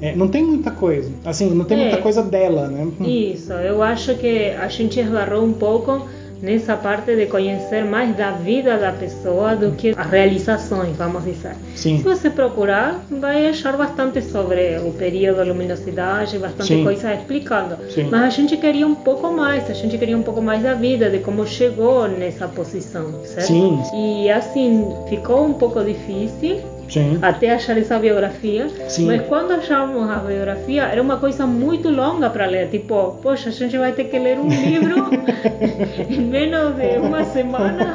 é, 0.00 0.14
não 0.16 0.28
tem 0.28 0.42
muita 0.44 0.70
coisa. 0.70 1.10
Assim, 1.24 1.50
não 1.50 1.64
tem 1.64 1.78
É. 1.78 1.82
muita 1.82 1.98
coisa 1.98 2.22
dela, 2.22 2.68
né? 2.68 2.88
Isso, 3.00 3.52
eu 3.52 3.82
acho 3.82 4.14
que 4.14 4.50
a 4.50 4.68
gente 4.68 4.98
esbarrou 4.98 5.44
um 5.44 5.52
pouco 5.52 6.06
nessa 6.42 6.76
parte 6.76 7.14
de 7.14 7.26
conhecer 7.26 7.84
mais 7.84 8.16
da 8.16 8.32
vida 8.32 8.76
da 8.78 8.92
pessoa 8.92 9.54
do 9.54 9.72
que 9.72 9.94
as 9.96 10.10
realizações, 10.10 10.96
vamos 10.96 11.24
dizer. 11.24 11.54
Sim. 11.74 11.98
Se 11.98 12.04
você 12.04 12.30
procurar, 12.30 13.00
vai 13.10 13.48
achar 13.48 13.76
bastante 13.76 14.22
sobre 14.22 14.78
o 14.78 14.92
período 14.92 15.36
da 15.36 15.44
luminosidade, 15.44 16.38
bastante 16.38 16.74
Sim. 16.74 16.84
coisa 16.84 17.14
explicando. 17.14 17.76
Sim. 17.90 18.08
Mas 18.10 18.22
a 18.22 18.30
gente 18.30 18.56
queria 18.56 18.86
um 18.86 18.94
pouco 18.94 19.30
mais, 19.30 19.68
a 19.70 19.74
gente 19.74 19.96
queria 19.98 20.16
um 20.16 20.22
pouco 20.22 20.40
mais 20.40 20.62
da 20.62 20.74
vida, 20.74 21.10
de 21.10 21.18
como 21.18 21.46
chegou 21.46 22.08
nessa 22.08 22.48
posição, 22.48 23.24
certo? 23.24 23.46
Sim. 23.46 23.80
E 23.94 24.30
assim, 24.30 24.86
ficou 25.08 25.44
um 25.44 25.52
pouco 25.52 25.82
difícil 25.84 26.60
Sim. 26.90 27.18
até 27.22 27.50
achar 27.50 27.76
essa 27.78 27.98
biografia. 27.98 28.68
Sim. 28.88 29.06
Mas 29.06 29.22
quando 29.26 29.52
achamos 29.52 30.08
a 30.08 30.16
biografia, 30.16 30.82
era 30.84 31.00
uma 31.00 31.16
coisa 31.16 31.46
muito 31.46 31.90
longa 31.90 32.28
para 32.30 32.46
ler. 32.46 32.68
Tipo, 32.68 33.16
poxa, 33.22 33.48
a 33.50 33.52
gente 33.52 33.76
vai 33.78 33.92
ter 33.92 34.04
que 34.04 34.18
ler 34.18 34.38
um 34.38 34.48
livro 34.48 35.10
em 36.08 36.20
menos 36.20 36.76
de 36.76 36.98
uma 36.98 37.24
semana. 37.24 37.94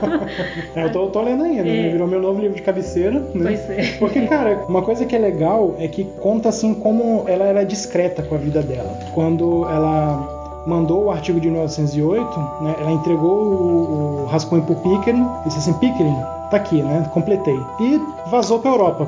É, 0.76 0.86
eu 0.86 0.92
tô, 0.92 1.08
tô 1.08 1.22
lendo 1.22 1.44
ainda, 1.44 1.64
né? 1.64 1.88
É. 1.88 1.92
Virou 1.92 2.08
meu 2.08 2.22
novo 2.22 2.40
livro 2.40 2.56
de 2.56 2.62
cabeceira. 2.62 3.20
Né? 3.34 3.44
Pois 3.44 3.70
é. 3.70 3.98
Porque, 4.00 4.22
cara, 4.28 4.66
uma 4.68 4.82
coisa 4.82 5.06
que 5.06 5.16
é 5.16 5.20
legal 5.20 5.76
é 5.80 5.88
que 5.88 6.04
conta 6.22 6.50
assim 6.50 6.74
como 6.74 7.26
ela 7.28 7.46
era 7.46 7.64
discreta 7.64 8.24
com 8.24 8.36
a 8.36 8.38
vida 8.38 8.62
dela. 8.62 8.98
Quando 9.14 9.66
ela 9.66 10.64
mandou 10.66 11.06
o 11.06 11.12
artigo 11.12 11.40
de 11.40 11.50
1908, 11.50 12.40
né, 12.62 12.76
ela 12.80 12.92
entregou 12.92 13.44
o, 13.44 14.24
o 14.24 14.26
rascunho 14.26 14.64
pro 14.64 14.76
Pickering 14.76 15.26
e 15.46 15.48
disse 15.48 15.60
assim, 15.60 15.74
Pickering, 15.74 16.16
tá 16.50 16.58
aqui, 16.58 16.82
né? 16.82 17.10
Completei. 17.14 17.60
E 17.80 18.02
vazou 18.30 18.60
pra 18.60 18.72
Europa. 18.72 19.08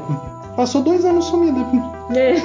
Passou 0.56 0.82
dois 0.82 1.06
anos 1.06 1.26
sumida. 1.26 1.60
É, 2.16 2.36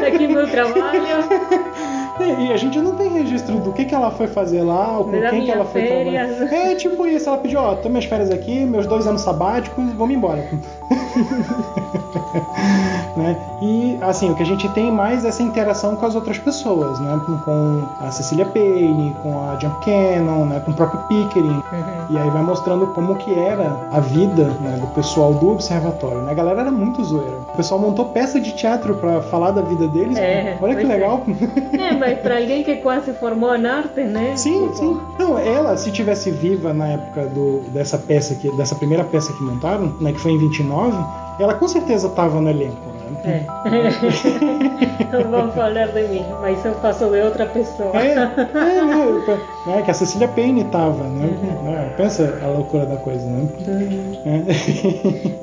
tá 0.00 0.06
aqui 0.08 0.26
meu 0.26 0.48
trabalho. 0.50 1.02
E 2.20 2.52
a 2.52 2.56
gente 2.56 2.78
não 2.78 2.94
tem 2.94 3.08
registro 3.08 3.58
do 3.58 3.72
que, 3.72 3.84
que 3.84 3.94
ela 3.94 4.10
foi 4.10 4.26
fazer 4.26 4.62
lá, 4.62 4.98
ou 4.98 5.04
com 5.06 5.18
dá 5.18 5.30
quem 5.30 5.44
que 5.44 5.50
ela 5.50 5.64
foi 5.64 5.80
férias. 5.80 6.36
trabalhar. 6.36 6.68
É 6.70 6.74
tipo 6.74 7.06
isso, 7.06 7.28
ela 7.28 7.38
pediu, 7.38 7.58
ó, 7.58 7.74
tô 7.74 7.88
minhas 7.88 8.04
férias 8.04 8.30
aqui, 8.30 8.64
meus 8.64 8.86
dois 8.86 9.06
anos 9.06 9.22
sabáticos, 9.22 9.92
vamos 9.94 10.14
embora. 10.14 10.44
né? 13.16 13.36
E 13.60 13.98
assim, 14.00 14.30
o 14.30 14.34
que 14.34 14.42
a 14.42 14.46
gente 14.46 14.68
tem 14.70 14.90
mais 14.90 15.24
é 15.24 15.28
essa 15.28 15.42
interação 15.42 15.96
com 15.96 16.06
as 16.06 16.14
outras 16.14 16.38
pessoas, 16.38 16.98
né? 17.00 17.20
Com, 17.44 17.82
a 18.00 18.10
Cecilia 18.10 18.46
Payne, 18.46 19.14
com 19.22 19.48
a 19.48 19.58
Jump 19.58 19.84
Cannon, 19.84 20.46
né? 20.46 20.60
com 20.60 20.70
o 20.70 20.74
próprio 20.74 21.00
Pickering. 21.08 21.48
Uhum. 21.48 21.62
E 22.10 22.18
aí 22.18 22.30
vai 22.30 22.42
mostrando 22.42 22.86
como 22.88 23.16
que 23.16 23.32
era 23.32 23.88
a 23.92 24.00
vida 24.00 24.44
né, 24.60 24.78
do 24.80 24.86
pessoal 24.88 25.34
do 25.34 25.50
observatório. 25.50 26.22
Né? 26.22 26.32
A 26.32 26.34
galera 26.34 26.62
era 26.62 26.70
muito 26.70 27.04
zoeira. 27.04 27.38
O 27.52 27.56
pessoal 27.56 27.80
montou 27.80 28.06
peça 28.06 28.40
de 28.40 28.52
teatro 28.52 28.94
pra 28.96 29.22
falar 29.22 29.52
da 29.52 29.62
vida 29.62 29.86
deles. 29.88 30.16
É, 30.16 30.56
Olha 30.60 30.74
que 30.74 30.84
é. 30.84 30.88
legal. 30.88 31.22
É, 31.72 31.92
mas 31.96 32.18
para 32.18 32.38
alguém 32.38 32.62
que 32.62 32.76
quase 32.76 33.12
formou 33.12 33.54
em 33.54 33.66
arte, 33.66 34.02
né? 34.02 34.36
Sim, 34.36 34.62
Tipo, 34.62 34.74
sim. 34.74 35.00
Não, 35.18 35.38
ela, 35.38 35.76
se 35.76 35.90
tivesse 35.90 36.30
viva 36.30 36.72
na 36.72 36.88
época 36.88 37.26
do, 37.26 37.62
dessa 37.70 37.98
peça 37.98 38.34
que, 38.34 38.50
dessa 38.56 38.74
primeira 38.74 39.04
peça 39.04 39.32
que 39.32 39.42
montaram, 39.42 39.92
né, 40.00 40.12
que 40.12 40.20
foi 40.20 40.32
em 40.32 40.38
29, 40.38 40.96
ela 41.42 41.54
com 41.54 41.66
certeza 41.66 42.06
estava 42.06 42.40
no 42.40 42.48
elenco. 42.48 42.91
É. 43.24 43.42
Não 45.12 45.30
vão 45.30 45.52
falar 45.52 45.88
de 45.88 46.02
mim, 46.08 46.24
mas 46.40 46.64
eu 46.64 46.74
faço 46.76 47.06
de 47.10 47.20
outra 47.20 47.46
pessoa. 47.46 47.90
É, 47.94 48.08
é, 48.08 48.14
é, 48.14 49.70
né, 49.70 49.82
que 49.84 49.90
a 49.90 49.94
Cecília 49.94 50.28
Payne 50.28 50.64
tava, 50.64 51.04
né? 51.04 51.26
Uhum. 51.26 51.70
Né, 51.70 51.92
Pensa 51.96 52.38
a 52.42 52.46
loucura 52.46 52.86
da 52.86 52.96
coisa, 52.96 53.24
né? 53.26 53.48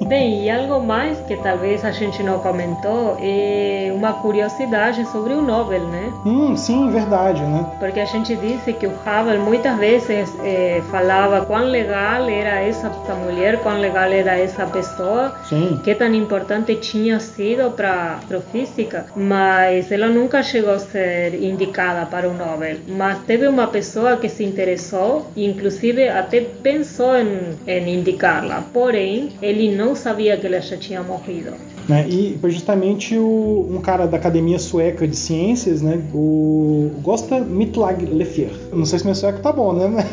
É. 0.01 0.05
Bem, 0.05 0.43
e 0.43 0.49
algo 0.49 0.85
mais 0.85 1.19
que 1.21 1.37
talvez 1.37 1.85
a 1.85 1.91
gente 1.91 2.23
não 2.23 2.39
comentou 2.39 3.17
é 3.21 3.91
uma 3.93 4.13
curiosidade 4.13 5.05
sobre 5.11 5.33
o 5.33 5.41
Nobel, 5.41 5.83
né? 5.87 6.11
hum, 6.25 6.55
sim, 6.55 6.89
verdade, 6.89 7.41
né? 7.43 7.65
Porque 7.79 7.99
a 7.99 8.05
gente 8.05 8.35
disse 8.35 8.73
que 8.73 8.87
o 8.87 8.91
Hubble 8.91 9.37
muitas 9.39 9.77
vezes 9.77 10.33
eh, 10.43 10.81
falava 10.89 11.45
quão 11.45 11.65
legal 11.65 12.27
era 12.27 12.61
essa, 12.61 12.87
essa 12.87 13.15
mulher, 13.15 13.59
quão 13.61 13.79
legal 13.79 14.09
era 14.11 14.37
essa 14.37 14.65
pessoa, 14.65 15.33
Sim. 15.47 15.79
que 15.83 15.93
tão 15.95 16.13
importante 16.13 16.75
tinha 16.75 17.19
sido 17.19 17.58
para 17.71 18.19
a 18.31 18.39
física, 18.51 19.05
mas 19.15 19.91
ela 19.91 20.07
nunca 20.07 20.41
chegou 20.41 20.73
a 20.73 20.79
ser 20.79 21.33
indicada 21.35 22.05
para 22.05 22.29
o 22.29 22.33
Nobel. 22.33 22.77
Mas 22.87 23.19
teve 23.25 23.47
uma 23.47 23.67
pessoa 23.67 24.17
que 24.17 24.29
se 24.29 24.43
interessou 24.43 25.29
inclusive 25.35 26.07
até 26.07 26.41
pensou 26.41 27.17
em, 27.17 27.57
em 27.67 27.99
indicá-la, 27.99 28.63
porém 28.73 29.29
ele 29.41 29.75
não 29.75 29.95
sabia 29.95 30.37
que 30.37 30.47
ela 30.47 30.61
já 30.61 30.77
tinha 30.77 31.01
morrido. 31.01 31.53
Né? 31.89 32.07
E 32.07 32.37
foi 32.39 32.51
justamente 32.51 33.17
o, 33.17 33.67
um 33.67 33.81
cara 33.81 34.05
da 34.05 34.15
Academia 34.15 34.59
Sueca 34.59 35.07
de 35.07 35.15
Ciências, 35.15 35.81
né? 35.81 35.99
O 36.13 36.91
Gosta 37.01 37.39
Mitlag 37.39 38.05
Lefier. 38.05 38.51
Não 38.71 38.85
sei 38.85 38.99
se 38.99 39.05
meu 39.05 39.15
sueco 39.15 39.39
tá 39.39 39.51
bom, 39.51 39.73
né? 39.73 39.89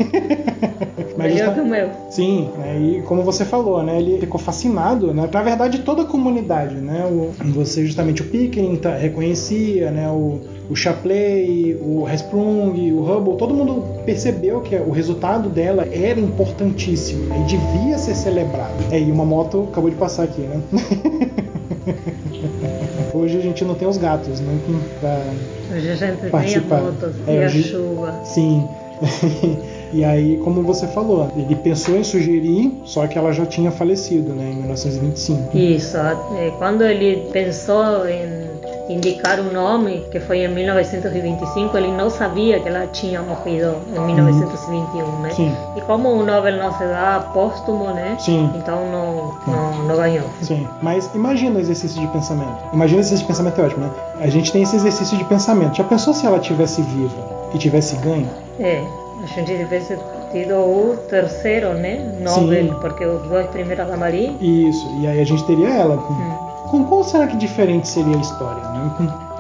Mas 1.19 1.35
Melhor 1.35 1.55
que 1.55 1.61
o 1.61 1.67
meu. 1.67 1.91
Sim, 2.11 2.49
né? 2.59 2.79
e 2.79 3.03
como 3.03 3.23
você 3.23 3.45
falou, 3.45 3.83
né? 3.83 3.99
Ele 3.99 4.19
ficou 4.19 4.41
fascinado, 4.41 5.13
né? 5.13 5.29
Na 5.31 5.43
verdade, 5.43 5.81
toda 5.81 6.03
a 6.03 6.05
comunidade, 6.05 6.77
né? 6.77 7.07
O, 7.07 7.33
você 7.53 7.85
justamente 7.85 8.23
o 8.23 8.25
Pickering 8.27 8.77
tá- 8.77 8.97
reconhecia, 8.97 9.91
né? 9.91 10.09
O, 10.09 10.41
o 10.69 10.75
Shapley, 10.75 11.75
o 11.81 12.07
Hesprung, 12.09 12.93
o 12.93 13.03
Hubble, 13.03 13.37
todo 13.37 13.55
mundo 13.55 13.83
percebeu 14.05 14.61
que 14.61 14.77
o 14.77 14.91
resultado 14.91 15.49
dela 15.49 15.87
era 15.91 16.19
importantíssimo 16.19 17.25
né, 17.27 17.41
e 17.41 17.45
devia 17.45 17.99
ser 17.99 18.15
celebrado. 18.15 18.75
É, 18.91 19.01
e 19.01 19.11
uma 19.11 19.25
moto 19.25 19.69
acabou 19.71 19.91
de 19.91 19.97
passar 19.97 20.25
aqui, 20.25 20.41
né? 20.43 20.61
Hoje 23.15 23.39
a 23.39 23.41
gente 23.41 23.65
não 23.65 23.75
tem 23.75 23.87
os 23.89 23.97
gatos, 23.97 24.41
né? 24.41 24.59
Pra 25.01 25.21
Hoje 25.77 25.91
a 25.91 25.95
gente 25.95 26.17
tem 26.17 26.25
as 26.27 26.31
participar. 26.31 26.81
motos 26.81 27.15
É, 27.27 27.35
e 27.35 27.45
a 27.45 27.49
chuva. 27.49 28.21
Sim. 28.25 28.67
e 29.93 30.05
aí, 30.05 30.39
como 30.39 30.63
você 30.63 30.87
falou, 30.87 31.31
ele 31.37 31.55
pensou 31.57 31.97
em 31.97 32.05
sugerir, 32.05 32.73
só 32.85 33.07
que 33.07 33.19
ela 33.19 33.31
já 33.33 33.45
tinha 33.45 33.71
falecido, 33.71 34.33
né, 34.33 34.51
em 34.51 34.57
1925. 34.57 35.57
Isso, 35.57 35.97
eh, 35.99 36.53
quando 36.59 36.83
ele 36.83 37.29
pensou 37.31 38.09
em 38.09 38.56
indicar 38.89 39.41
um 39.41 39.53
nome, 39.53 40.05
que 40.11 40.21
foi 40.21 40.45
em 40.45 40.49
1925, 40.49 41.77
ele 41.77 41.91
não 41.93 42.09
sabia 42.09 42.61
que 42.61 42.69
ela 42.69 42.87
tinha 42.87 43.21
morrido 43.23 43.77
em 43.95 44.15
1921, 44.15 45.21
né? 45.21 45.31
Sim. 45.31 45.55
E 45.77 45.81
como 45.83 46.09
o 46.09 46.25
Nobel 46.25 46.57
não 46.57 46.73
se 46.73 46.85
dá 46.85 47.31
póstumo, 47.33 47.89
né? 47.91 48.17
Sim. 48.19 48.51
Então 48.55 48.91
não, 48.91 49.35
não, 49.47 49.85
não 49.85 49.97
ganhou. 49.97 50.27
Sim, 50.43 50.67
mas 50.83 51.11
imagina 51.15 51.57
o 51.57 51.61
exercício 51.61 52.01
de 52.01 52.07
pensamento. 52.09 52.57
Imagina 52.73 52.99
o 52.99 53.01
exercício 53.01 53.27
de 53.27 53.33
pensamento 53.33 53.61
é 53.61 53.65
ótimo, 53.65 53.87
né? 53.87 53.91
A 54.21 54.29
gente 54.29 54.53
tem 54.53 54.63
esse 54.63 54.77
exercício 54.77 55.19
de 55.19 55.25
pensamento. 55.25 55.77
Já 55.77 55.85
pensou 55.85 56.15
se 56.15 56.27
ela 56.27 56.39
tivesse 56.39 56.83
viva 56.83 57.49
e 57.53 57.59
tivesse 57.59 57.97
ganho? 57.97 58.29
É, 58.61 58.83
a 59.23 59.27
gente 59.27 59.57
tivesse 59.57 59.99
tido 60.33 60.55
o 60.55 60.97
terceiro, 61.09 61.75
né? 61.75 62.19
Nobel, 62.21 62.65
Sim. 62.65 62.75
porque 62.81 63.05
os 63.05 63.23
dois 63.29 63.47
primeiros 63.49 63.87
da 63.87 63.97
Marie. 63.97 64.37
Isso, 64.41 64.87
e 65.01 65.07
aí 65.07 65.21
a 65.21 65.25
gente 65.25 65.45
teria 65.45 65.69
ela. 65.69 65.97
Hum. 65.97 66.56
Com 66.69 66.85
qual 66.85 67.05
será 67.05 67.27
que 67.27 67.37
diferente 67.37 67.89
seria 67.89 68.17
a 68.17 68.21
história, 68.21 68.63
né? 68.71 68.91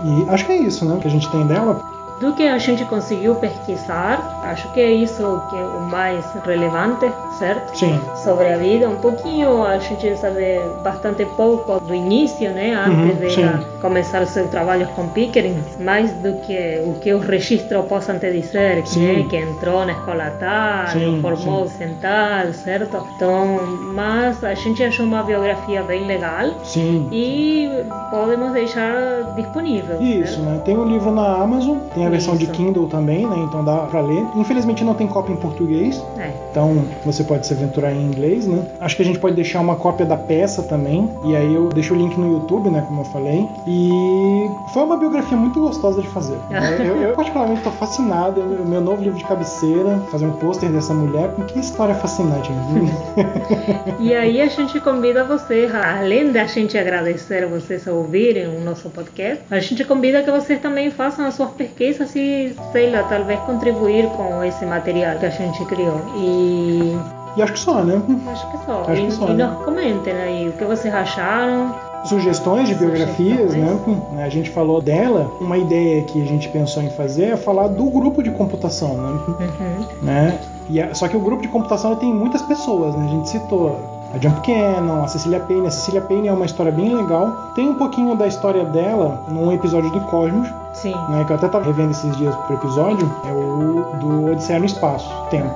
E 0.04 0.28
acho 0.28 0.46
que 0.46 0.52
é 0.52 0.56
isso, 0.56 0.84
né? 0.84 0.98
Que 1.00 1.08
a 1.08 1.10
gente 1.10 1.30
tem 1.30 1.46
dela. 1.46 1.80
Do 2.20 2.32
que 2.32 2.46
a 2.46 2.56
gente 2.58 2.84
conseguiu 2.86 3.34
pesquisar, 3.36 4.40
acho 4.44 4.72
que 4.72 4.80
é 4.80 4.90
isso 4.90 5.42
que 5.50 5.56
é 5.56 5.64
o 5.64 5.80
mais 5.82 6.24
relevante, 6.44 7.10
certo? 7.38 7.76
Sim. 7.76 8.00
Sobre 8.24 8.48
a 8.52 8.56
vida, 8.56 8.88
um 8.88 8.96
pouquinho 8.96 9.62
a 9.64 9.78
gente 9.78 10.16
sabe 10.16 10.58
bastante 10.82 11.24
pouco 11.36 11.78
do 11.80 11.94
início, 11.94 12.50
né? 12.50 12.74
Antes 12.74 12.96
Uhum, 13.20 13.58
de 13.58 13.80
começar 13.80 14.22
os 14.22 14.30
seus 14.30 14.48
trabalhos 14.50 14.88
com 14.90 15.08
Pickering, 15.08 15.62
mais 15.80 16.10
do 16.14 16.32
que 16.46 16.80
o 16.86 16.94
que 17.00 17.12
os 17.12 17.24
registros 17.26 17.84
possam 17.86 18.18
te 18.18 18.30
dizer, 18.32 18.76
né? 18.96 19.26
que 19.28 19.36
entrou 19.36 19.84
na 19.84 19.92
escola 19.92 20.30
tal, 20.40 20.86
Sim, 20.88 21.18
formou-se 21.20 21.82
em 21.84 21.94
tal, 22.00 22.52
certo? 22.52 22.96
Então, 23.16 23.58
mas 23.94 24.42
a 24.42 24.54
gente 24.54 24.82
achou 24.82 25.04
uma 25.04 25.22
biografia 25.22 25.82
bem 25.82 26.06
legal 26.06 26.48
Sim. 26.64 27.08
e 27.12 27.68
podemos 28.10 28.52
deixar 28.52 28.94
disponível. 29.36 30.00
Isso, 30.00 30.34
certo? 30.36 30.42
né? 30.46 30.60
Tem 30.64 30.76
o 30.78 30.84
livro 30.84 31.10
na 31.12 31.42
Amazon, 31.42 31.78
tem 31.94 32.05
a 32.06 32.10
versão 32.10 32.36
de 32.36 32.44
Isso. 32.44 32.52
Kindle 32.52 32.86
também, 32.88 33.26
né? 33.26 33.36
Então 33.48 33.64
dá 33.64 33.78
pra 33.78 34.00
ler. 34.00 34.24
Infelizmente 34.36 34.84
não 34.84 34.94
tem 34.94 35.06
cópia 35.06 35.32
em 35.32 35.36
português, 35.36 36.02
É. 36.18 36.30
então 36.50 36.84
você 37.04 37.22
pode 37.24 37.46
se 37.46 37.52
aventurar 37.54 37.92
em 37.92 38.02
inglês, 38.06 38.46
né? 38.46 38.62
Acho 38.80 38.96
que 38.96 39.02
a 39.02 39.04
gente 39.04 39.18
pode 39.18 39.34
deixar 39.34 39.60
uma 39.60 39.76
cópia 39.76 40.06
da 40.06 40.16
peça 40.16 40.62
também, 40.62 41.08
e 41.24 41.36
aí 41.36 41.54
eu 41.54 41.68
deixo 41.68 41.94
o 41.94 41.96
link 41.96 42.16
no 42.18 42.32
YouTube, 42.32 42.70
né? 42.70 42.84
Como 42.86 43.00
eu 43.00 43.04
falei. 43.06 43.48
E 43.66 44.50
foi 44.72 44.82
uma 44.82 44.96
biografia 44.96 45.36
muito 45.36 45.60
gostosa 45.60 46.00
de 46.02 46.08
fazer. 46.08 46.36
eu, 46.80 46.96
eu 47.02 47.14
particularmente 47.14 47.62
tô 47.62 47.70
fascinado, 47.70 48.40
o 48.40 48.66
meu 48.66 48.80
novo 48.80 49.02
livro 49.02 49.18
de 49.18 49.24
cabeceira, 49.24 49.98
fazer 50.10 50.26
um 50.26 50.32
pôster 50.32 50.70
dessa 50.70 50.94
mulher, 50.94 51.30
que 51.48 51.58
história 51.58 51.94
fascinante. 51.94 52.50
E 53.98 54.14
aí 54.14 54.40
a 54.40 54.46
gente 54.46 54.78
convida 54.80 55.24
vocês, 55.24 55.72
além 55.74 56.30
da 56.30 56.44
gente 56.44 56.76
agradecer 56.76 57.46
vocês 57.46 57.86
a 57.88 57.92
ouvirem 57.92 58.46
o 58.48 58.60
nosso 58.60 58.90
podcast, 58.90 59.42
a 59.50 59.58
gente 59.58 59.84
convida 59.84 60.22
que 60.22 60.30
vocês 60.30 60.60
também 60.60 60.90
façam 60.90 61.26
as 61.26 61.34
suas 61.34 61.50
pesquisas 61.50 61.95
e, 62.04 62.54
sei 62.72 62.90
lá, 62.90 63.02
talvez 63.04 63.38
contribuir 63.40 64.06
com 64.10 64.42
esse 64.44 64.64
material 64.66 65.16
que 65.18 65.26
a 65.26 65.30
gente 65.30 65.64
criou. 65.66 66.00
E 66.16 66.96
e 67.36 67.42
acho 67.42 67.52
que 67.52 67.58
só, 67.58 67.82
né? 67.84 68.00
acho 68.32 68.50
que 68.50 68.64
só. 68.64 68.82
Acho 68.88 69.02
e, 69.02 69.06
que 69.06 69.12
só, 69.12 69.28
e 69.28 69.34
né? 69.34 69.44
nos 69.46 69.64
comentem 69.64 70.12
aí 70.14 70.48
o 70.48 70.52
que 70.52 70.64
vocês 70.64 70.94
acharam. 70.94 71.74
sugestões 72.04 72.66
de 72.68 72.74
biografias, 72.74 73.52
Sugestões. 73.52 73.98
né? 74.12 74.24
A 74.24 74.28
gente 74.30 74.48
falou 74.50 74.80
dela. 74.80 75.30
Uma 75.40 75.58
ideia 75.58 76.02
que 76.04 76.22
a 76.22 76.24
gente 76.24 76.48
pensou 76.48 76.82
em 76.82 76.88
fazer 76.90 77.24
é 77.32 77.36
falar 77.36 77.68
do 77.68 77.84
grupo 77.90 78.22
de 78.22 78.30
computação, 78.30 78.94
né? 78.96 79.20
Uhum. 79.28 79.86
né? 80.02 80.38
E 80.70 80.80
a- 80.80 80.94
só 80.94 81.06
que 81.08 81.16
o 81.16 81.20
grupo 81.20 81.42
de 81.42 81.48
computação 81.48 81.94
tem 81.96 82.12
muitas 82.12 82.40
pessoas, 82.42 82.94
né? 82.96 83.04
A 83.06 83.10
gente 83.10 83.28
citou 83.28 83.78
a 84.14 84.18
Jump 84.18 84.40
Cannon, 84.46 85.02
a 85.04 85.08
Cecilia 85.08 85.40
Payne. 85.40 85.66
A 85.66 85.70
Cecilia 85.70 86.00
Payne 86.00 86.28
é 86.28 86.32
uma 86.32 86.46
história 86.46 86.72
bem 86.72 86.94
legal. 86.94 87.32
Tem 87.54 87.68
um 87.68 87.74
pouquinho 87.74 88.14
da 88.16 88.26
história 88.26 88.64
dela 88.64 89.24
num 89.28 89.52
episódio 89.52 89.90
do 89.90 90.00
Cosmos, 90.02 90.48
Sim. 90.74 90.94
né? 91.10 91.24
Que 91.26 91.32
eu 91.32 91.36
até 91.36 91.48
tava 91.48 91.64
revendo 91.64 91.90
esses 91.90 92.16
dias 92.16 92.34
pro 92.34 92.54
episódio. 92.56 93.10
É 93.26 93.32
o 93.32 93.96
do 94.00 94.32
Odisseia 94.32 94.58
no 94.58 94.66
Espaço, 94.66 95.08
Tempo. 95.30 95.54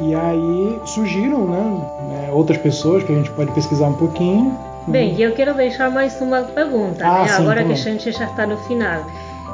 E 0.00 0.14
aí 0.14 0.80
surgiram, 0.86 1.44
né? 1.44 1.80
né, 2.08 2.30
Outras 2.32 2.58
pessoas 2.58 3.04
que 3.04 3.12
a 3.12 3.14
gente 3.14 3.30
pode 3.30 3.52
pesquisar 3.52 3.86
um 3.86 3.94
pouquinho. 3.94 4.58
Bem, 4.88 5.14
e 5.14 5.22
eu 5.22 5.32
quero 5.32 5.54
deixar 5.54 5.90
mais 5.90 6.20
uma 6.20 6.42
pergunta, 6.42 7.06
Ah, 7.06 7.22
né? 7.22 7.28
sim, 7.28 7.42
Agora 7.42 7.60
tá 7.62 7.66
que 7.68 7.72
a 7.72 7.76
gente 7.76 8.10
já 8.12 8.24
está 8.24 8.46
no 8.46 8.56
final. 8.58 9.02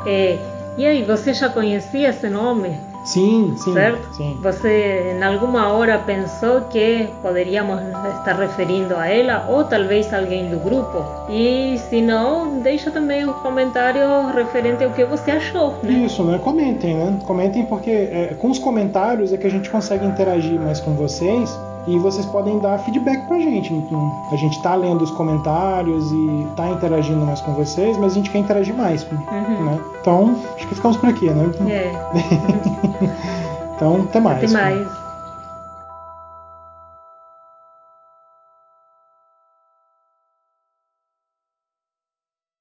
É, 0.06 0.38
e 0.78 0.86
aí, 0.86 1.04
você 1.04 1.34
já 1.34 1.48
conhecia 1.50 2.08
esse 2.08 2.28
nome? 2.28 2.80
Sim, 3.04 3.54
sim, 3.56 3.72
certo? 3.72 4.14
sim. 4.14 4.38
Você 4.42 5.16
em 5.18 5.22
alguma 5.22 5.72
hora 5.72 5.98
pensou 5.98 6.62
que 6.62 7.08
poderíamos 7.22 7.80
estar 8.18 8.36
referindo 8.38 8.94
a 8.96 9.06
ela 9.08 9.46
ou 9.48 9.64
talvez 9.64 10.12
alguém 10.12 10.50
do 10.50 10.58
grupo? 10.58 11.04
E 11.28 11.78
se 11.88 12.02
não, 12.02 12.60
deixa 12.60 12.90
também 12.90 13.26
um 13.26 13.32
comentário 13.34 14.26
referente 14.34 14.84
ao 14.84 14.90
que 14.90 15.04
você 15.04 15.30
achou, 15.30 15.74
né? 15.82 15.92
Isso, 15.92 16.22
né? 16.24 16.38
Comentem, 16.38 16.94
né? 16.94 17.18
Comentem 17.26 17.64
porque 17.64 17.90
é, 17.90 18.36
com 18.38 18.50
os 18.50 18.58
comentários 18.58 19.32
é 19.32 19.36
que 19.36 19.46
a 19.46 19.50
gente 19.50 19.70
consegue 19.70 20.04
interagir 20.04 20.60
mais 20.60 20.80
com 20.80 20.94
vocês 20.94 21.58
e 21.86 21.98
vocês 21.98 22.26
podem 22.26 22.58
dar 22.58 22.78
feedback 22.78 23.26
pra 23.26 23.38
gente. 23.38 23.72
Então, 23.74 24.10
a 24.30 24.36
gente 24.36 24.60
tá 24.62 24.74
lendo 24.74 25.02
os 25.02 25.10
comentários 25.10 26.10
e 26.12 26.46
tá 26.56 26.68
interagindo 26.68 27.24
mais 27.24 27.40
com 27.40 27.52
vocês, 27.54 27.96
mas 27.98 28.12
a 28.12 28.14
gente 28.16 28.30
quer 28.30 28.38
interagir 28.38 28.74
mais, 28.76 29.02
Uhum. 29.04 29.64
né? 29.64 29.78
Então, 30.00 30.36
acho 30.56 30.66
que 30.68 30.74
ficamos 30.74 30.96
por 30.98 31.08
aqui, 31.08 31.28
né? 31.30 31.50
É, 31.68 31.92
Então, 33.76 34.02
até 34.02 34.20
mais. 34.20 34.44
até 34.44 34.48
mais. 34.52 34.99